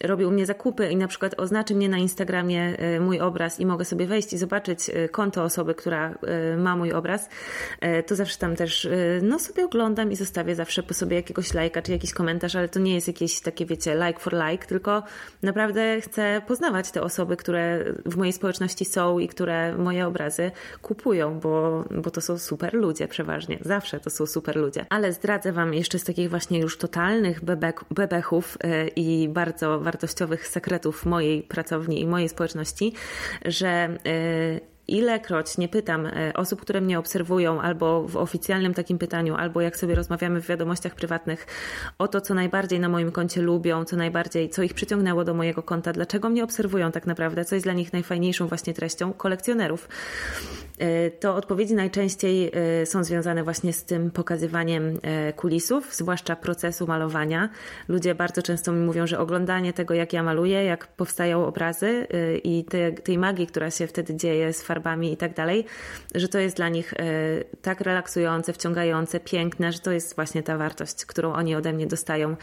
robi 0.04 0.24
u 0.24 0.30
mnie 0.30 0.46
zakupy 0.46 0.88
i 0.88 0.96
na 0.96 1.08
przykład 1.08 1.34
oznaczy 1.40 1.74
mnie 1.74 1.88
na 1.88 1.98
Instagramie 1.98 2.76
mój 3.00 3.20
obraz 3.20 3.60
i 3.60 3.66
mogę 3.66 3.84
sobie 3.84 4.06
wejść 4.06 4.32
i 4.32 4.38
zobaczyć 4.38 4.90
konto 5.10 5.42
osoby, 5.42 5.74
która 5.84 6.14
e, 6.26 6.56
ma 6.56 6.76
mój 6.76 6.92
obraz, 6.92 7.28
e, 7.80 8.02
to 8.02 8.16
zawsze 8.16 8.38
tam 8.38 8.56
też 8.56 8.84
e, 8.86 8.90
no 9.22 9.38
sobie 9.38 9.64
oglądam 9.64 10.12
i 10.12 10.16
zostawię 10.16 10.54
zawsze 10.54 10.82
po 10.82 10.94
sobie 10.94 11.16
jakiegoś 11.16 11.54
lajka 11.54 11.82
czy 11.82 11.92
jakiś 11.92 12.12
komentarz, 12.12 12.56
ale 12.56 12.68
to 12.68 12.80
nie 12.80 12.94
jest 12.94 13.08
jakieś 13.08 13.40
takie, 13.40 13.66
wiecie, 13.66 13.94
like 14.06 14.18
for 14.18 14.32
like, 14.32 14.66
tylko 14.66 15.02
naprawdę 15.42 16.00
chcę 16.00 16.42
poznawać 16.46 16.90
te 16.90 17.02
osoby, 17.02 17.36
które 17.36 17.84
w 18.06 18.16
mojej 18.16 18.32
społeczności 18.32 18.84
są 18.84 19.18
i 19.18 19.28
które 19.28 19.76
moje 19.76 20.06
obrazy 20.06 20.50
kupują, 20.82 21.40
bo, 21.40 21.84
bo 22.02 22.10
to 22.10 22.20
są 22.20 22.38
super 22.38 22.74
ludzie 22.74 23.08
przeważnie. 23.08 23.58
Zawsze 23.60 24.00
to 24.00 24.10
są 24.10 24.26
super 24.26 24.56
ludzie. 24.56 24.86
Ale 24.90 25.12
zdradzę 25.12 25.52
Wam 25.52 25.74
jeszcze 25.74 25.98
z 25.98 26.04
takich 26.04 26.30
właśnie 26.30 26.60
już 26.60 26.78
totalnych 26.78 27.44
bebek, 27.44 27.84
bebechów 27.90 28.58
i 28.96 29.28
bardzo 29.28 29.80
wartościowych 29.80 30.48
sekretów 30.48 31.06
mojej 31.06 31.42
pracowni 31.42 32.00
i 32.00 32.06
mojej 32.06 32.28
społeczności, 32.28 32.92
że 33.44 33.98
ilekroć 34.88 35.58
nie 35.58 35.68
pytam 35.68 36.06
e, 36.06 36.32
osób, 36.34 36.60
które 36.60 36.80
mnie 36.80 36.98
obserwują, 36.98 37.60
albo 37.60 38.08
w 38.08 38.16
oficjalnym 38.16 38.74
takim 38.74 38.98
pytaniu, 38.98 39.34
albo 39.34 39.60
jak 39.60 39.76
sobie 39.76 39.94
rozmawiamy 39.94 40.40
w 40.40 40.46
wiadomościach 40.46 40.94
prywatnych 40.94 41.46
o 41.98 42.08
to, 42.08 42.20
co 42.20 42.34
najbardziej 42.34 42.80
na 42.80 42.88
moim 42.88 43.12
koncie 43.12 43.42
lubią, 43.42 43.84
co 43.84 43.96
najbardziej, 43.96 44.50
co 44.50 44.62
ich 44.62 44.74
przyciągnęło 44.74 45.24
do 45.24 45.34
mojego 45.34 45.62
konta, 45.62 45.92
dlaczego 45.92 46.28
mnie 46.30 46.44
obserwują 46.44 46.92
tak 46.92 47.06
naprawdę, 47.06 47.44
co 47.44 47.54
jest 47.54 47.66
dla 47.66 47.72
nich 47.72 47.92
najfajniejszą 47.92 48.46
właśnie 48.46 48.74
treścią 48.74 49.12
kolekcjonerów, 49.12 49.88
e, 50.78 51.10
to 51.10 51.36
odpowiedzi 51.36 51.74
najczęściej 51.74 52.50
e, 52.82 52.86
są 52.86 53.04
związane 53.04 53.44
właśnie 53.44 53.72
z 53.72 53.84
tym 53.84 54.10
pokazywaniem 54.10 54.98
kulisów, 55.36 55.94
zwłaszcza 55.94 56.36
procesu 56.36 56.86
malowania. 56.86 57.48
Ludzie 57.88 58.14
bardzo 58.14 58.42
często 58.42 58.72
mi 58.72 58.86
mówią, 58.86 59.06
że 59.06 59.18
oglądanie 59.18 59.72
tego, 59.72 59.94
jak 59.94 60.12
ja 60.12 60.22
maluję, 60.22 60.64
jak 60.64 60.86
powstają 60.86 61.46
obrazy 61.46 62.06
i 62.44 62.64
te, 62.64 62.92
tej 62.92 63.18
magii, 63.18 63.46
która 63.46 63.70
się 63.70 63.86
wtedy 63.86 64.16
dzieje 64.16 64.52
z 64.52 64.62
farbami 64.74 65.12
i 65.12 65.16
tak 65.16 65.34
dalej, 65.34 65.64
że 66.14 66.28
to 66.28 66.38
jest 66.38 66.56
dla 66.56 66.68
nich 66.68 66.94
e, 66.94 66.96
tak 67.62 67.80
relaksujące, 67.80 68.52
wciągające, 68.52 69.20
piękne, 69.20 69.72
że 69.72 69.78
to 69.78 69.92
jest 69.92 70.16
właśnie 70.16 70.42
ta 70.42 70.58
wartość, 70.58 71.04
którą 71.06 71.32
oni 71.32 71.54
ode 71.54 71.72
mnie 71.72 71.86
dostają. 71.86 72.36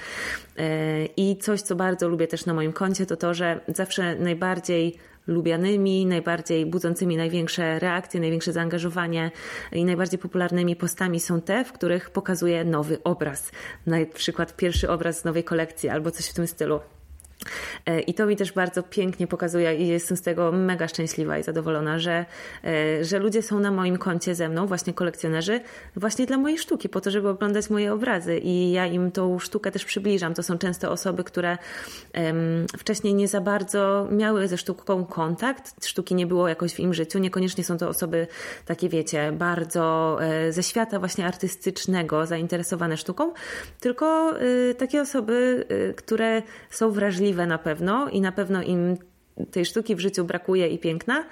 E, 0.58 1.06
I 1.06 1.38
coś, 1.38 1.62
co 1.62 1.76
bardzo 1.76 2.10
lubię 2.10 2.28
też 2.28 2.46
na 2.46 2.54
moim 2.54 2.74
koncie, 2.74 3.06
to 3.06 3.18
to, 3.18 3.34
że 3.34 3.60
zawsze 3.68 4.16
najbardziej 4.16 4.98
lubianymi, 5.28 6.06
najbardziej 6.06 6.66
budzącymi 6.66 7.18
największe 7.18 7.80
reakcje, 7.80 8.20
największe 8.20 8.54
zaangażowanie 8.54 9.32
i 9.72 9.86
najbardziej 9.86 10.20
popularnymi 10.20 10.76
postami 10.76 11.20
są 11.20 11.42
te, 11.42 11.66
w 11.66 11.72
których 11.72 12.10
pokazuję 12.10 12.64
nowy 12.64 13.04
obraz. 13.04 13.52
Na 13.86 13.98
przykład 14.14 14.56
pierwszy 14.56 14.90
obraz 14.90 15.20
z 15.20 15.26
nowej 15.26 15.44
kolekcji 15.44 15.90
albo 15.90 16.12
coś 16.12 16.26
w 16.30 16.34
tym 16.34 16.48
stylu. 16.48 16.80
E, 17.86 18.00
I 18.00 18.14
to 18.14 18.26
mi 18.26 18.36
też 18.36 18.52
bardzo 18.52 18.84
pięknie 18.84 19.28
pokazuje 19.28 19.76
i 19.76 19.88
jestem 19.88 20.18
z 20.18 20.22
tego 20.22 20.52
mega 20.52 20.88
szczęśliwa 20.88 21.38
i 21.38 21.44
zadowolona, 21.44 22.00
że, 22.00 22.26
e, 22.64 23.06
że 23.06 23.20
ludzie 23.20 23.42
są 23.42 23.60
na 23.60 23.72
moim 23.72 23.98
koncie 23.98 24.36
ze 24.36 24.50
mną, 24.50 24.68
właśnie 24.68 24.94
kolekcjonerzy, 24.94 25.62
właśnie 25.96 26.26
dla 26.26 26.38
mojej 26.38 26.58
sztuki, 26.58 26.90
po 26.90 27.02
to, 27.02 27.12
żeby 27.12 27.30
oglądać 27.30 27.70
moje 27.70 27.94
obrazy. 27.94 28.38
I 28.38 28.72
ja 28.72 28.86
im 28.86 29.12
tą 29.12 29.40
sztukę 29.40 29.72
też 29.72 29.86
przybliżam. 29.86 30.34
To 30.34 30.44
są 30.44 30.58
często 30.58 30.92
osoby, 30.92 31.24
które 31.24 31.58
um, 32.16 32.66
wcześniej 32.78 33.14
nie 33.14 33.28
za 33.28 33.42
bardzo 33.42 34.08
miały 34.12 34.48
ze 34.48 34.58
sztuką 34.58 35.06
kontakt, 35.06 35.86
sztuki 35.86 36.16
nie 36.16 36.28
było 36.28 36.48
jakoś 36.48 36.74
w 36.74 36.80
im 36.80 36.94
życiu, 36.94 37.20
niekoniecznie 37.20 37.64
są 37.64 37.78
to 37.78 37.90
osoby 37.90 38.28
takie, 38.66 38.90
wiecie, 38.90 39.32
bardzo 39.32 40.18
e, 40.22 40.52
ze 40.52 40.64
świata 40.64 41.00
właśnie 41.00 41.26
artystycznego 41.26 42.26
zainteresowane 42.26 42.98
sztuką, 42.98 43.34
tylko 43.80 44.34
takie 44.78 45.02
osoby, 45.02 45.66
które 45.96 46.42
są 46.70 46.92
wrażliwe 46.92 47.31
na 47.34 47.58
pewno 47.58 48.10
i 48.10 48.22
na 48.22 48.32
pewno 48.32 48.64
im 48.64 48.98
tej 49.52 49.66
sztuki 49.66 49.96
w 49.96 50.00
życiu 50.00 50.26
brakuje 50.26 50.68
i 50.68 50.80
piękna. 50.80 51.26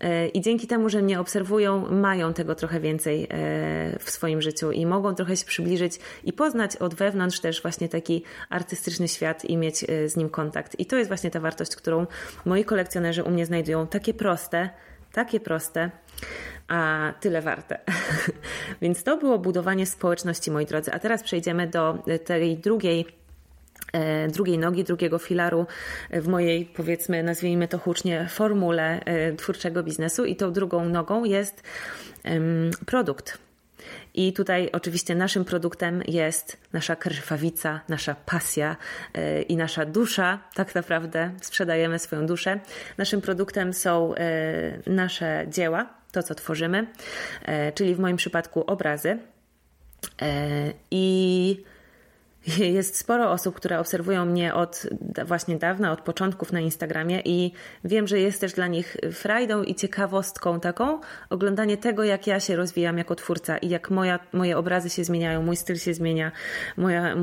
E, 0.00 0.28
I 0.28 0.40
dzięki 0.40 0.66
temu, 0.66 0.88
że 0.88 1.02
mnie 1.02 1.20
obserwują, 1.20 1.90
mają 1.90 2.34
tego 2.34 2.54
trochę 2.54 2.80
więcej 2.80 3.24
e, 3.24 3.98
w 3.98 4.10
swoim 4.10 4.42
życiu 4.42 4.72
i 4.72 4.86
mogą 4.86 5.14
trochę 5.14 5.36
się 5.36 5.46
przybliżyć 5.46 6.00
i 6.24 6.32
poznać 6.32 6.76
od 6.76 6.94
wewnątrz 6.94 7.40
też 7.40 7.62
właśnie 7.62 7.88
taki 7.88 8.22
artystyczny 8.50 9.08
świat 9.08 9.44
i 9.44 9.56
mieć 9.56 9.84
e, 9.84 10.08
z 10.08 10.16
nim 10.16 10.30
kontakt. 10.30 10.80
I 10.80 10.86
to 10.86 10.96
jest 10.96 11.10
właśnie 11.10 11.30
ta 11.30 11.40
wartość, 11.40 11.76
którą 11.76 12.06
moi 12.44 12.64
kolekcjonerzy 12.64 13.22
u 13.22 13.30
mnie 13.30 13.46
znajdują. 13.46 13.86
Takie 13.86 14.14
proste, 14.14 14.70
takie 15.12 15.40
proste, 15.40 15.90
a 16.68 17.12
tyle 17.20 17.42
warte. 17.42 17.78
Więc 18.82 19.02
to 19.02 19.16
było 19.16 19.38
budowanie 19.38 19.86
społeczności, 19.86 20.50
moi 20.50 20.66
drodzy. 20.66 20.92
A 20.92 20.98
teraz 20.98 21.22
przejdziemy 21.22 21.66
do 21.66 21.98
tej 22.24 22.58
drugiej 22.58 23.06
drugiej 24.28 24.58
nogi, 24.58 24.84
drugiego 24.84 25.18
filaru 25.18 25.66
w 26.10 26.28
mojej, 26.28 26.66
powiedzmy, 26.66 27.22
nazwijmy 27.22 27.68
to 27.68 27.78
hucznie, 27.78 28.26
formule 28.30 29.00
e, 29.04 29.32
twórczego 29.32 29.82
biznesu. 29.82 30.24
I 30.24 30.36
tą 30.36 30.52
drugą 30.52 30.88
nogą 30.88 31.24
jest 31.24 31.62
produkt. 32.86 33.46
I 34.14 34.32
tutaj 34.32 34.70
oczywiście 34.72 35.14
naszym 35.14 35.44
produktem 35.44 36.02
jest 36.08 36.56
nasza 36.72 36.96
krwawica, 36.96 37.80
nasza 37.88 38.14
pasja 38.14 38.76
e, 39.14 39.42
i 39.42 39.56
nasza 39.56 39.86
dusza. 39.86 40.38
Tak 40.54 40.74
naprawdę 40.74 41.30
sprzedajemy 41.42 41.98
swoją 41.98 42.26
duszę. 42.26 42.60
Naszym 42.98 43.20
produktem 43.20 43.72
są 43.72 44.14
e, 44.14 44.78
nasze 44.86 45.46
dzieła, 45.48 45.94
to 46.12 46.22
co 46.22 46.34
tworzymy, 46.34 46.86
e, 47.42 47.72
czyli 47.72 47.94
w 47.94 47.98
moim 47.98 48.16
przypadku 48.16 48.64
obrazy. 48.66 49.18
I 50.90 51.64
jest 52.78 52.96
sporo 52.96 53.30
osób, 53.30 53.54
które 53.54 53.80
obserwują 53.80 54.24
mnie 54.24 54.54
od 54.54 54.86
właśnie 55.24 55.56
dawna, 55.56 55.92
od 55.92 56.00
początków 56.00 56.52
na 56.52 56.60
Instagramie 56.60 57.20
i 57.24 57.52
wiem, 57.84 58.06
że 58.06 58.20
jest 58.20 58.40
też 58.40 58.52
dla 58.52 58.66
nich 58.66 58.96
frajdą 59.12 59.62
i 59.62 59.74
ciekawostką 59.74 60.60
taką 60.60 61.00
oglądanie 61.30 61.76
tego, 61.76 62.04
jak 62.04 62.26
ja 62.26 62.40
się 62.40 62.56
rozwijam 62.56 62.98
jako 62.98 63.14
twórca 63.14 63.58
i 63.58 63.68
jak 63.68 63.90
moja, 63.90 64.18
moje 64.32 64.58
obrazy 64.58 64.90
się 64.90 65.04
zmieniają, 65.04 65.42
mój 65.42 65.56
styl 65.56 65.76
się 65.76 65.94
zmienia, 65.94 66.32
moja, 66.76 67.16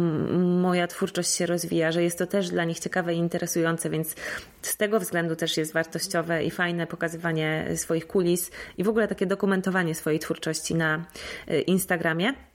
moja 0.61 0.87
twórczość 0.87 1.31
się 1.31 1.45
rozwija, 1.45 1.91
że 1.91 2.03
jest 2.03 2.17
to 2.17 2.27
też 2.27 2.49
dla 2.49 2.63
nich 2.63 2.79
ciekawe 2.79 3.13
i 3.13 3.17
interesujące, 3.17 3.89
więc 3.89 4.15
z 4.61 4.77
tego 4.77 4.99
względu 4.99 5.35
też 5.35 5.57
jest 5.57 5.73
wartościowe 5.73 6.43
i 6.43 6.51
fajne 6.51 6.87
pokazywanie 6.87 7.67
swoich 7.75 8.07
kulis 8.07 8.51
i 8.77 8.83
w 8.83 8.89
ogóle 8.89 9.07
takie 9.07 9.25
dokumentowanie 9.25 9.95
swojej 9.95 10.19
twórczości 10.19 10.75
na 10.75 11.05
y, 11.51 11.61
Instagramie. 11.61 12.52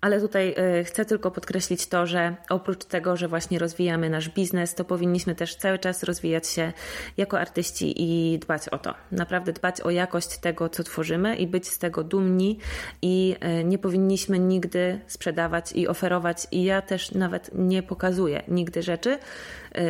Ale 0.00 0.20
tutaj 0.20 0.54
y, 0.80 0.84
chcę 0.84 1.04
tylko 1.04 1.30
podkreślić 1.30 1.86
to, 1.86 2.06
że 2.06 2.36
oprócz 2.48 2.84
tego, 2.84 3.16
że 3.16 3.28
właśnie 3.28 3.58
rozwijamy 3.58 4.10
nasz 4.10 4.28
biznes, 4.28 4.74
to 4.74 4.84
powinniśmy 4.84 5.34
też 5.34 5.56
cały 5.56 5.78
czas 5.78 6.02
rozwijać 6.02 6.46
się 6.46 6.72
jako 7.16 7.40
artyści 7.40 7.94
i 7.96 8.38
dbać 8.38 8.68
o 8.68 8.78
to. 8.78 8.94
Naprawdę 9.12 9.52
dbać 9.52 9.80
o 9.80 9.90
jakość 9.90 10.38
tego, 10.38 10.68
co 10.68 10.84
tworzymy 10.84 11.36
i 11.36 11.46
być 11.46 11.68
z 11.68 11.78
tego 11.78 12.04
dumni 12.04 12.58
i 13.02 13.36
y, 13.60 13.64
nie 13.64 13.78
powinniśmy 13.78 14.38
nigdy 14.38 15.00
sprzedawać 15.06 15.72
i 15.72 15.88
oferować 15.88 16.46
i 16.52 16.64
ja 16.64 16.82
też 16.82 17.12
nawet 17.12 17.50
nie 17.54 17.82
pokazuję 17.82 18.42
nigdy 18.48 18.82
rzeczy 18.82 19.18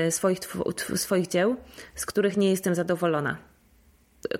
y, 0.06 0.10
swoich, 0.10 0.38
swoich 0.94 1.26
dzieł, 1.26 1.56
z 1.94 2.06
których 2.06 2.36
nie 2.36 2.50
jestem 2.50 2.74
zadowolona 2.74 3.48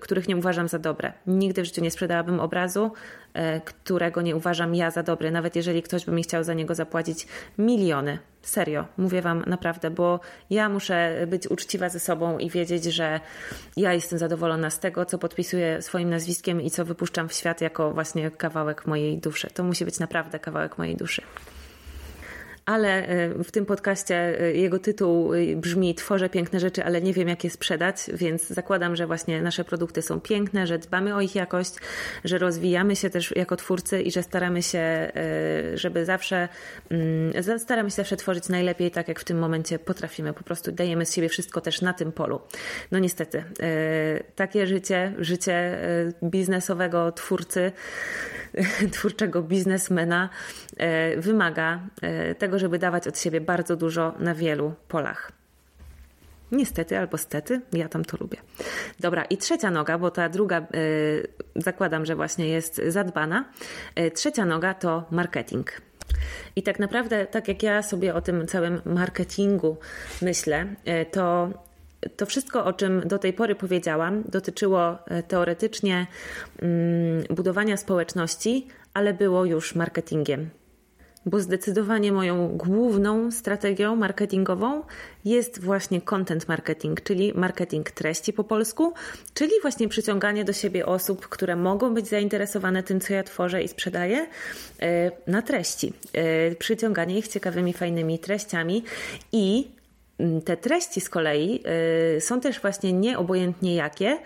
których 0.01 0.29
nie 0.29 0.37
uważam 0.37 0.69
za 0.69 0.79
dobre. 0.79 1.13
Nigdy 1.27 1.63
w 1.63 1.65
życiu 1.65 1.81
nie 1.83 1.91
sprzedałabym 1.91 2.41
obrazu, 2.41 2.93
e, 3.35 3.61
którego 3.61 4.23
nie 4.23 4.37
uważam 4.37 4.75
ja 4.75 4.91
za 4.91 5.03
dobry, 5.03 5.31
nawet 5.31 5.57
jeżeli 5.57 5.83
ktoś 5.83 6.05
by 6.05 6.13
mi 6.13 6.23
chciał 6.23 6.45
za 6.45 6.55
niego 6.55 6.75
zapłacić 6.75 7.27
miliony. 7.59 8.19
Serio, 8.43 8.87
mówię 8.97 9.23
Wam 9.23 9.45
naprawdę, 9.47 9.91
bo 9.91 10.21
ja 10.51 10.69
muszę 10.69 11.27
być 11.27 11.51
uczciwa 11.51 11.89
ze 11.89 12.01
sobą 12.01 12.39
i 12.39 12.51
wiedzieć, 12.51 12.85
że 12.85 13.21
ja 13.77 13.93
jestem 13.93 14.19
zadowolona 14.19 14.71
z 14.71 14.81
tego, 14.81 15.05
co 15.05 15.19
podpisuję 15.19 15.83
swoim 15.83 16.11
nazwiskiem 16.11 16.63
i 16.63 16.71
co 16.71 16.85
wypuszczam 16.85 17.29
w 17.29 17.33
świat 17.33 17.61
jako 17.61 17.93
właśnie 17.93 18.31
kawałek 18.31 18.87
mojej 18.87 19.19
duszy. 19.19 19.49
To 19.55 19.65
musi 19.65 19.85
być 19.85 19.99
naprawdę 19.99 20.39
kawałek 20.39 20.79
mojej 20.79 20.97
duszy 20.97 21.23
ale 22.69 23.07
e, 23.07 23.45
w 23.45 23.51
tym 23.51 23.67
podcaście 23.67 24.41
e, 24.41 24.53
jego 24.53 24.79
tytuł 24.79 25.35
e, 25.35 25.57
brzmi 25.57 25.95
Tworzę 25.95 26.29
piękne 26.29 26.61
rzeczy, 26.61 26.85
ale 26.85 27.01
nie 27.01 27.13
wiem 27.13 27.29
jak 27.29 27.45
je 27.45 27.51
sprzedać, 27.51 27.97
więc 28.15 28.49
zakładam, 28.49 28.97
że 28.97 29.07
właśnie 29.07 29.43
nasze 29.43 29.65
produkty 29.65 30.03
są 30.03 30.21
piękne, 30.21 30.67
że 30.67 30.79
dbamy 30.79 31.15
o 31.15 31.21
ich 31.21 31.35
jakość, 31.35 31.75
że 32.25 32.39
rozwijamy 32.39 32.97
się 32.97 33.11
też 33.11 33.37
jako 33.37 33.57
twórcy 33.57 34.03
i 34.03 34.11
że 34.11 34.23
staramy 34.23 34.63
się, 34.63 35.13
żeby 35.75 36.05
zawsze 36.05 36.49
mm, 36.91 37.59
staramy 37.59 37.91
się 37.91 37.97
zawsze 37.97 38.17
tworzyć 38.17 38.49
najlepiej 38.49 38.91
tak, 38.91 39.09
jak 39.09 39.21
w 39.21 39.25
tym 39.25 39.39
momencie 39.39 39.79
potrafimy. 39.79 40.33
Po 40.33 40.45
prostu 40.45 40.73
dajemy 40.73 41.07
z 41.07 41.15
siebie 41.15 41.29
wszystko 41.29 41.61
też 41.61 41.81
na 41.81 41.93
tym 41.93 42.13
polu. 42.13 42.41
No 42.93 42.99
niestety, 42.99 43.45
takie 44.37 44.67
życie, 44.67 45.15
życie 45.19 45.79
biznesowego 46.25 47.13
twórcy, 47.13 47.73
twórczego 48.93 49.43
biznesmena 49.43 50.29
wymaga 51.17 51.81
tego, 52.39 52.58
żeby 52.59 52.79
dawać 52.79 53.09
od 53.09 53.19
siebie 53.19 53.41
bardzo 53.41 53.77
dużo 53.77 54.15
na 54.19 54.35
wielu 54.35 54.75
polach. 54.89 55.33
Niestety 56.53 56.99
albo 56.99 57.19
stety, 57.19 57.61
ja 57.73 57.89
tam 57.89 58.05
to 58.05 58.17
lubię. 58.21 58.37
Dobra, 59.01 59.25
i 59.25 59.37
trzecia 59.37 59.71
noga, 59.71 59.99
bo 59.99 60.11
ta 60.11 60.29
druga 60.29 60.67
y, 60.75 61.27
zakładam, 61.57 62.07
że 62.07 62.17
właśnie 62.17 62.49
jest 62.49 62.81
zadbana. 62.89 63.45
Y, 64.01 64.11
trzecia 64.11 64.45
noga 64.45 64.75
to 64.75 65.05
marketing. 65.11 65.83
I 66.57 66.63
tak 66.63 66.79
naprawdę, 66.79 67.27
tak 67.27 67.49
jak 67.49 67.63
ja 67.63 67.83
sobie 67.83 68.15
o 68.15 68.21
tym 68.21 68.47
całym 68.47 68.81
marketingu 68.85 69.77
myślę, 70.23 70.67
y, 70.89 71.07
to 71.11 71.49
to 72.17 72.27
wszystko, 72.27 72.65
o 72.65 72.73
czym 72.73 73.09
do 73.09 73.19
tej 73.19 73.33
pory 73.33 73.55
powiedziałam, 73.55 74.23
dotyczyło 74.29 74.99
teoretycznie 75.29 76.07
mm, 76.63 77.25
budowania 77.31 77.77
społeczności, 77.77 78.69
ale 78.95 79.15
było 79.15 79.45
już 79.45 79.75
marketingiem 79.75 80.51
bo 81.27 81.41
zdecydowanie 81.41 82.13
moją 82.13 82.49
główną 82.49 83.31
strategią 83.31 83.97
marketingową 83.97 84.83
jest 85.25 85.61
właśnie 85.61 86.01
content 86.01 86.49
marketing, 86.49 87.01
czyli 87.01 87.33
marketing 87.35 87.91
treści 87.91 88.33
po 88.33 88.45
polsku, 88.45 88.93
czyli 89.35 89.53
właśnie 89.63 89.89
przyciąganie 89.89 90.45
do 90.45 90.53
siebie 90.53 90.87
osób, 90.87 91.29
które 91.29 91.57
mogą 91.57 91.95
być 91.95 92.09
zainteresowane 92.09 92.83
tym, 92.83 93.01
co 93.01 93.15
ja 93.15 93.23
tworzę 93.23 93.63
i 93.63 93.69
sprzedaję 93.69 94.27
e, 94.81 95.11
na 95.27 95.43
treści. 95.43 95.93
E, 96.13 96.55
przyciąganie 96.55 97.19
ich 97.19 97.29
ciekawymi, 97.29 97.73
fajnymi 97.73 98.19
treściami 98.19 98.85
i 99.33 99.69
mm, 100.19 100.43
te 100.43 100.57
treści 100.57 101.01
z 101.01 101.09
kolei 101.09 101.63
e, 102.17 102.21
są 102.21 102.41
też 102.41 102.61
właśnie 102.61 102.93
nieobojętnie 102.93 103.75
jakie, 103.75 104.19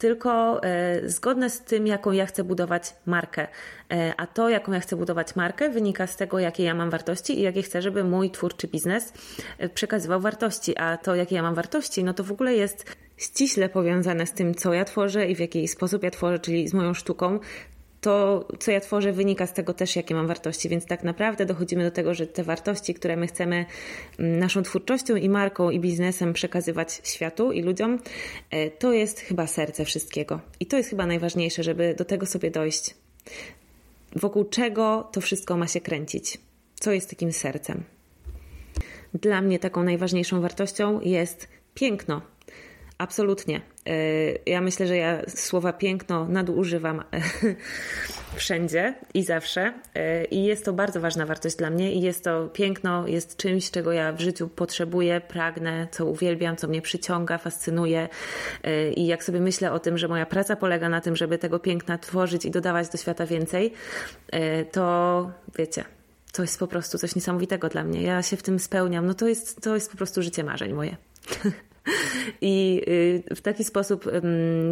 tylko 0.00 0.62
e, 0.62 1.08
zgodne 1.08 1.50
z 1.50 1.60
tym, 1.60 1.86
jaką 1.86 2.12
ja 2.12 2.26
chcę 2.26 2.44
budować 2.44 2.94
markę. 3.06 3.48
E, 3.92 4.14
a 4.16 4.26
to, 4.26 4.48
jaką 4.48 4.72
ja 4.72 4.80
chcę 4.80 4.96
budować 4.96 5.36
markę, 5.36 5.70
wynika 5.70 6.06
z 6.06 6.16
tego, 6.16 6.38
jakie 6.38 6.62
ja 6.64 6.74
mam 6.74 6.90
wartości 6.90 7.38
i 7.38 7.42
jakie 7.42 7.62
chcę, 7.62 7.82
żeby 7.82 8.04
mój 8.04 8.30
twórczy 8.30 8.68
biznes 8.68 9.12
e, 9.58 9.68
przekazywał 9.68 10.20
wartości. 10.20 10.78
A 10.78 10.96
to, 10.96 11.14
jakie 11.14 11.34
ja 11.34 11.42
mam 11.42 11.54
wartości, 11.54 12.04
no 12.04 12.14
to 12.14 12.24
w 12.24 12.32
ogóle 12.32 12.54
jest 12.54 12.96
ściśle 13.16 13.68
powiązane 13.68 14.26
z 14.26 14.32
tym, 14.32 14.54
co 14.54 14.72
ja 14.72 14.84
tworzę 14.84 15.26
i 15.26 15.36
w 15.36 15.40
jaki 15.40 15.68
sposób 15.68 16.02
ja 16.02 16.10
tworzę, 16.10 16.38
czyli 16.38 16.68
z 16.68 16.74
moją 16.74 16.94
sztuką, 16.94 17.38
to, 18.00 18.48
co 18.58 18.70
ja 18.70 18.80
tworzę, 18.80 19.12
wynika 19.12 19.46
z 19.46 19.52
tego 19.52 19.74
też, 19.74 19.96
jakie 19.96 20.14
mam 20.14 20.26
wartości. 20.26 20.68
Więc 20.68 20.86
tak 20.86 21.04
naprawdę 21.04 21.46
dochodzimy 21.46 21.84
do 21.84 21.90
tego, 21.90 22.14
że 22.14 22.26
te 22.26 22.44
wartości, 22.44 22.94
które 22.94 23.16
my 23.16 23.26
chcemy 23.26 23.66
mm, 24.18 24.38
naszą 24.38 24.62
twórczością 24.62 25.16
i 25.16 25.28
marką 25.28 25.70
i 25.70 25.80
biznesem 25.80 26.32
przekazywać 26.32 27.00
światu 27.04 27.52
i 27.52 27.62
ludziom, 27.62 27.98
e, 28.50 28.70
to 28.70 28.92
jest 28.92 29.20
chyba 29.20 29.46
serce 29.46 29.84
wszystkiego. 29.84 30.40
I 30.60 30.66
to 30.66 30.76
jest 30.76 30.90
chyba 30.90 31.06
najważniejsze, 31.06 31.62
żeby 31.62 31.94
do 31.98 32.04
tego 32.04 32.26
sobie 32.26 32.50
dojść. 32.50 32.94
Wokół 34.16 34.44
czego 34.44 35.08
to 35.12 35.20
wszystko 35.20 35.56
ma 35.56 35.66
się 35.66 35.80
kręcić? 35.80 36.38
Co 36.80 36.92
jest 36.92 37.10
takim 37.10 37.32
sercem? 37.32 37.84
Dla 39.14 39.40
mnie 39.40 39.58
taką 39.58 39.82
najważniejszą 39.82 40.40
wartością 40.40 41.00
jest 41.00 41.48
piękno. 41.74 42.22
Absolutnie. 42.98 43.60
E, 43.86 43.92
ja 44.46 44.60
myślę, 44.60 44.86
że 44.86 44.96
ja 44.96 45.22
słowa 45.28 45.72
piękno 45.72 46.28
nadużywam 46.28 47.02
wszędzie 48.36 48.94
i 49.14 49.22
zawsze. 49.22 49.72
E, 49.94 50.24
I 50.24 50.44
jest 50.44 50.64
to 50.64 50.72
bardzo 50.72 51.00
ważna 51.00 51.26
wartość 51.26 51.56
dla 51.56 51.70
mnie. 51.70 51.92
I 51.92 52.00
jest 52.00 52.24
to 52.24 52.48
piękno, 52.48 53.06
jest 53.06 53.36
czymś, 53.36 53.70
czego 53.70 53.92
ja 53.92 54.12
w 54.12 54.20
życiu 54.20 54.48
potrzebuję, 54.48 55.20
pragnę, 55.20 55.88
co 55.90 56.06
uwielbiam, 56.06 56.56
co 56.56 56.68
mnie 56.68 56.82
przyciąga, 56.82 57.38
fascynuje. 57.38 58.08
E, 58.64 58.92
I 58.92 59.06
jak 59.06 59.24
sobie 59.24 59.40
myślę 59.40 59.72
o 59.72 59.78
tym, 59.78 59.98
że 59.98 60.08
moja 60.08 60.26
praca 60.26 60.56
polega 60.56 60.88
na 60.88 61.00
tym, 61.00 61.16
żeby 61.16 61.38
tego 61.38 61.58
piękna 61.58 61.98
tworzyć 61.98 62.44
i 62.44 62.50
dodawać 62.50 62.88
do 62.88 62.98
świata 62.98 63.26
więcej, 63.26 63.72
to 64.72 65.30
wiecie, 65.58 65.84
to 66.32 66.42
jest 66.42 66.58
po 66.58 66.66
prostu 66.66 66.98
coś 66.98 67.14
niesamowitego 67.14 67.68
dla 67.68 67.84
mnie. 67.84 68.02
Ja 68.02 68.22
się 68.22 68.36
w 68.36 68.42
tym 68.42 68.58
spełniam. 68.58 69.06
No 69.06 69.14
to 69.14 69.28
jest, 69.28 69.62
to 69.62 69.74
jest 69.74 69.90
po 69.90 69.96
prostu 69.96 70.22
życie 70.22 70.44
marzeń 70.44 70.72
moje. 70.72 70.96
I 72.40 72.82
y, 73.30 73.34
w 73.34 73.40
taki 73.40 73.64
sposób 73.64 74.04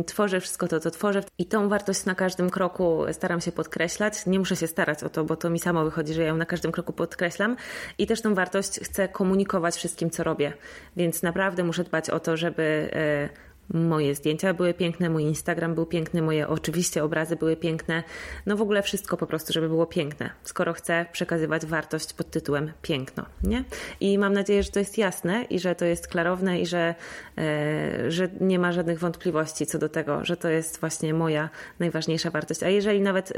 tworzę 0.06 0.40
wszystko 0.40 0.68
to, 0.68 0.80
co 0.80 0.90
tworzę. 0.90 1.22
I 1.38 1.46
tą 1.46 1.68
wartość 1.68 2.04
na 2.04 2.14
każdym 2.14 2.50
kroku 2.50 3.02
staram 3.12 3.40
się 3.40 3.52
podkreślać. 3.52 4.26
Nie 4.26 4.38
muszę 4.38 4.56
się 4.56 4.66
starać 4.66 5.02
o 5.02 5.08
to, 5.08 5.24
bo 5.24 5.36
to 5.36 5.50
mi 5.50 5.58
samo 5.58 5.84
wychodzi, 5.84 6.14
że 6.14 6.22
ja 6.22 6.28
ją 6.28 6.36
na 6.36 6.46
każdym 6.46 6.72
kroku 6.72 6.92
podkreślam. 6.92 7.56
I 7.98 8.06
też 8.06 8.22
tą 8.22 8.34
wartość 8.34 8.80
chcę 8.82 9.08
komunikować 9.08 9.76
wszystkim, 9.76 10.10
co 10.10 10.24
robię. 10.24 10.52
Więc 10.96 11.22
naprawdę 11.22 11.64
muszę 11.64 11.84
dbać 11.84 12.10
o 12.10 12.20
to, 12.20 12.36
żeby 12.36 12.90
y, 13.34 13.47
Moje 13.74 14.14
zdjęcia 14.14 14.54
były 14.54 14.74
piękne, 14.74 15.10
mój 15.10 15.22
Instagram 15.22 15.74
był 15.74 15.86
piękny, 15.86 16.22
moje 16.22 16.48
oczywiście 16.48 17.04
obrazy 17.04 17.36
były 17.36 17.56
piękne. 17.56 18.02
No 18.46 18.56
w 18.56 18.62
ogóle 18.62 18.82
wszystko 18.82 19.16
po 19.16 19.26
prostu, 19.26 19.52
żeby 19.52 19.68
było 19.68 19.86
piękne, 19.86 20.30
skoro 20.42 20.72
chcę 20.72 21.06
przekazywać 21.12 21.66
wartość 21.66 22.12
pod 22.12 22.30
tytułem 22.30 22.72
piękno, 22.82 23.26
nie? 23.44 23.64
I 24.00 24.18
mam 24.18 24.32
nadzieję, 24.32 24.62
że 24.62 24.70
to 24.70 24.78
jest 24.78 24.98
jasne 24.98 25.44
i 25.44 25.58
że 25.58 25.74
to 25.74 25.84
jest 25.84 26.08
klarowne 26.08 26.60
i 26.60 26.66
że, 26.66 26.94
e, 27.38 28.10
że 28.10 28.28
nie 28.40 28.58
ma 28.58 28.72
żadnych 28.72 28.98
wątpliwości 28.98 29.66
co 29.66 29.78
do 29.78 29.88
tego, 29.88 30.24
że 30.24 30.36
to 30.36 30.48
jest 30.48 30.80
właśnie 30.80 31.14
moja 31.14 31.50
najważniejsza 31.78 32.30
wartość. 32.30 32.62
A 32.62 32.68
jeżeli 32.68 33.00
nawet 33.00 33.30
e, 33.30 33.34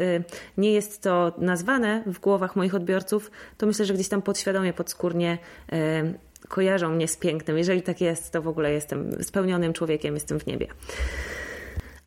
nie 0.57 0.73
jest 0.73 1.03
to 1.03 1.33
nazwane 1.39 2.03
w 2.07 2.21
głowach 2.21 2.57
moich 2.57 2.75
odbiorców, 2.75 3.31
to 3.59 3.67
myślę, 3.67 3.85
że 3.85 3.95
gdzieś 3.95 4.09
tam 4.09 4.23
podświadomie, 4.23 4.73
podskórnie 4.73 5.39
e, 5.73 6.30
kojarzą 6.51 6.91
mnie 6.91 7.09
z 7.09 7.17
pięknem. 7.17 7.59
Jeżeli 7.59 7.83
tak 7.83 8.01
jest, 8.01 8.33
to 8.33 8.43
w 8.43 8.49
ogóle 8.49 8.73
jestem 8.73 9.23
spełnionym 9.23 9.73
człowiekiem, 9.73 10.15
jestem 10.15 10.41
w 10.41 10.47
niebie. 10.47 10.67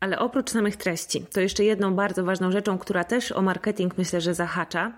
Ale 0.04 0.20
oprócz 0.20 0.50
samych 0.50 0.76
treści, 0.76 1.26
to 1.34 1.42
jeszcze 1.42 1.64
jedną 1.64 1.96
bardzo 1.96 2.24
ważną 2.24 2.52
rzeczą, 2.52 2.78
która 2.78 3.04
też 3.04 3.32
o 3.32 3.42
marketing 3.42 3.98
myślę, 3.98 4.22
że 4.22 4.34
zahacza, 4.34 4.92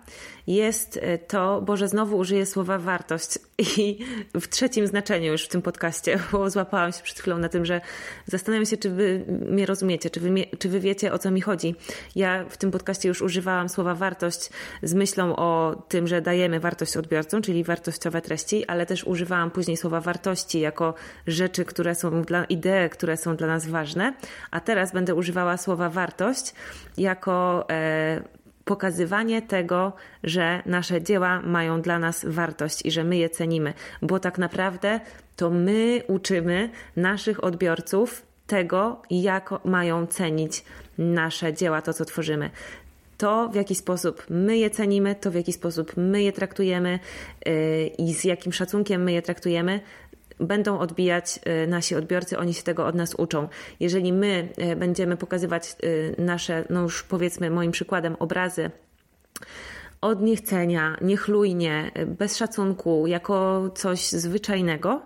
jest 0.47 0.99
e, 1.01 1.17
to, 1.17 1.61
bo 1.61 1.77
że 1.77 1.87
znowu 1.87 2.17
użyję 2.17 2.45
słowa 2.45 2.77
wartość 2.77 3.39
i 3.77 3.99
w 4.33 4.47
trzecim 4.47 4.87
znaczeniu 4.87 5.31
już 5.31 5.45
w 5.45 5.47
tym 5.47 5.61
podcaście, 5.61 6.19
bo 6.31 6.49
złapałam 6.49 6.91
się 6.91 7.03
przed 7.03 7.19
chwilą 7.19 7.37
na 7.37 7.49
tym, 7.49 7.65
że 7.65 7.81
zastanawiam 8.25 8.65
się, 8.65 8.77
czy 8.77 8.89
wy 8.89 9.25
mnie 9.27 9.65
rozumiecie, 9.65 10.09
czy 10.09 10.19
wy, 10.19 10.29
czy 10.59 10.69
wy 10.69 10.79
wiecie, 10.79 11.13
o 11.13 11.19
co 11.19 11.31
mi 11.31 11.41
chodzi. 11.41 11.75
Ja 12.15 12.45
w 12.49 12.57
tym 12.57 12.71
podcaście 12.71 13.07
już 13.07 13.21
używałam 13.21 13.69
słowa 13.69 13.95
wartość 13.95 14.49
z 14.83 14.93
myślą 14.93 15.35
o 15.35 15.83
tym, 15.87 16.07
że 16.07 16.21
dajemy 16.21 16.59
wartość 16.59 16.97
odbiorcom, 16.97 17.41
czyli 17.41 17.63
wartościowe 17.63 18.21
treści, 18.21 18.65
ale 18.65 18.85
też 18.85 19.03
używałam 19.03 19.51
później 19.51 19.77
słowa 19.77 20.01
wartości 20.01 20.59
jako 20.59 20.93
rzeczy, 21.27 21.65
które 21.65 21.95
są 21.95 22.21
dla, 22.21 22.45
idee, 22.45 22.89
które 22.91 23.17
są 23.17 23.35
dla 23.35 23.47
nas 23.47 23.67
ważne, 23.67 24.13
a 24.51 24.59
teraz 24.59 24.94
będę 24.95 25.15
używała 25.15 25.57
słowa 25.57 25.89
wartość 25.89 26.53
jako 26.97 27.65
e, 27.69 28.21
pokazywanie 28.65 29.41
tego, 29.41 29.93
że 30.23 30.63
nasze 30.65 31.01
dzieła 31.01 31.41
mają 31.41 31.81
dla 31.81 31.99
nas 31.99 32.25
wartość 32.25 32.85
i 32.85 32.91
że 32.91 33.03
my 33.03 33.17
je 33.17 33.29
cenimy, 33.29 33.73
bo 34.01 34.19
tak 34.19 34.37
naprawdę 34.37 34.99
to 35.35 35.49
my 35.49 36.01
uczymy 36.07 36.69
naszych 36.95 37.43
odbiorców 37.43 38.25
tego, 38.47 39.01
jak 39.09 39.65
mają 39.65 40.07
cenić 40.07 40.63
nasze 40.97 41.53
dzieła, 41.53 41.81
to 41.81 41.93
co 41.93 42.05
tworzymy. 42.05 42.49
To, 43.17 43.49
w 43.49 43.55
jaki 43.55 43.75
sposób 43.75 44.25
my 44.29 44.57
je 44.57 44.69
cenimy, 44.69 45.15
to 45.15 45.31
w 45.31 45.35
jaki 45.35 45.53
sposób 45.53 45.93
my 45.97 46.23
je 46.23 46.31
traktujemy 46.31 46.99
yy, 47.45 47.87
i 47.87 48.13
z 48.13 48.23
jakim 48.23 48.53
szacunkiem 48.53 49.03
my 49.03 49.11
je 49.11 49.21
traktujemy, 49.21 49.79
będą 50.39 50.79
odbijać 50.79 51.39
y, 51.63 51.67
nasi 51.67 51.95
odbiorcy, 51.95 52.37
oni 52.37 52.53
się 52.53 52.63
tego 52.63 52.85
od 52.85 52.95
nas 52.95 53.15
uczą. 53.15 53.47
Jeżeli 53.79 54.13
my 54.13 54.49
y, 54.71 54.75
będziemy 54.75 55.17
pokazywać 55.17 55.75
y, 55.83 56.15
nasze, 56.17 56.65
no 56.69 56.81
już 56.81 57.03
powiedzmy 57.03 57.49
moim 57.49 57.71
przykładem, 57.71 58.15
obrazy 58.19 58.71
od 60.01 60.21
niechcenia, 60.21 60.97
niechlujnie, 61.01 61.91
bez 62.07 62.37
szacunku, 62.37 63.07
jako 63.07 63.69
coś 63.75 64.09
zwyczajnego, 64.09 65.01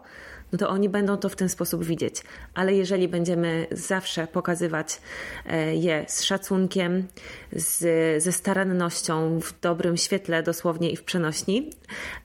no 0.52 0.58
to 0.58 0.70
oni 0.70 0.89
będą 0.89 1.18
to 1.18 1.30
w 1.30 1.36
ten 1.36 1.50
sposób 1.50 1.84
widzieć. 1.84 2.24
Ale 2.54 2.74
jeżeli 2.74 3.08
będziemy 3.08 3.68
zawsze 3.72 4.28
pokazywać 4.28 5.02
e, 5.45 5.76
je 5.76 6.06
z 6.08 6.24
szacunkiem, 6.24 7.08
z, 7.52 8.24
ze 8.24 8.32
starannością, 8.32 9.39
w 9.39 9.60
dobrym 9.62 9.97
świetle 9.97 10.43
dosłownie 10.43 10.91
i 10.91 10.95
w 10.95 11.04
przenośni, 11.04 11.70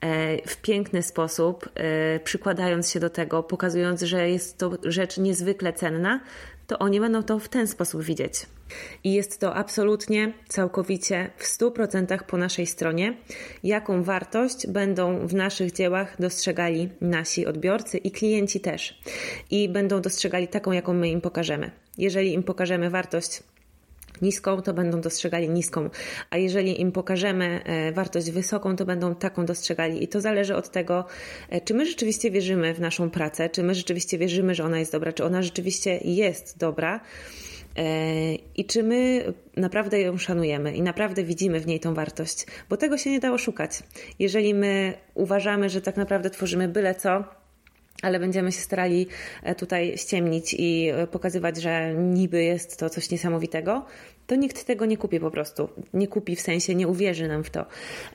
e, 0.00 0.48
w 0.48 0.56
piękny 0.56 1.02
sposób, 1.02 1.68
e, 1.74 2.20
przykładając 2.20 2.90
się 2.90 3.00
do 3.00 3.10
tego, 3.10 3.42
pokazując, 3.42 4.02
że 4.02 4.30
jest 4.30 4.58
to 4.58 4.70
rzecz 4.84 5.18
niezwykle 5.18 5.72
cenna, 5.72 6.20
to 6.66 6.78
oni 6.78 7.00
będą 7.00 7.22
to 7.22 7.38
w 7.38 7.48
ten 7.48 7.66
sposób 7.66 8.02
widzieć. 8.02 8.46
I 9.04 9.12
jest 9.12 9.40
to 9.40 9.54
absolutnie, 9.54 10.32
całkowicie, 10.48 11.30
w 11.36 11.44
100% 11.44 12.22
po 12.22 12.36
naszej 12.36 12.66
stronie, 12.66 13.16
jaką 13.62 14.02
wartość 14.02 14.66
będą 14.66 15.26
w 15.26 15.34
naszych 15.34 15.72
dziełach 15.72 16.16
dostrzegali 16.20 16.88
nasi 17.00 17.46
odbiorcy 17.46 17.98
i 17.98 18.10
klienci 18.10 18.60
też. 18.60 19.00
I 19.50 19.68
będą 19.68 20.00
dostrzegali 20.00 20.48
taką, 20.48 20.72
jaką 20.72 20.94
my 20.94 21.08
im 21.08 21.20
pokażemy. 21.20 21.70
Jeżeli 21.98 22.32
im 22.32 22.42
pokażemy 22.42 22.90
wartość 22.90 23.42
niską, 24.22 24.62
to 24.62 24.74
będą 24.74 25.00
dostrzegali 25.00 25.48
niską, 25.48 25.90
a 26.30 26.36
jeżeli 26.36 26.80
im 26.80 26.92
pokażemy 26.92 27.64
e, 27.64 27.92
wartość 27.92 28.30
wysoką, 28.30 28.76
to 28.76 28.84
będą 28.84 29.14
taką 29.14 29.46
dostrzegali. 29.46 30.04
I 30.04 30.08
to 30.08 30.20
zależy 30.20 30.56
od 30.56 30.70
tego, 30.70 31.04
e, 31.50 31.60
czy 31.60 31.74
my 31.74 31.86
rzeczywiście 31.86 32.30
wierzymy 32.30 32.74
w 32.74 32.80
naszą 32.80 33.10
pracę, 33.10 33.50
czy 33.50 33.62
my 33.62 33.74
rzeczywiście 33.74 34.18
wierzymy, 34.18 34.54
że 34.54 34.64
ona 34.64 34.78
jest 34.78 34.92
dobra, 34.92 35.12
czy 35.12 35.24
ona 35.24 35.42
rzeczywiście 35.42 35.98
jest 36.04 36.58
dobra. 36.58 37.00
E, 37.76 38.34
I 38.34 38.64
czy 38.64 38.82
my 38.82 39.32
naprawdę 39.56 40.00
ją 40.00 40.18
szanujemy 40.18 40.76
i 40.76 40.82
naprawdę 40.82 41.24
widzimy 41.24 41.60
w 41.60 41.66
niej 41.66 41.80
tą 41.80 41.94
wartość, 41.94 42.46
bo 42.68 42.76
tego 42.76 42.98
się 42.98 43.10
nie 43.10 43.20
da 43.20 43.32
oszukać. 43.32 43.82
Jeżeli 44.18 44.54
my 44.54 44.94
uważamy, 45.14 45.68
że 45.68 45.80
tak 45.80 45.96
naprawdę 45.96 46.30
tworzymy 46.30 46.68
byle 46.68 46.94
co, 46.94 47.24
ale 48.04 48.20
będziemy 48.20 48.52
się 48.52 48.60
starali 48.60 49.06
e, 49.42 49.54
tutaj 49.54 49.98
ściemnić 49.98 50.54
i 50.58 50.88
e, 50.88 51.06
pokazywać, 51.06 51.56
że 51.56 51.94
niby 51.94 52.44
jest 52.44 52.78
to 52.78 52.90
coś 52.90 53.10
niesamowitego, 53.10 53.84
to 54.26 54.34
nikt 54.34 54.64
tego 54.64 54.86
nie 54.86 54.96
kupi 54.96 55.20
po 55.20 55.30
prostu. 55.30 55.68
Nie 55.94 56.08
kupi 56.08 56.36
w 56.36 56.40
sensie, 56.40 56.74
nie 56.74 56.88
uwierzy 56.88 57.28
nam 57.28 57.44
w 57.44 57.50
to 57.50 57.66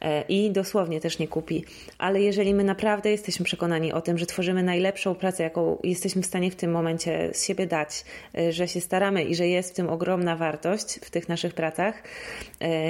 e, 0.01 0.21
i 0.21 0.51
dosłownie 0.51 1.01
też 1.01 1.19
nie 1.19 1.27
kupi. 1.27 1.65
Ale 1.97 2.21
jeżeli 2.21 2.53
my 2.53 2.63
naprawdę 2.63 3.11
jesteśmy 3.11 3.45
przekonani 3.45 3.93
o 3.93 4.01
tym, 4.01 4.17
że 4.17 4.25
tworzymy 4.25 4.63
najlepszą 4.63 5.15
pracę, 5.15 5.43
jaką 5.43 5.77
jesteśmy 5.83 6.21
w 6.21 6.25
stanie 6.25 6.51
w 6.51 6.55
tym 6.55 6.71
momencie 6.71 7.29
z 7.33 7.45
siebie 7.45 7.67
dać, 7.67 8.05
że 8.49 8.67
się 8.67 8.81
staramy 8.81 9.23
i 9.23 9.35
że 9.35 9.47
jest 9.47 9.71
w 9.71 9.73
tym 9.73 9.89
ogromna 9.89 10.35
wartość 10.35 10.99
w 11.03 11.09
tych 11.09 11.29
naszych 11.29 11.53
pracach, 11.53 12.03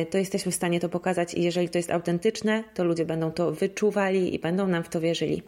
to 0.09 0.17
jesteśmy 0.17 0.51
w 0.51 0.55
stanie 0.55 0.79
to 0.79 0.89
pokazać 0.89 1.33
i 1.33 1.43
jeżeli 1.43 1.69
to 1.69 1.77
jest 1.77 1.91
autentyczne, 1.91 2.63
to 2.73 2.83
ludzie 2.83 3.05
będą 3.05 3.31
to 3.31 3.51
wyczuwali 3.51 4.35
i 4.35 4.39
będą 4.39 4.67
nam 4.67 4.83
w 4.83 4.89
to 4.89 5.01
wierzyli. 5.01 5.43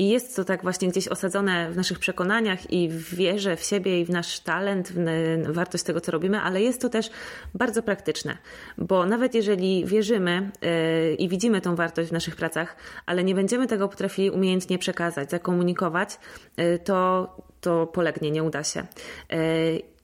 I 0.00 0.08
jest 0.08 0.36
to 0.36 0.44
tak 0.44 0.62
właśnie 0.62 0.88
gdzieś 0.88 1.08
osadzone 1.08 1.70
w 1.70 1.76
naszych 1.76 1.98
przekonaniach 1.98 2.72
i 2.72 2.88
w 2.88 3.14
wierze 3.14 3.56
w 3.56 3.62
siebie 3.62 4.00
i 4.00 4.04
w 4.04 4.10
nasz 4.10 4.40
talent, 4.40 4.92
w 4.92 5.52
wartość 5.52 5.84
tego, 5.84 6.00
co 6.00 6.12
robimy, 6.12 6.40
ale 6.40 6.62
jest 6.62 6.80
to 6.80 6.88
też 6.88 7.10
bardzo 7.54 7.82
praktyczne, 7.82 8.36
bo 8.78 9.06
nawet 9.06 9.34
jeżeli 9.34 9.84
wierzymy 9.84 10.50
yy, 10.62 11.14
i 11.14 11.28
widzimy 11.28 11.60
tą 11.60 11.76
wartość 11.76 12.08
w 12.08 12.12
naszych 12.12 12.36
pracach, 12.36 12.76
ale 13.06 13.24
nie 13.24 13.34
będziemy 13.34 13.66
tego 13.66 13.88
potrafili 13.88 14.30
umiejętnie 14.30 14.78
przekazać, 14.78 15.30
zakomunikować, 15.30 16.18
yy, 16.56 16.78
to, 16.78 17.36
to 17.60 17.86
polegnie, 17.86 18.30
nie 18.30 18.44
uda 18.44 18.64
się. 18.64 18.86
Yy, 19.30 19.38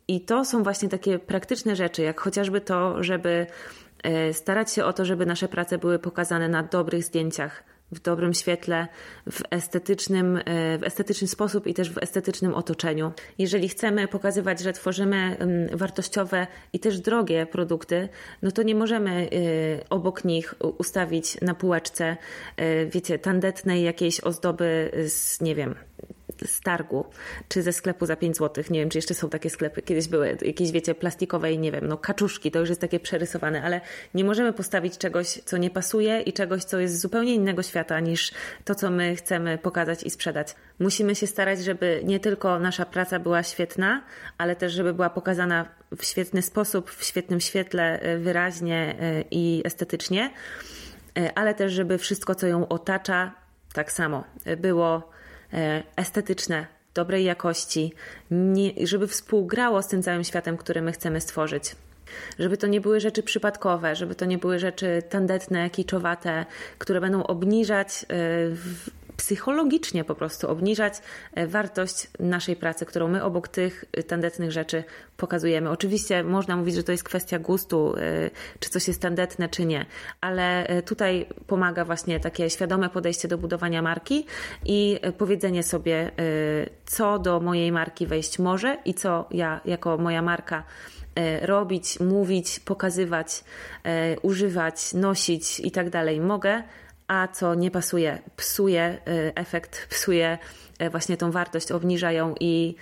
I 0.09 0.21
to 0.21 0.45
są 0.45 0.63
właśnie 0.63 0.89
takie 0.89 1.19
praktyczne 1.19 1.77
rzeczy, 1.77 2.03
jak 2.03 2.21
chociażby 2.21 2.61
to, 2.61 3.03
żeby 3.03 3.47
starać 4.33 4.73
się 4.73 4.85
o 4.85 4.93
to, 4.93 5.05
żeby 5.05 5.27
nasze 5.27 5.49
prace 5.49 5.79
były 5.79 5.99
pokazane 5.99 6.49
na 6.49 6.63
dobrych 6.63 7.05
zdjęciach 7.05 7.74
w 7.95 8.01
dobrym 8.01 8.35
świetle, 8.35 8.89
w 9.31 9.43
estetycznym, 9.51 10.37
e, 10.37 10.43
w 10.79 10.83
estetyczny 10.85 11.29
sposób 11.29 11.67
i 11.67 11.75
też 11.75 11.91
w 11.91 11.99
estetycznym 11.99 12.55
otoczeniu. 12.55 13.13
Jeżeli 13.39 13.69
chcemy 13.69 14.09
pokazywać, 14.09 14.61
że 14.61 14.73
tworzymy 14.73 15.37
wartościowe 15.73 16.47
i 16.73 16.79
też 16.79 17.01
drogie 17.01 17.47
produkty, 17.47 18.09
no 18.43 18.51
to 18.51 18.63
nie 18.63 18.75
możemy 18.75 19.11
e, 19.11 19.91
obok 19.91 20.25
nich 20.25 20.55
ustawić 20.79 21.41
na 21.41 21.55
półeczce, 21.55 22.17
e, 22.57 22.87
wiecie, 22.87 23.19
tandetnej 23.19 23.83
jakiejś 23.83 24.21
ozdoby 24.21 24.91
z, 25.09 25.41
nie 25.41 25.55
wiem, 25.55 25.75
z 26.47 26.61
targu, 26.61 27.05
czy 27.49 27.63
ze 27.63 27.73
sklepu 27.73 28.07
za 28.07 28.17
5 28.17 28.37
zł. 28.37 28.65
Nie 28.71 28.81
wiem, 28.81 28.91
czy 28.91 28.99
jeszcze 28.99 29.15
są 29.15 29.31
takie 29.31 29.51
sklepy. 29.51 29.83
Kiedyś 29.83 30.09
były 30.09 30.39
jakieś, 30.43 30.73
wiecie, 30.73 30.95
plastikowe 30.95 31.53
i 31.53 31.59
nie 31.59 31.73
wiem, 31.73 31.89
no 31.89 31.99
kaczuszki, 31.99 32.51
to 32.51 32.59
już 32.59 32.69
jest 32.69 32.81
takie 32.81 33.01
przerysowane, 33.01 33.63
ale 33.63 33.81
nie 34.15 34.25
możemy 34.25 34.53
postawić 34.53 34.99
czegoś, 34.99 35.27
co 35.27 35.57
nie 35.57 35.71
pasuje 35.71 36.21
i 36.21 36.33
czegoś, 36.33 36.65
co 36.65 36.79
jest 36.79 37.01
zupełnie 37.01 37.35
innego 37.35 37.63
świata 37.63 38.01
niż 38.01 38.31
to, 38.65 38.75
co 38.75 38.91
my 38.91 39.17
chcemy 39.17 39.59
pokazać 39.59 40.03
i 40.03 40.11
sprzedać. 40.11 40.55
Musimy 40.79 41.15
się 41.15 41.27
starać, 41.27 41.65
żeby 41.65 42.01
nie 42.05 42.21
tylko 42.21 42.59
nasza 42.59 42.87
praca 42.87 43.19
była 43.19 43.43
świetna, 43.43 44.03
ale 44.39 44.57
też, 44.57 44.73
żeby 44.73 44.95
była 44.95 45.11
pokazana 45.11 45.69
w 45.97 46.05
świetny 46.05 46.43
sposób, 46.43 46.91
w 46.91 47.05
świetnym 47.05 47.41
świetle, 47.41 48.01
e, 48.01 48.19
wyraźnie 48.19 48.97
e, 49.01 49.25
i 49.31 49.63
estetycznie, 49.65 50.31
e, 51.19 51.39
ale 51.39 51.55
też, 51.55 51.73
żeby 51.73 51.99
wszystko, 51.99 52.35
co 52.35 52.47
ją 52.47 52.69
otacza, 52.69 53.35
tak 53.73 53.93
samo 53.93 54.25
było 54.57 55.14
estetyczne, 55.97 56.67
dobrej 56.95 57.25
jakości, 57.25 57.93
nie, 58.31 58.87
żeby 58.87 59.07
współgrało 59.07 59.83
z 59.83 59.89
tym 59.89 60.03
całym 60.03 60.25
światem, 60.25 60.57
który 60.57 60.83
my 60.83 60.93
chcemy 60.93 61.21
stworzyć. 61.21 61.77
Żeby 62.39 62.57
to 62.57 62.67
nie 62.67 62.81
były 62.81 63.01
rzeczy 63.01 63.23
przypadkowe, 63.23 63.97
żeby 63.97 64.15
to 64.15 64.25
nie 64.25 64.39
były 64.39 64.59
rzeczy 64.59 65.03
tandetne, 65.09 65.71
kiczowate, 65.71 66.47
które 66.79 67.01
będą 67.01 67.23
obniżać 67.23 67.89
e, 67.89 69.04
psychologicznie 69.17 70.05
po 70.05 70.15
prostu 70.15 70.51
obniżać 70.51 70.95
e, 71.35 71.47
wartość 71.47 72.09
naszej 72.19 72.57
pracy, 72.57 72.87
którą 72.87 73.09
my 73.09 73.25
obok 73.25 73.49
tych 73.49 73.85
e, 73.93 74.03
tandetnych 74.03 74.53
rzeczy 74.53 74.85
pokazujemy. 75.17 75.71
Oczywiście 75.71 76.25
można 76.25 76.57
mówić, 76.57 76.75
że 76.75 76.83
to 76.83 76.93
jest 76.93 77.05
kwestia 77.05 77.39
gustu, 77.39 77.95
e, 77.97 78.31
czy 78.61 78.71
coś 78.71 78.89
jest 78.89 79.01
tandetne, 79.01 79.49
czy 79.49 79.65
nie, 79.65 79.87
ale 80.21 80.67
tutaj 80.87 81.27
pomaga 81.47 81.85
właśnie 81.85 82.21
takie 82.21 82.51
świadome 82.51 82.91
podejście 82.91 83.29
do 83.29 83.39
budowania 83.39 83.83
marki 83.83 84.27
i 84.65 85.01
powiedzenie 85.19 85.63
sobie, 85.63 86.11
co 86.87 87.19
do 87.19 87.41
mojej 87.41 87.73
marki 87.73 88.07
wejść 88.07 88.39
może 88.39 88.79
i 88.85 88.95
co 88.95 89.29
ja 89.31 89.61
jako 89.65 89.99
moja 89.99 90.23
marka 90.23 90.65
robić, 91.43 92.01
mówić, 92.01 92.61
pokazywać, 92.61 93.45
używać, 94.23 94.95
nosić 94.95 95.61
i 95.61 95.71
tak 95.71 95.91
dalej 95.91 96.21
mogę, 96.21 96.63
a 97.09 97.29
co 97.29 97.55
nie 97.55 97.71
pasuje, 97.71 98.19
psuje 98.37 98.99
y, 99.09 99.33
efekt, 99.35 99.87
psuje 99.91 100.39
y, 100.83 100.91
właśnie 100.91 101.17
tą 101.17 101.31
wartość, 101.31 101.73
obniża 101.73 102.13
ją 102.13 102.35
i 102.41 102.75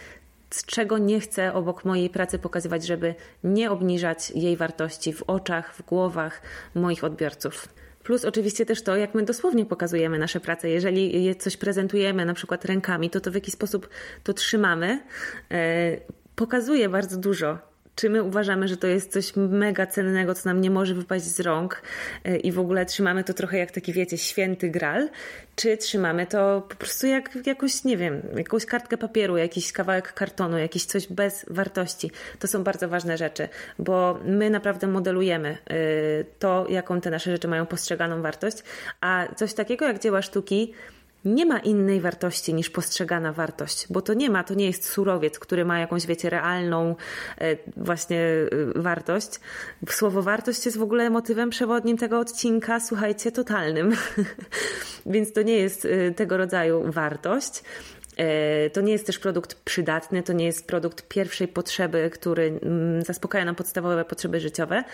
z 0.50 0.66
czego 0.66 0.98
nie 0.98 1.20
chcę 1.20 1.54
obok 1.54 1.84
mojej 1.84 2.10
pracy 2.10 2.38
pokazywać, 2.38 2.86
żeby 2.86 3.14
nie 3.44 3.70
obniżać 3.70 4.30
jej 4.30 4.56
wartości 4.56 5.12
w 5.12 5.22
oczach, 5.22 5.74
w 5.74 5.82
głowach 5.82 6.42
moich 6.74 7.04
odbiorców. 7.04 7.68
Plus 8.02 8.24
oczywiście 8.24 8.66
też 8.66 8.82
to, 8.82 8.96
jak 8.96 9.14
my 9.14 9.22
dosłownie 9.22 9.66
pokazujemy 9.66 10.18
nasze 10.18 10.40
prace. 10.40 10.68
Jeżeli 10.68 11.36
coś 11.36 11.56
prezentujemy 11.56 12.24
na 12.24 12.34
przykład 12.34 12.64
rękami, 12.64 13.10
to 13.10 13.20
to 13.20 13.30
w 13.30 13.34
jaki 13.34 13.50
sposób 13.50 13.88
to 14.22 14.32
trzymamy, 14.32 15.00
y, 15.52 16.00
pokazuje 16.36 16.88
bardzo 16.88 17.16
dużo 17.16 17.71
czy 17.94 18.10
my 18.10 18.22
uważamy, 18.22 18.68
że 18.68 18.76
to 18.76 18.86
jest 18.86 19.12
coś 19.12 19.32
mega 19.36 19.86
cennego, 19.86 20.34
co 20.34 20.48
nam 20.48 20.60
nie 20.60 20.70
może 20.70 20.94
wypaść 20.94 21.24
z 21.24 21.40
rąk 21.40 21.82
e, 22.24 22.36
i 22.36 22.52
w 22.52 22.58
ogóle 22.58 22.86
trzymamy 22.86 23.24
to 23.24 23.34
trochę 23.34 23.58
jak 23.58 23.70
taki, 23.70 23.92
wiecie, 23.92 24.18
święty 24.18 24.70
gral, 24.70 25.08
czy 25.56 25.76
trzymamy 25.76 26.26
to 26.26 26.66
po 26.68 26.74
prostu 26.74 27.06
jak 27.06 27.46
jakąś, 27.46 27.84
nie 27.84 27.96
wiem, 27.96 28.22
jakąś 28.36 28.66
kartkę 28.66 28.96
papieru, 28.96 29.36
jakiś 29.36 29.72
kawałek 29.72 30.12
kartonu, 30.12 30.58
jakiś 30.58 30.84
coś 30.84 31.06
bez 31.08 31.46
wartości. 31.50 32.10
To 32.38 32.48
są 32.48 32.64
bardzo 32.64 32.88
ważne 32.88 33.18
rzeczy, 33.18 33.48
bo 33.78 34.20
my 34.24 34.50
naprawdę 34.50 34.86
modelujemy 34.86 35.48
e, 35.48 35.76
to, 36.38 36.66
jaką 36.68 37.00
te 37.00 37.10
nasze 37.10 37.30
rzeczy 37.30 37.48
mają 37.48 37.66
postrzeganą 37.66 38.22
wartość, 38.22 38.56
a 39.00 39.26
coś 39.36 39.54
takiego 39.54 39.84
jak 39.84 39.98
dzieła 39.98 40.22
sztuki, 40.22 40.72
nie 41.24 41.46
ma 41.46 41.58
innej 41.58 42.00
wartości 42.00 42.54
niż 42.54 42.70
postrzegana 42.70 43.32
wartość, 43.32 43.86
bo 43.90 44.02
to 44.02 44.14
nie 44.14 44.30
ma, 44.30 44.44
to 44.44 44.54
nie 44.54 44.66
jest 44.66 44.88
surowiec, 44.88 45.38
który 45.38 45.64
ma 45.64 45.78
jakąś, 45.78 46.06
wiecie, 46.06 46.30
realną 46.30 46.96
e, 47.38 47.56
właśnie 47.76 48.20
e, 48.20 48.46
wartość. 48.82 49.40
Słowo 49.88 50.22
wartość 50.22 50.66
jest 50.66 50.78
w 50.78 50.82
ogóle 50.82 51.10
motywem 51.10 51.50
przewodnim 51.50 51.98
tego 51.98 52.18
odcinka, 52.18 52.80
słuchajcie, 52.80 53.32
totalnym. 53.32 53.92
Więc 55.06 55.32
to 55.32 55.42
nie 55.42 55.56
jest 55.56 55.84
e, 55.84 56.10
tego 56.10 56.36
rodzaju 56.36 56.92
wartość. 56.92 57.62
To 58.72 58.80
nie 58.80 58.92
jest 58.92 59.06
też 59.06 59.18
produkt 59.18 59.54
przydatny, 59.54 60.22
to 60.22 60.32
nie 60.32 60.44
jest 60.44 60.66
produkt 60.66 61.08
pierwszej 61.08 61.48
potrzeby, 61.48 62.10
który 62.12 62.58
mm, 62.62 63.02
zaspokaja 63.02 63.44
nam 63.44 63.54
podstawowe 63.54 64.04
potrzeby 64.04 64.40
życiowe. 64.40 64.84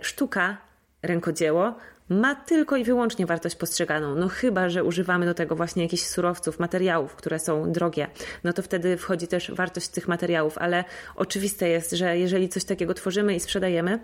Sztuka, 0.00 0.56
rękodzieło 1.02 1.74
ma 2.08 2.34
tylko 2.34 2.76
i 2.76 2.84
wyłącznie 2.84 3.26
wartość 3.26 3.56
postrzeganą. 3.56 4.14
No 4.14 4.28
chyba, 4.28 4.68
że 4.68 4.84
używamy 4.84 5.26
do 5.26 5.34
tego 5.34 5.56
właśnie 5.56 5.82
jakichś 5.82 6.02
surowców, 6.02 6.58
materiałów, 6.58 7.14
które 7.16 7.38
są 7.38 7.72
drogie, 7.72 8.06
no 8.44 8.52
to 8.52 8.62
wtedy 8.62 8.96
wchodzi 8.96 9.28
też 9.28 9.50
wartość 9.50 9.88
tych 9.88 10.08
materiałów, 10.08 10.58
ale 10.58 10.84
oczywiste 11.16 11.68
jest, 11.68 11.92
że 11.92 12.18
jeżeli 12.18 12.48
coś 12.48 12.64
takiego 12.64 12.94
tworzymy 12.94 13.34
i 13.34 13.40
sprzedajemy, 13.40 13.98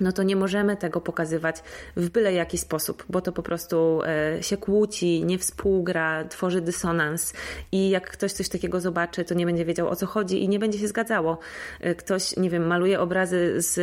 no 0.00 0.12
to 0.12 0.22
nie 0.22 0.36
możemy 0.36 0.76
tego 0.76 1.00
pokazywać 1.00 1.56
w 1.96 2.10
byle 2.10 2.32
jaki 2.32 2.58
sposób, 2.58 3.04
bo 3.08 3.20
to 3.20 3.32
po 3.32 3.42
prostu 3.42 4.00
e, 4.02 4.42
się 4.42 4.56
kłóci, 4.56 5.24
nie 5.24 5.38
współgra, 5.38 6.24
tworzy 6.24 6.60
dysonans 6.60 7.32
i 7.72 7.90
jak 7.90 8.10
ktoś 8.10 8.32
coś 8.32 8.48
takiego 8.48 8.80
zobaczy, 8.80 9.24
to 9.24 9.34
nie 9.34 9.46
będzie 9.46 9.64
wiedział 9.64 9.88
o 9.88 9.96
co 9.96 10.06
chodzi 10.06 10.44
i 10.44 10.48
nie 10.48 10.58
będzie 10.58 10.78
się 10.78 10.88
zgadzało. 10.88 11.38
E, 11.80 11.94
ktoś, 11.94 12.36
nie 12.36 12.50
wiem, 12.50 12.66
maluje 12.66 13.00
obrazy 13.00 13.54
z 13.56 13.78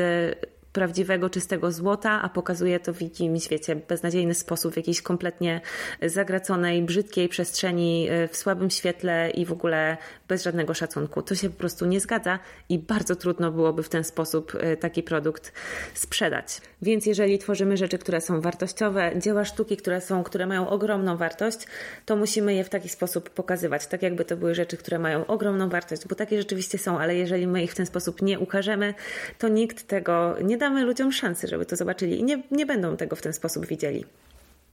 prawdziwego, 0.74 1.30
czystego 1.30 1.72
złota, 1.72 2.22
a 2.22 2.30
pokazuje 2.30 2.80
to 2.80 2.94
w 2.94 3.02
jakimś, 3.02 3.50
wiecie, 3.50 3.76
beznadziejny 3.76 4.34
sposób, 4.34 4.74
w 4.74 4.78
jakiejś 4.78 5.02
kompletnie 5.02 5.62
zagraconej, 6.02 6.82
brzydkiej 6.82 7.30
przestrzeni, 7.30 8.08
e, 8.10 8.28
w 8.28 8.38
słabym 8.38 8.70
świetle 8.70 9.30
i 9.30 9.46
w 9.46 9.52
ogóle 9.52 9.98
bez 10.32 10.44
żadnego 10.44 10.74
szacunku. 10.74 11.22
To 11.22 11.36
się 11.36 11.50
po 11.50 11.58
prostu 11.58 11.86
nie 11.86 12.00
zgadza 12.00 12.40
i 12.70 12.80
bardzo 12.80 13.16
trudno 13.16 13.52
byłoby 13.52 13.84
w 13.84 13.90
ten 13.90 14.04
sposób 14.04 14.54
e, 14.60 14.78
taki 14.78 15.04
produkt 15.04 15.52
sprzedać. 15.94 16.62
Więc 16.82 17.06
jeżeli 17.06 17.40
tworzymy 17.40 17.78
rzeczy, 17.78 17.98
które 17.98 18.22
są 18.22 18.42
wartościowe, 18.42 19.12
dzieła 19.16 19.46
sztuki, 19.46 19.78
które 19.78 20.02
są, 20.02 20.24
które 20.24 20.46
mają 20.46 20.70
ogromną 20.70 21.18
wartość, 21.18 21.60
to 22.06 22.16
musimy 22.16 22.54
je 22.54 22.64
w 22.64 22.70
taki 22.70 22.90
sposób 22.90 23.30
pokazywać, 23.30 23.88
tak 23.88 24.02
jakby 24.02 24.26
to 24.26 24.38
były 24.38 24.56
rzeczy, 24.56 24.78
które 24.78 25.00
mają 25.00 25.26
ogromną 25.28 25.70
wartość, 25.70 26.08
bo 26.08 26.16
takie 26.16 26.38
rzeczywiście 26.38 26.78
są, 26.78 27.00
ale 27.00 27.16
jeżeli 27.16 27.48
my 27.48 27.64
ich 27.64 27.72
w 27.72 27.76
ten 27.76 27.86
sposób 27.86 28.22
nie 28.22 28.40
ukażemy, 28.40 28.94
to 29.40 29.48
nikt 29.48 29.88
tego 29.88 30.36
nie 30.44 30.58
damy 30.58 30.84
ludziom 30.86 31.12
szansy, 31.12 31.48
żeby 31.48 31.66
to 31.66 31.76
zobaczyli 31.76 32.20
i 32.20 32.24
nie, 32.24 32.44
nie 32.52 32.66
będą 32.66 32.98
tego 32.98 33.16
w 33.16 33.22
ten 33.22 33.34
sposób 33.34 33.66
widzieli. 33.66 34.06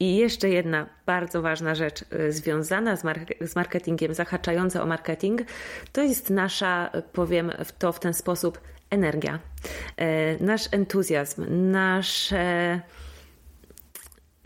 I 0.00 0.16
jeszcze 0.16 0.48
jedna 0.48 0.86
bardzo 1.06 1.42
ważna 1.42 1.74
rzecz 1.74 2.04
y, 2.12 2.32
związana 2.32 2.96
z, 2.96 3.02
z, 3.40 3.56
marketingiem, 3.56 4.14
zahaczająca 4.14 4.82
o 4.82 4.86
marketing, 4.86 5.42
to 5.92 6.02
jest 6.02 6.30
nasza, 6.30 6.90
powiem 7.12 7.52
to 7.78 7.92
w 7.92 8.00
ten 8.00 8.14
sposób, 8.14 8.60
energia, 8.90 9.38
y, 10.00 10.44
nasz 10.44 10.68
entuzjazm, 10.72 11.70
nasze 11.70 12.80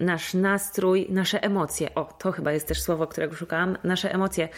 nasz 0.02 0.34
nastrój, 0.34 1.06
nasze 1.10 1.42
emocje. 1.42 1.94
O, 1.94 2.04
to 2.04 2.32
chyba 2.32 2.52
jest 2.52 2.68
też 2.68 2.82
słowo, 2.82 3.06
którego 3.06 3.36
szukałam. 3.36 3.78
Nasze 3.84 4.14
emocje, 4.14 4.48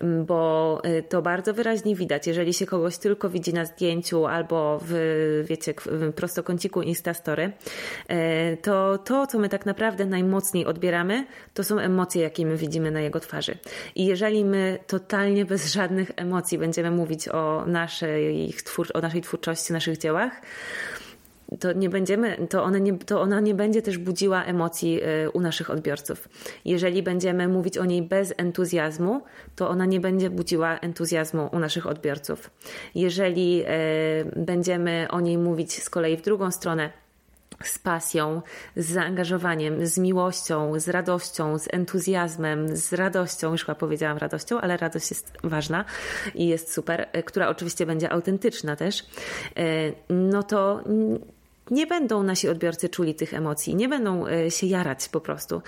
mm, 0.00 0.24
bo 0.24 0.80
y, 0.84 1.02
to 1.02 1.22
bardzo 1.22 1.54
wyraźnie 1.54 1.96
widać, 1.96 2.26
jeżeli 2.26 2.54
się 2.54 2.66
kogoś 2.66 2.98
tylko 2.98 3.30
widzi 3.30 3.54
na 3.54 3.64
zdjęciu 3.64 4.26
albo 4.26 4.80
w, 4.82 5.44
wiecie, 5.48 5.74
w 5.86 6.12
prostokąciku 6.12 6.82
Instastory, 6.82 7.52
y, 8.10 8.56
to 8.62 8.98
to, 8.98 9.26
co 9.26 9.38
my 9.38 9.48
tak 9.48 9.66
naprawdę 9.66 10.06
najmocniej 10.06 10.66
odbieramy, 10.66 11.26
to 11.54 11.64
są 11.64 11.78
emocje, 11.78 12.22
jakie 12.22 12.46
my 12.46 12.56
widzimy 12.56 12.90
na 12.90 13.00
jego 13.00 13.20
twarzy. 13.20 13.58
I 13.94 14.06
jeżeli 14.06 14.44
my 14.44 14.78
totalnie 14.86 15.44
bez 15.44 15.72
żadnych 15.72 16.10
emocji 16.16 16.58
będziemy 16.58 16.90
mówić 16.90 17.28
o 17.28 17.64
naszej, 17.66 18.54
o 18.94 19.00
naszej 19.00 19.22
twórczości, 19.22 19.72
naszych 19.72 19.98
dziełach, 19.98 20.32
to 21.58 21.72
nie 21.72 21.88
będziemy, 21.88 22.46
to 22.48 22.62
ona 22.62 22.78
nie, 22.78 22.98
to 22.98 23.20
ona 23.20 23.40
nie 23.40 23.54
będzie 23.54 23.82
też 23.82 23.98
budziła 23.98 24.44
emocji 24.44 25.00
y, 25.24 25.30
u 25.30 25.40
naszych 25.40 25.70
odbiorców. 25.70 26.28
Jeżeli 26.64 27.02
będziemy 27.02 27.48
mówić 27.48 27.78
o 27.78 27.84
niej 27.84 28.02
bez 28.02 28.34
entuzjazmu, 28.36 29.20
to 29.56 29.68
ona 29.68 29.86
nie 29.86 30.00
będzie 30.00 30.30
budziła 30.30 30.78
entuzjazmu 30.78 31.48
u 31.52 31.58
naszych 31.58 31.86
odbiorców. 31.86 32.50
Jeżeli 32.94 33.62
y, 33.62 33.66
będziemy 34.36 35.06
o 35.10 35.20
niej 35.20 35.38
mówić 35.38 35.82
z 35.82 35.90
kolei 35.90 36.16
w 36.16 36.22
drugą 36.22 36.50
stronę, 36.50 36.90
z 37.62 37.78
pasją, 37.78 38.42
z 38.76 38.86
zaangażowaniem, 38.86 39.86
z 39.86 39.98
miłością, 39.98 40.80
z 40.80 40.88
radością, 40.88 41.58
z 41.58 41.68
entuzjazmem, 41.72 42.76
z 42.76 42.92
radością, 42.92 43.52
już 43.52 43.64
chyba 43.64 43.74
powiedziałam 43.74 44.18
radością, 44.18 44.60
ale 44.60 44.76
radość 44.76 45.10
jest 45.10 45.32
ważna 45.44 45.84
i 46.34 46.46
jest 46.46 46.72
super, 46.72 47.08
y, 47.16 47.22
która 47.22 47.48
oczywiście 47.48 47.86
będzie 47.86 48.12
autentyczna 48.12 48.76
też, 48.76 49.06
no 50.08 50.42
to 50.42 50.84
nie 51.70 51.86
będą 51.86 52.22
nasi 52.22 52.48
odbiorcy 52.48 52.88
czuli 52.88 53.14
tych 53.14 53.34
emocji, 53.34 53.74
nie 53.74 53.88
będą 53.88 54.26
e, 54.26 54.50
się 54.50 54.66
jarać 54.66 55.08
po 55.08 55.20
prostu. 55.20 55.62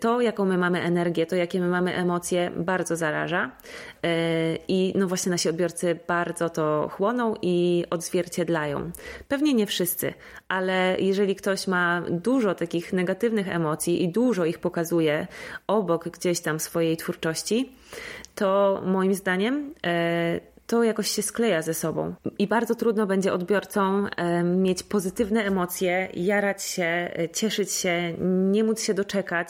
To, 0.00 0.20
jaką 0.20 0.44
my 0.44 0.58
mamy 0.58 0.82
energię, 0.82 1.26
to, 1.26 1.36
jakie 1.36 1.60
my 1.60 1.68
mamy 1.68 1.94
emocje, 1.94 2.50
bardzo 2.56 2.96
zaraża. 2.96 3.50
E, 4.02 4.56
I 4.68 4.92
no 4.96 5.08
właśnie 5.08 5.30
nasi 5.30 5.48
odbiorcy 5.48 5.98
bardzo 6.08 6.50
to 6.50 6.90
chłoną 6.92 7.34
i 7.42 7.84
odzwierciedlają. 7.90 8.90
Pewnie 9.28 9.54
nie 9.54 9.66
wszyscy, 9.66 10.14
ale 10.48 10.96
jeżeli 11.00 11.36
ktoś 11.36 11.66
ma 11.66 12.02
dużo 12.10 12.54
takich 12.54 12.92
negatywnych 12.92 13.48
emocji 13.48 14.02
i 14.02 14.08
dużo 14.08 14.44
ich 14.44 14.58
pokazuje 14.58 15.26
obok 15.66 16.08
gdzieś 16.08 16.40
tam 16.40 16.60
swojej 16.60 16.96
twórczości, 16.96 17.72
to 18.34 18.82
moim 18.86 19.14
zdaniem 19.14 19.74
e, 19.86 20.55
to 20.66 20.82
jakoś 20.82 21.08
się 21.08 21.22
skleja 21.22 21.62
ze 21.62 21.74
sobą. 21.74 22.14
I 22.38 22.46
bardzo 22.46 22.74
trudno 22.74 23.06
będzie 23.06 23.32
odbiorcom 23.32 24.08
mieć 24.44 24.82
pozytywne 24.82 25.44
emocje, 25.44 26.08
jarać 26.14 26.62
się, 26.62 26.84
e, 26.84 27.28
cieszyć 27.28 27.72
się, 27.72 28.12
nie 28.50 28.64
móc 28.64 28.82
się 28.82 28.94
doczekać, 28.94 29.48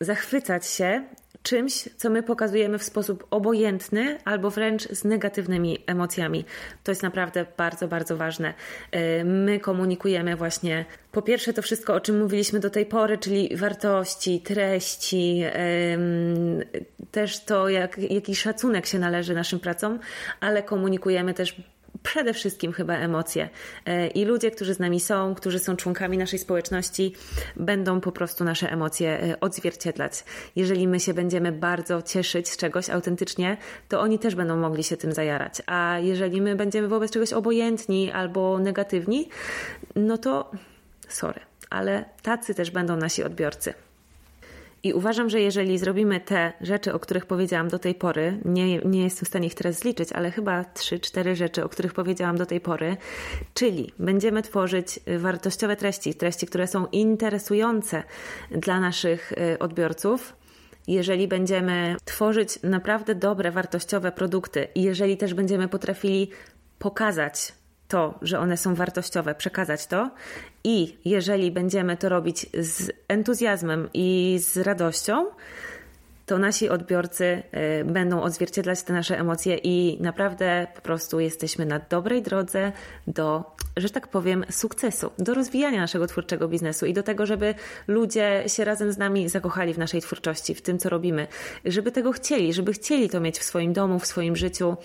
zachwycać 0.00 0.66
się 0.66 1.04
czymś, 1.48 1.88
co 1.96 2.10
my 2.10 2.22
pokazujemy 2.22 2.78
w 2.78 2.82
sposób 2.82 3.26
obojętny 3.30 4.18
albo 4.24 4.50
wręcz 4.50 4.82
z 4.88 5.04
negatywnymi 5.04 5.78
emocjami. 5.86 6.44
To 6.84 6.90
jest 6.90 7.02
naprawdę 7.02 7.46
bardzo, 7.56 7.88
bardzo 7.88 8.16
ważne. 8.16 8.54
E, 8.90 9.24
my 9.24 9.60
komunikujemy 9.60 10.36
właśnie 10.36 10.84
po 11.12 11.22
pierwsze 11.22 11.52
to 11.52 11.62
wszystko, 11.62 11.94
o 11.94 12.00
czym 12.00 12.18
mówiliśmy 12.18 12.60
do 12.60 12.70
tej 12.70 12.86
pory, 12.86 13.18
czyli 13.18 13.56
wartości, 13.56 14.40
treści, 14.40 15.42
też 17.10 17.44
to, 17.44 17.68
jak, 17.68 17.98
jaki 17.98 18.36
szacunek 18.36 18.86
się 18.86 18.98
należy 18.98 19.34
naszym 19.34 19.60
pracom, 19.60 19.98
ale 20.40 20.62
komunikujemy 20.62 21.34
też 21.34 21.56
przede 22.02 22.34
wszystkim 22.34 22.72
chyba 22.72 22.94
emocje. 22.94 23.48
E, 23.86 24.06
I 24.06 24.24
ludzie, 24.24 24.50
którzy 24.50 24.74
z 24.74 24.78
nami 24.78 25.00
są, 25.00 25.34
którzy 25.34 25.58
są 25.58 25.76
członkami 25.76 26.18
naszej 26.18 26.38
społeczności, 26.38 27.14
będą 27.56 28.00
po 28.00 28.12
prostu 28.12 28.44
nasze 28.44 28.72
emocje 28.72 29.22
e, 29.22 29.40
odzwierciedlać. 29.40 30.24
Jeżeli 30.56 30.88
my 30.88 31.00
się 31.00 31.14
będziemy 31.14 31.52
bardzo 31.52 32.02
cieszyć 32.02 32.48
z 32.48 32.56
czegoś 32.56 32.90
autentycznie, 32.90 33.56
to 33.88 34.00
oni 34.00 34.18
też 34.18 34.34
będą 34.34 34.56
mogli 34.56 34.84
się 34.84 34.96
tym 34.96 35.12
zajarać. 35.12 35.62
A 35.66 35.98
jeżeli 35.98 36.40
my 36.40 36.56
będziemy 36.56 36.88
wobec 36.88 37.10
czegoś 37.10 37.32
obojętni 37.32 38.12
albo 38.12 38.58
negatywni, 38.58 39.28
no 39.96 40.18
to 40.18 40.50
sorry, 41.08 41.40
ale 41.70 42.04
tacy 42.22 42.54
też 42.54 42.70
będą 42.70 42.96
nasi 42.96 43.24
odbiorcy. 43.24 43.74
I 44.88 44.92
uważam, 44.92 45.30
że 45.30 45.40
jeżeli 45.40 45.78
zrobimy 45.78 46.20
te 46.20 46.52
rzeczy, 46.60 46.94
o 46.94 46.98
których 46.98 47.26
powiedziałam 47.26 47.68
do 47.68 47.78
tej 47.78 47.94
pory, 47.94 48.38
nie, 48.44 48.78
nie 48.78 49.02
jestem 49.02 49.24
w 49.24 49.28
stanie 49.28 49.46
ich 49.46 49.54
teraz 49.54 49.78
zliczyć, 49.78 50.12
ale 50.12 50.30
chyba 50.30 50.62
3-4 50.62 51.34
rzeczy, 51.34 51.64
o 51.64 51.68
których 51.68 51.94
powiedziałam 51.94 52.36
do 52.38 52.46
tej 52.46 52.60
pory, 52.60 52.96
czyli 53.54 53.92
będziemy 53.98 54.42
tworzyć 54.42 55.00
wartościowe 55.18 55.76
treści, 55.76 56.14
treści, 56.14 56.46
które 56.46 56.66
są 56.66 56.86
interesujące 56.86 58.02
dla 58.50 58.80
naszych 58.80 59.32
y, 59.32 59.58
odbiorców, 59.58 60.36
jeżeli 60.86 61.28
będziemy 61.28 61.96
tworzyć 62.04 62.58
naprawdę 62.62 63.14
dobre, 63.14 63.50
wartościowe 63.50 64.12
produkty 64.12 64.68
i 64.74 64.82
jeżeli 64.82 65.16
też 65.16 65.34
będziemy 65.34 65.68
potrafili 65.68 66.30
pokazać 66.78 67.52
to, 67.88 68.18
że 68.22 68.38
one 68.38 68.56
są 68.56 68.74
wartościowe, 68.74 69.34
przekazać 69.34 69.86
to. 69.86 70.10
I 70.64 70.96
jeżeli 71.04 71.50
będziemy 71.50 71.96
to 71.96 72.08
robić 72.08 72.46
z 72.60 72.90
entuzjazmem 73.08 73.88
i 73.94 74.38
z 74.42 74.56
radością, 74.56 75.26
to 76.28 76.38
nasi 76.38 76.68
odbiorcy 76.68 77.42
będą 77.84 78.22
odzwierciedlać 78.22 78.82
te 78.82 78.92
nasze 78.92 79.18
emocje 79.18 79.56
i 79.56 79.98
naprawdę 80.00 80.66
po 80.74 80.80
prostu 80.80 81.20
jesteśmy 81.20 81.66
na 81.66 81.78
dobrej 81.78 82.22
drodze 82.22 82.72
do, 83.06 83.44
że 83.76 83.90
tak 83.90 84.08
powiem, 84.08 84.44
sukcesu, 84.50 85.10
do 85.18 85.34
rozwijania 85.34 85.80
naszego 85.80 86.06
twórczego 86.06 86.48
biznesu 86.48 86.86
i 86.86 86.92
do 86.92 87.02
tego, 87.02 87.26
żeby 87.26 87.54
ludzie 87.88 88.44
się 88.46 88.64
razem 88.64 88.92
z 88.92 88.98
nami 88.98 89.28
zakochali 89.28 89.74
w 89.74 89.78
naszej 89.78 90.02
twórczości, 90.02 90.54
w 90.54 90.62
tym, 90.62 90.78
co 90.78 90.88
robimy, 90.88 91.26
żeby 91.64 91.92
tego 91.92 92.12
chcieli, 92.12 92.52
żeby 92.52 92.72
chcieli 92.72 93.08
to 93.08 93.20
mieć 93.20 93.38
w 93.38 93.44
swoim 93.44 93.72
domu, 93.72 93.98
w 93.98 94.06
swoim 94.06 94.36
życiu, 94.36 94.76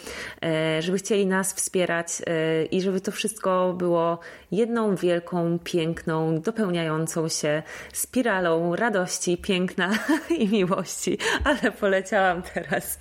e, 0.43 0.81
żeby 0.81 0.97
chcieli 0.97 1.25
nas 1.25 1.53
wspierać 1.53 2.07
e, 2.27 2.65
i 2.65 2.81
żeby 2.81 3.01
to 3.01 3.11
wszystko 3.11 3.73
było 3.77 4.19
jedną 4.51 4.95
wielką, 4.95 5.59
piękną, 5.63 6.41
dopełniającą 6.41 7.29
się 7.29 7.63
spiralą 7.93 8.75
radości, 8.75 9.37
piękna 9.37 9.91
i 10.39 10.47
miłości. 10.47 11.17
Ale 11.43 11.71
poleciałam 11.71 12.41
teraz. 12.53 12.99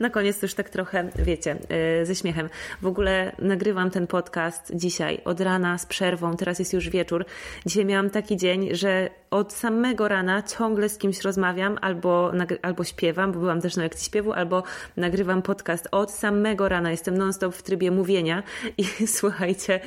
Na 0.00 0.10
koniec 0.10 0.42
już 0.42 0.54
tak 0.54 0.70
trochę, 0.70 1.08
wiecie, 1.18 1.56
e, 2.00 2.06
ze 2.06 2.14
śmiechem. 2.14 2.48
W 2.82 2.86
ogóle 2.86 3.32
nagrywam 3.38 3.90
ten 3.90 4.06
podcast 4.06 4.72
dzisiaj 4.74 5.20
od 5.24 5.40
rana 5.40 5.78
z 5.78 5.86
przerwą, 5.86 6.36
teraz 6.36 6.58
jest 6.58 6.72
już 6.72 6.88
wieczór. 6.88 7.24
Dzisiaj 7.66 7.84
miałam 7.84 8.10
taki 8.10 8.36
dzień, 8.36 8.74
że 8.74 9.10
od 9.30 9.52
samego 9.52 10.08
rana 10.08 10.42
ciągle 10.42 10.88
z 10.88 10.98
kimś 10.98 11.20
rozmawiam 11.20 11.78
albo, 11.80 12.32
albo 12.62 12.84
śpiewam, 12.84 13.32
bo 13.32 13.40
byłam 13.40 13.60
też 13.60 13.76
na 13.76 13.82
lekcji 13.82 14.06
śpiewu, 14.06 14.32
albo 14.32 14.62
nagrywam 14.96 15.42
podcast 15.42 15.88
od 15.90 16.10
samego 16.10 16.68
rana. 16.68 16.90
Jestem 16.90 17.18
non-stop 17.18 17.54
w 17.54 17.62
trybie 17.62 17.90
mówienia 17.90 18.42
i 18.78 18.84
słuchajcie, 19.18 19.80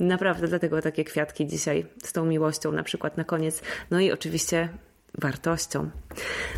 naprawdę 0.00 0.48
dlatego 0.48 0.82
takie 0.82 1.04
kwiatki 1.04 1.46
dzisiaj 1.46 1.86
z 2.04 2.12
tą 2.12 2.24
miłością 2.24 2.72
na 2.72 2.82
przykład 2.82 3.16
na 3.16 3.24
koniec. 3.24 3.62
No 3.90 4.00
i 4.00 4.12
oczywiście 4.12 4.68
wartością. 5.18 5.90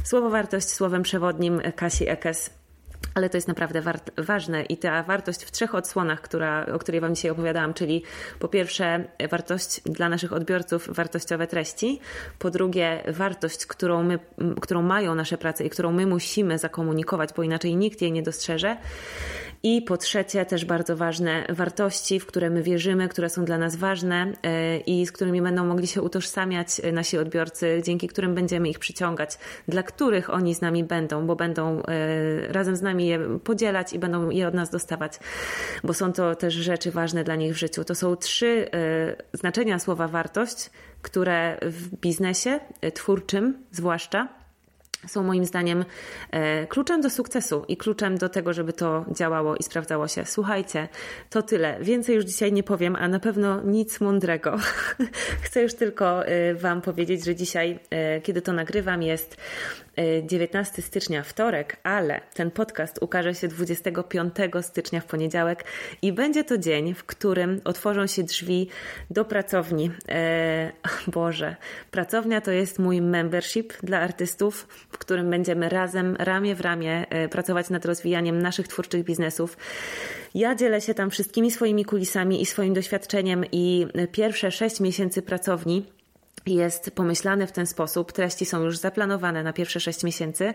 Słowo 0.04 0.30
wartość 0.30 0.68
słowem 0.68 1.02
przewodnim 1.02 1.60
Kasi 1.76 2.08
Ekes 2.08 2.62
ale 3.14 3.30
to 3.30 3.36
jest 3.36 3.48
naprawdę 3.48 3.82
ważne 4.18 4.62
i 4.62 4.76
ta 4.76 5.02
wartość 5.02 5.44
w 5.44 5.50
trzech 5.50 5.74
odsłonach, 5.74 6.20
która, 6.20 6.66
o 6.66 6.78
której 6.78 7.00
Wam 7.00 7.14
dzisiaj 7.14 7.30
opowiadałam, 7.30 7.74
czyli 7.74 8.02
po 8.38 8.48
pierwsze 8.48 9.04
wartość 9.30 9.80
dla 9.80 10.08
naszych 10.08 10.32
odbiorców, 10.32 10.88
wartościowe 10.88 11.46
treści, 11.46 12.00
po 12.38 12.50
drugie 12.50 13.02
wartość, 13.08 13.66
którą, 13.66 14.02
my, 14.02 14.18
którą 14.60 14.82
mają 14.82 15.14
nasze 15.14 15.38
prace 15.38 15.64
i 15.64 15.70
którą 15.70 15.92
my 15.92 16.06
musimy 16.06 16.58
zakomunikować, 16.58 17.30
bo 17.36 17.42
inaczej 17.42 17.76
nikt 17.76 18.02
jej 18.02 18.12
nie 18.12 18.22
dostrzeże 18.22 18.76
i 19.62 19.82
po 19.82 19.96
trzecie, 19.96 20.46
też 20.46 20.64
bardzo 20.64 20.96
ważne 20.96 21.46
wartości, 21.48 22.20
w 22.20 22.26
które 22.26 22.50
my 22.50 22.62
wierzymy, 22.62 23.08
które 23.08 23.30
są 23.30 23.44
dla 23.44 23.58
nas 23.58 23.76
ważne 23.76 24.32
e, 24.42 24.78
i 24.78 25.06
z 25.06 25.12
którymi 25.12 25.42
będą 25.42 25.66
mogli 25.66 25.86
się 25.86 26.02
utożsamiać 26.02 26.80
e, 26.82 26.92
nasi 26.92 27.18
odbiorcy, 27.18 27.82
dzięki 27.84 28.08
którym 28.08 28.34
będziemy 28.34 28.68
ich 28.68 28.78
przyciągać, 28.78 29.38
dla 29.68 29.82
których 29.82 30.30
oni 30.30 30.54
z 30.54 30.60
nami 30.60 30.84
będą, 30.84 31.26
bo 31.26 31.36
będą 31.36 31.82
e, 31.82 32.52
razem 32.52 32.76
z 32.76 32.82
nami 32.82 33.06
je 33.06 33.38
podzielać 33.38 33.92
i 33.92 33.98
będą 33.98 34.30
je 34.30 34.48
od 34.48 34.54
nas 34.54 34.70
dostawać, 34.70 35.18
bo 35.84 35.94
są 35.94 36.12
to 36.12 36.34
też 36.34 36.54
rzeczy 36.54 36.90
ważne 36.90 37.24
dla 37.24 37.36
nich 37.36 37.54
w 37.54 37.56
życiu. 37.56 37.84
To 37.84 37.94
są 37.94 38.16
trzy 38.16 38.68
znaczenia 39.32 39.78
słowa 39.78 40.08
wartość, 40.08 40.70
które 41.02 41.58
w 41.62 41.96
biznesie 41.96 42.60
twórczym 42.94 43.64
zwłaszcza 43.70 44.41
są 45.06 45.22
moim 45.22 45.44
zdaniem 45.44 45.84
e, 46.30 46.66
kluczem 46.66 47.00
do 47.00 47.10
sukcesu 47.10 47.64
i 47.68 47.76
kluczem 47.76 48.18
do 48.18 48.28
tego, 48.28 48.52
żeby 48.52 48.72
to 48.72 49.04
działało 49.10 49.56
i 49.56 49.62
sprawdzało 49.62 50.08
się. 50.08 50.24
Słuchajcie, 50.24 50.88
to 51.30 51.42
tyle. 51.42 51.78
Więcej 51.80 52.16
już 52.16 52.24
dzisiaj 52.24 52.52
nie 52.52 52.62
powiem, 52.62 52.96
a 52.96 53.08
na 53.08 53.20
pewno 53.20 53.60
nic 53.60 54.00
mądrego. 54.00 54.56
Chcę 55.44 55.62
już 55.62 55.74
tylko 55.74 56.26
e, 56.26 56.54
Wam 56.54 56.82
powiedzieć, 56.82 57.24
że 57.24 57.34
dzisiaj, 57.34 57.78
e, 57.90 58.20
kiedy 58.20 58.42
to 58.42 58.52
nagrywam, 58.52 59.02
jest 59.02 59.36
19 60.22 60.82
stycznia, 60.82 61.22
wtorek, 61.22 61.76
ale 61.82 62.20
ten 62.34 62.50
podcast 62.50 62.98
ukaże 63.00 63.34
się 63.34 63.48
25 63.48 64.34
stycznia 64.60 65.00
w 65.00 65.04
poniedziałek 65.04 65.64
i 66.02 66.12
będzie 66.12 66.44
to 66.44 66.58
dzień, 66.58 66.94
w 66.94 67.04
którym 67.04 67.60
otworzą 67.64 68.06
się 68.06 68.22
drzwi 68.22 68.68
do 69.10 69.24
pracowni. 69.24 69.90
E, 70.08 70.72
Boże, 71.06 71.56
pracownia 71.90 72.40
to 72.40 72.50
jest 72.50 72.78
mój 72.78 73.00
membership 73.00 73.72
dla 73.82 74.00
artystów, 74.00 74.68
w 74.90 74.98
którym 74.98 75.30
będziemy 75.30 75.68
razem, 75.68 76.16
ramię 76.18 76.54
w 76.54 76.60
ramię 76.60 77.06
e, 77.10 77.28
pracować 77.28 77.70
nad 77.70 77.84
rozwijaniem 77.84 78.42
naszych 78.42 78.68
twórczych 78.68 79.04
biznesów. 79.04 79.56
Ja 80.34 80.54
dzielę 80.54 80.80
się 80.80 80.94
tam 80.94 81.10
wszystkimi 81.10 81.50
swoimi 81.50 81.84
kulisami 81.84 82.42
i 82.42 82.46
swoim 82.46 82.74
doświadczeniem 82.74 83.44
i 83.52 83.86
pierwsze 84.12 84.50
6 84.50 84.80
miesięcy 84.80 85.22
pracowni 85.22 85.86
jest 86.46 86.90
pomyślane 86.90 87.46
w 87.46 87.52
ten 87.52 87.66
sposób, 87.66 88.12
treści 88.12 88.44
są 88.44 88.62
już 88.62 88.78
zaplanowane 88.78 89.42
na 89.42 89.52
pierwsze 89.52 89.80
6 89.80 90.04
miesięcy, 90.04 90.54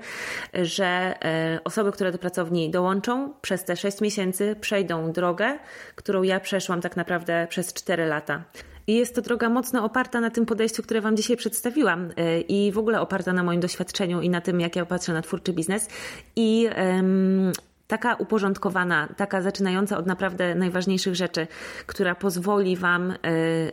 że 0.53 0.85
e, 0.85 1.59
osoby, 1.63 1.91
które 1.91 2.11
do 2.11 2.17
pracowni 2.17 2.69
dołączą, 2.69 3.33
przez 3.41 3.63
te 3.63 3.75
6 3.75 4.01
miesięcy 4.01 4.55
przejdą 4.61 5.11
drogę, 5.11 5.59
którą 5.95 6.23
ja 6.23 6.39
przeszłam 6.39 6.81
tak 6.81 6.97
naprawdę 6.97 7.47
przez 7.49 7.73
4 7.73 8.05
lata. 8.05 8.43
I 8.87 8.95
jest 8.95 9.15
to 9.15 9.21
droga 9.21 9.49
mocno 9.49 9.85
oparta 9.85 10.21
na 10.21 10.29
tym 10.29 10.45
podejściu, 10.45 10.83
które 10.83 11.01
Wam 11.01 11.17
dzisiaj 11.17 11.37
przedstawiłam 11.37 12.11
e, 12.17 12.41
i 12.41 12.71
w 12.71 12.77
ogóle 12.77 13.01
oparta 13.01 13.33
na 13.33 13.43
moim 13.43 13.59
doświadczeniu 13.59 14.21
i 14.21 14.29
na 14.29 14.41
tym, 14.41 14.61
jak 14.61 14.75
ja 14.75 14.85
patrzę 14.85 15.13
na 15.13 15.21
twórczy 15.21 15.53
biznes. 15.53 15.87
I 16.35 16.69
um, 16.77 17.51
taka 17.87 18.15
uporządkowana, 18.15 19.07
taka 19.17 19.41
zaczynająca 19.41 19.97
od 19.97 20.05
naprawdę 20.05 20.55
najważniejszych 20.55 21.15
rzeczy, 21.15 21.47
która 21.85 22.15
pozwoli 22.15 22.77
Wam 22.77 23.11
e, 23.11 23.15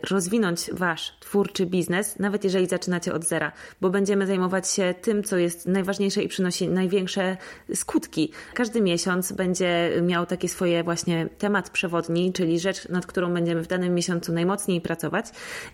rozwinąć 0.09 0.69
Wasz 0.73 1.17
twórczy 1.19 1.65
biznes, 1.65 2.19
nawet 2.19 2.43
jeżeli 2.43 2.67
zaczynacie 2.67 3.13
od 3.13 3.23
zera, 3.23 3.51
bo 3.81 3.89
będziemy 3.89 4.27
zajmować 4.27 4.71
się 4.71 4.95
tym, 5.01 5.23
co 5.23 5.37
jest 5.37 5.67
najważniejsze 5.67 6.23
i 6.23 6.27
przynosi 6.27 6.67
największe 6.67 7.37
skutki. 7.73 8.31
Każdy 8.53 8.81
miesiąc 8.81 9.31
będzie 9.31 9.91
miał 10.01 10.25
takie 10.25 10.49
swoje 10.49 10.83
właśnie 10.83 11.29
temat 11.37 11.69
przewodni, 11.69 12.33
czyli 12.33 12.59
rzecz, 12.59 12.89
nad 12.89 13.05
którą 13.05 13.33
będziemy 13.33 13.61
w 13.61 13.67
danym 13.67 13.95
miesiącu 13.95 14.33
najmocniej 14.33 14.81
pracować 14.81 15.25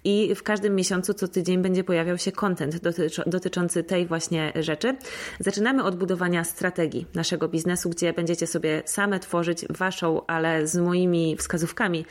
i 0.03 0.35
w 0.35 0.43
każdym 0.43 0.75
miesiącu 0.75 1.13
co 1.13 1.27
tydzień 1.27 1.61
będzie 1.61 1.83
pojawiał 1.83 2.17
się 2.17 2.31
content 2.31 2.81
dotyczący 3.25 3.83
tej 3.83 4.05
właśnie 4.05 4.53
rzeczy. 4.55 4.97
Zaczynamy 5.39 5.83
od 5.83 5.95
budowania 5.95 6.43
strategii 6.43 7.05
naszego 7.13 7.47
biznesu, 7.47 7.89
gdzie 7.89 8.13
będzie 8.13 8.30
będziecie 8.31 8.47
sobie 8.47 8.83
same 8.85 9.19
tworzyć 9.19 9.65
waszą, 9.69 10.25
ale 10.27 10.67
z 10.67 10.77
moimi 10.77 11.37
wskazówkami, 11.37 12.05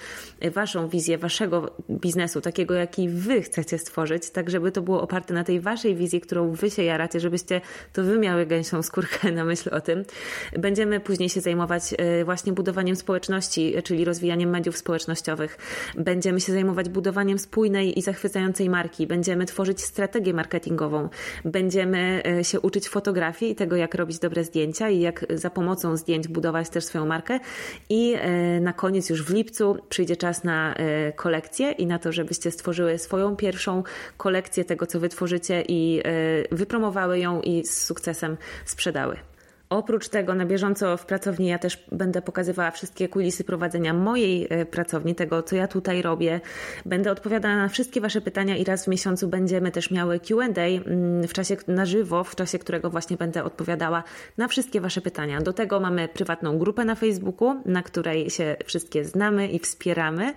waszą 0.54 0.88
wizję 0.88 1.18
waszego 1.18 1.70
biznesu, 1.90 2.40
takiego 2.40 2.74
jaki 2.74 3.08
wy 3.08 3.42
chcecie 3.42 3.78
stworzyć, 3.78 4.30
tak 4.30 4.50
żeby 4.50 4.72
to 4.72 4.82
było 4.82 5.02
oparte 5.02 5.34
na 5.34 5.44
tej 5.44 5.60
waszej 5.60 5.94
wizji, 5.94 6.20
którą 6.20 6.52
wy 6.52 6.70
się 6.70 6.82
jaracie, 6.82 7.20
żebyście 7.20 7.60
to 7.92 8.02
wy 8.02 8.18
miały 8.18 8.46
gęsią 8.46 8.82
skórkę 8.82 9.32
na 9.38 9.44
myśl 9.44 9.70
o 9.74 9.80
tym. 9.80 10.04
Będziemy 10.58 11.00
później 11.00 11.28
się 11.28 11.40
zajmować 11.40 11.82
e, 11.98 12.24
właśnie 12.24 12.52
budowaniem 12.52 12.96
społeczności, 12.96 13.74
czyli 13.84 14.04
rozwijaniem 14.04 14.50
mediów 14.50 14.76
społecznościowych. 14.76 15.58
Będziemy 15.96 16.40
się 16.40 16.52
zajmować 16.52 16.88
budowaniem 16.88 17.38
spójnej 17.38 17.98
i 17.98 18.02
zachwycającej 18.02 18.70
marki. 18.70 19.06
Będziemy 19.06 19.46
tworzyć 19.46 19.80
strategię 19.80 20.34
marketingową. 20.34 21.08
Będziemy 21.44 22.22
się 22.42 22.60
uczyć 22.60 22.88
fotografii 22.88 23.52
i 23.52 23.54
tego, 23.54 23.76
jak 23.76 23.94
robić 23.94 24.18
dobre 24.18 24.44
zdjęcia 24.44 24.88
i 24.88 25.00
jak 25.00 25.26
za 25.34 25.50
pomocą 25.50 25.96
zdjęć 25.96 26.09
zdjęć 26.10 26.28
budować 26.28 26.68
też 26.68 26.84
swoją 26.84 27.06
markę. 27.06 27.40
I 27.88 28.14
e, 28.14 28.60
na 28.60 28.72
koniec, 28.72 29.10
już 29.10 29.22
w 29.22 29.30
lipcu, 29.34 29.76
przyjdzie 29.88 30.16
czas 30.16 30.44
na 30.44 30.74
e, 30.74 31.12
kolekcję 31.12 31.70
i 31.70 31.86
na 31.86 31.98
to, 31.98 32.12
żebyście 32.12 32.50
stworzyły 32.50 32.98
swoją 32.98 33.36
pierwszą 33.36 33.82
kolekcję 34.16 34.64
tego, 34.64 34.86
co 34.86 35.00
wytworzycie 35.00 35.64
i 35.68 36.00
e, 36.04 36.54
wypromowały 36.56 37.18
ją 37.18 37.40
i 37.40 37.64
z 37.64 37.84
sukcesem 37.84 38.36
sprzedały. 38.64 39.16
Oprócz 39.70 40.08
tego 40.08 40.34
na 40.34 40.46
bieżąco 40.46 40.96
w 40.96 41.06
pracowni 41.06 41.46
ja 41.46 41.58
też 41.58 41.84
będę 41.92 42.22
pokazywała 42.22 42.70
wszystkie 42.70 43.08
kulisy 43.08 43.44
prowadzenia 43.44 43.94
mojej 43.94 44.46
e, 44.50 44.66
pracowni, 44.66 45.14
tego 45.14 45.42
co 45.42 45.56
ja 45.56 45.68
tutaj 45.68 46.02
robię. 46.02 46.40
Będę 46.86 47.10
odpowiadała 47.10 47.56
na 47.56 47.68
wszystkie 47.68 48.00
Wasze 48.00 48.20
pytania 48.20 48.56
i 48.56 48.64
raz 48.64 48.84
w 48.84 48.88
miesiącu 48.88 49.28
będziemy 49.28 49.70
też 49.70 49.90
miały 49.90 50.20
QA 50.20 50.44
mm, 50.44 51.28
w 51.28 51.32
czasie 51.32 51.56
na 51.68 51.86
żywo, 51.86 52.24
w 52.24 52.36
czasie 52.36 52.58
którego 52.58 52.90
właśnie 52.90 53.16
będę 53.16 53.44
odpowiadała 53.44 54.02
na 54.38 54.48
wszystkie 54.48 54.80
Wasze 54.80 55.00
pytania. 55.00 55.40
Do 55.40 55.52
tego 55.52 55.80
mamy 55.80 56.08
prywatną 56.08 56.58
grupę 56.58 56.84
na 56.84 56.94
Facebooku, 56.94 57.62
na 57.64 57.82
której 57.82 58.30
się 58.30 58.56
wszystkie 58.64 59.04
znamy 59.04 59.48
i 59.48 59.58
wspieramy 59.58 60.34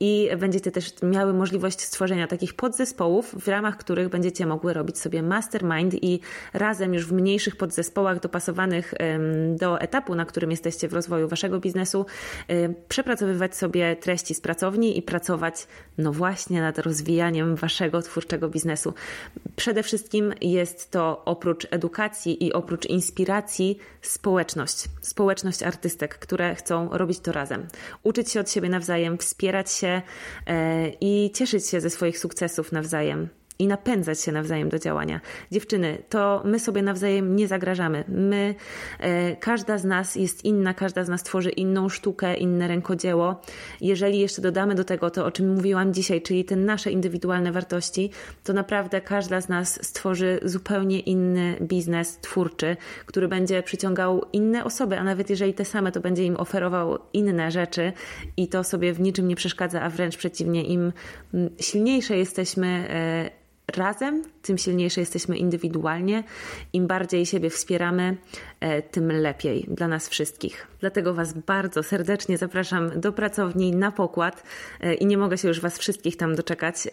i 0.00 0.30
będziecie 0.38 0.70
też 0.70 0.92
miały 1.02 1.32
możliwość 1.32 1.80
stworzenia 1.80 2.26
takich 2.26 2.54
podzespołów, 2.54 3.34
w 3.44 3.48
ramach 3.48 3.76
których 3.76 4.08
będziecie 4.08 4.46
mogły 4.46 4.72
robić 4.72 4.98
sobie 4.98 5.22
mastermind 5.22 6.04
i 6.04 6.20
razem 6.52 6.94
już 6.94 7.06
w 7.06 7.12
mniejszych 7.12 7.56
podzespołach 7.56 8.20
dopasowanych 8.20 8.73
do 9.56 9.80
etapu, 9.80 10.14
na 10.14 10.24
którym 10.24 10.50
jesteście 10.50 10.88
w 10.88 10.92
rozwoju 10.92 11.28
waszego 11.28 11.60
biznesu, 11.60 12.06
przepracowywać 12.88 13.56
sobie 13.56 13.96
treści 13.96 14.34
z 14.34 14.40
pracowni 14.40 14.98
i 14.98 15.02
pracować, 15.02 15.66
no 15.98 16.12
właśnie, 16.12 16.60
nad 16.60 16.78
rozwijaniem 16.78 17.56
waszego 17.56 18.02
twórczego 18.02 18.48
biznesu. 18.48 18.94
Przede 19.56 19.82
wszystkim 19.82 20.34
jest 20.40 20.90
to 20.90 21.22
oprócz 21.24 21.66
edukacji 21.70 22.44
i 22.44 22.52
oprócz 22.52 22.86
inspiracji 22.86 23.78
społeczność, 24.02 24.84
społeczność 25.00 25.62
artystek, 25.62 26.18
które 26.18 26.54
chcą 26.54 26.88
robić 26.92 27.20
to 27.20 27.32
razem, 27.32 27.66
uczyć 28.02 28.30
się 28.30 28.40
od 28.40 28.50
siebie 28.50 28.68
nawzajem, 28.68 29.18
wspierać 29.18 29.72
się 29.72 30.02
e, 30.46 30.88
i 31.00 31.30
cieszyć 31.34 31.66
się 31.66 31.80
ze 31.80 31.90
swoich 31.90 32.18
sukcesów 32.18 32.72
nawzajem. 32.72 33.28
I 33.58 33.66
napędzać 33.66 34.20
się 34.20 34.32
nawzajem 34.32 34.68
do 34.68 34.78
działania. 34.78 35.20
Dziewczyny, 35.52 35.98
to 36.08 36.42
my 36.44 36.58
sobie 36.58 36.82
nawzajem 36.82 37.36
nie 37.36 37.48
zagrażamy. 37.48 38.04
My, 38.08 38.54
e, 39.00 39.36
każda 39.36 39.78
z 39.78 39.84
nas 39.84 40.16
jest 40.16 40.44
inna, 40.44 40.74
każda 40.74 41.04
z 41.04 41.08
nas 41.08 41.22
tworzy 41.22 41.50
inną 41.50 41.88
sztukę, 41.88 42.34
inne 42.34 42.68
rękodzieło. 42.68 43.40
Jeżeli 43.80 44.18
jeszcze 44.18 44.42
dodamy 44.42 44.74
do 44.74 44.84
tego 44.84 45.10
to, 45.10 45.24
o 45.24 45.30
czym 45.30 45.54
mówiłam 45.54 45.94
dzisiaj, 45.94 46.22
czyli 46.22 46.44
te 46.44 46.56
nasze 46.56 46.90
indywidualne 46.90 47.52
wartości, 47.52 48.10
to 48.44 48.52
naprawdę 48.52 49.00
każda 49.00 49.40
z 49.40 49.48
nas 49.48 49.86
stworzy 49.86 50.40
zupełnie 50.42 51.00
inny 51.00 51.56
biznes 51.62 52.18
twórczy, 52.18 52.76
który 53.06 53.28
będzie 53.28 53.62
przyciągał 53.62 54.24
inne 54.32 54.64
osoby, 54.64 54.98
a 54.98 55.04
nawet 55.04 55.30
jeżeli 55.30 55.54
te 55.54 55.64
same, 55.64 55.92
to 55.92 56.00
będzie 56.00 56.24
im 56.24 56.36
oferował 56.36 56.98
inne 57.12 57.50
rzeczy 57.50 57.92
i 58.36 58.48
to 58.48 58.64
sobie 58.64 58.92
w 58.92 59.00
niczym 59.00 59.28
nie 59.28 59.36
przeszkadza, 59.36 59.82
a 59.82 59.90
wręcz 59.90 60.16
przeciwnie, 60.16 60.64
im 60.64 60.92
mm, 61.34 61.50
silniejsze 61.60 62.16
jesteśmy, 62.16 62.66
e, 62.90 63.43
razem, 63.66 64.22
tym 64.42 64.58
silniejsze 64.58 65.00
jesteśmy 65.00 65.38
indywidualnie. 65.38 66.24
Im 66.72 66.86
bardziej 66.86 67.26
siebie 67.26 67.50
wspieramy, 67.50 68.16
e, 68.60 68.82
tym 68.82 69.12
lepiej 69.12 69.66
dla 69.68 69.88
nas 69.88 70.08
wszystkich. 70.08 70.66
Dlatego 70.80 71.14
Was 71.14 71.32
bardzo 71.32 71.82
serdecznie 71.82 72.38
zapraszam 72.38 73.00
do 73.00 73.12
pracowni 73.12 73.72
na 73.72 73.92
pokład 73.92 74.42
e, 74.80 74.94
i 74.94 75.06
nie 75.06 75.18
mogę 75.18 75.38
się 75.38 75.48
już 75.48 75.60
Was 75.60 75.78
wszystkich 75.78 76.16
tam 76.16 76.34
doczekać. 76.34 76.86
E, 76.86 76.88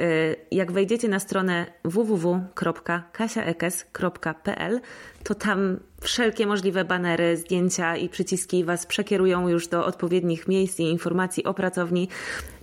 jak 0.52 0.72
wejdziecie 0.72 1.08
na 1.08 1.20
stronę 1.20 1.66
www.kasiaekes.pl, 1.84 4.82
to 5.24 5.36
tam 5.36 5.80
wszelkie 6.02 6.48
możliwe 6.48 6.86
banery, 6.86 7.38
zdjęcia 7.38 7.98
i 7.98 8.10
przyciski 8.10 8.64
Was 8.64 8.86
przekierują 8.86 9.48
już 9.48 9.68
do 9.68 9.86
odpowiednich 9.86 10.48
miejsc 10.48 10.80
i 10.80 10.84
informacji 10.84 11.44
o 11.44 11.54
pracowni 11.54 12.08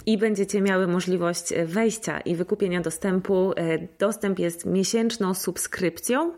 i 0.09 0.19
będziecie 0.19 0.61
miały 0.61 0.87
możliwość 0.87 1.55
wejścia 1.65 2.21
i 2.21 2.35
wykupienia 2.35 2.81
dostępu. 2.81 3.53
E, 3.57 3.79
dostęp 3.99 4.39
jest 4.39 4.67
miesięczną 4.67 5.35
subskrypcją 5.35 6.33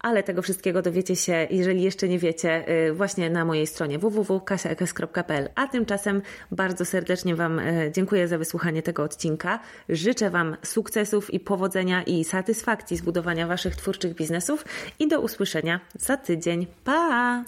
ale 0.00 0.22
tego 0.22 0.42
wszystkiego 0.42 0.82
dowiecie 0.82 1.16
się, 1.16 1.46
jeżeli 1.50 1.82
jeszcze 1.82 2.08
nie 2.08 2.18
wiecie, 2.18 2.68
e, 2.68 2.92
właśnie 2.92 3.30
na 3.30 3.44
mojej 3.44 3.66
stronie 3.66 3.98
www.kasiaekes.pl. 3.98 5.48
A 5.54 5.66
tymczasem 5.66 6.22
bardzo 6.50 6.84
serdecznie 6.84 7.36
Wam 7.36 7.58
e, 7.58 7.92
dziękuję 7.92 8.28
za 8.28 8.38
wysłuchanie 8.38 8.82
tego 8.82 9.02
odcinka. 9.02 9.60
Życzę 9.88 10.30
Wam 10.30 10.56
sukcesów 10.62 11.34
i 11.34 11.40
powodzenia 11.40 12.02
i 12.02 12.24
satysfakcji 12.24 12.96
z 12.96 13.00
budowania 13.00 13.46
Waszych 13.46 13.76
twórczych 13.76 14.14
biznesów 14.14 14.64
i 14.98 15.08
do 15.08 15.20
usłyszenia 15.20 15.80
za 15.94 16.16
tydzień. 16.16 16.66
Pa! 16.84 17.44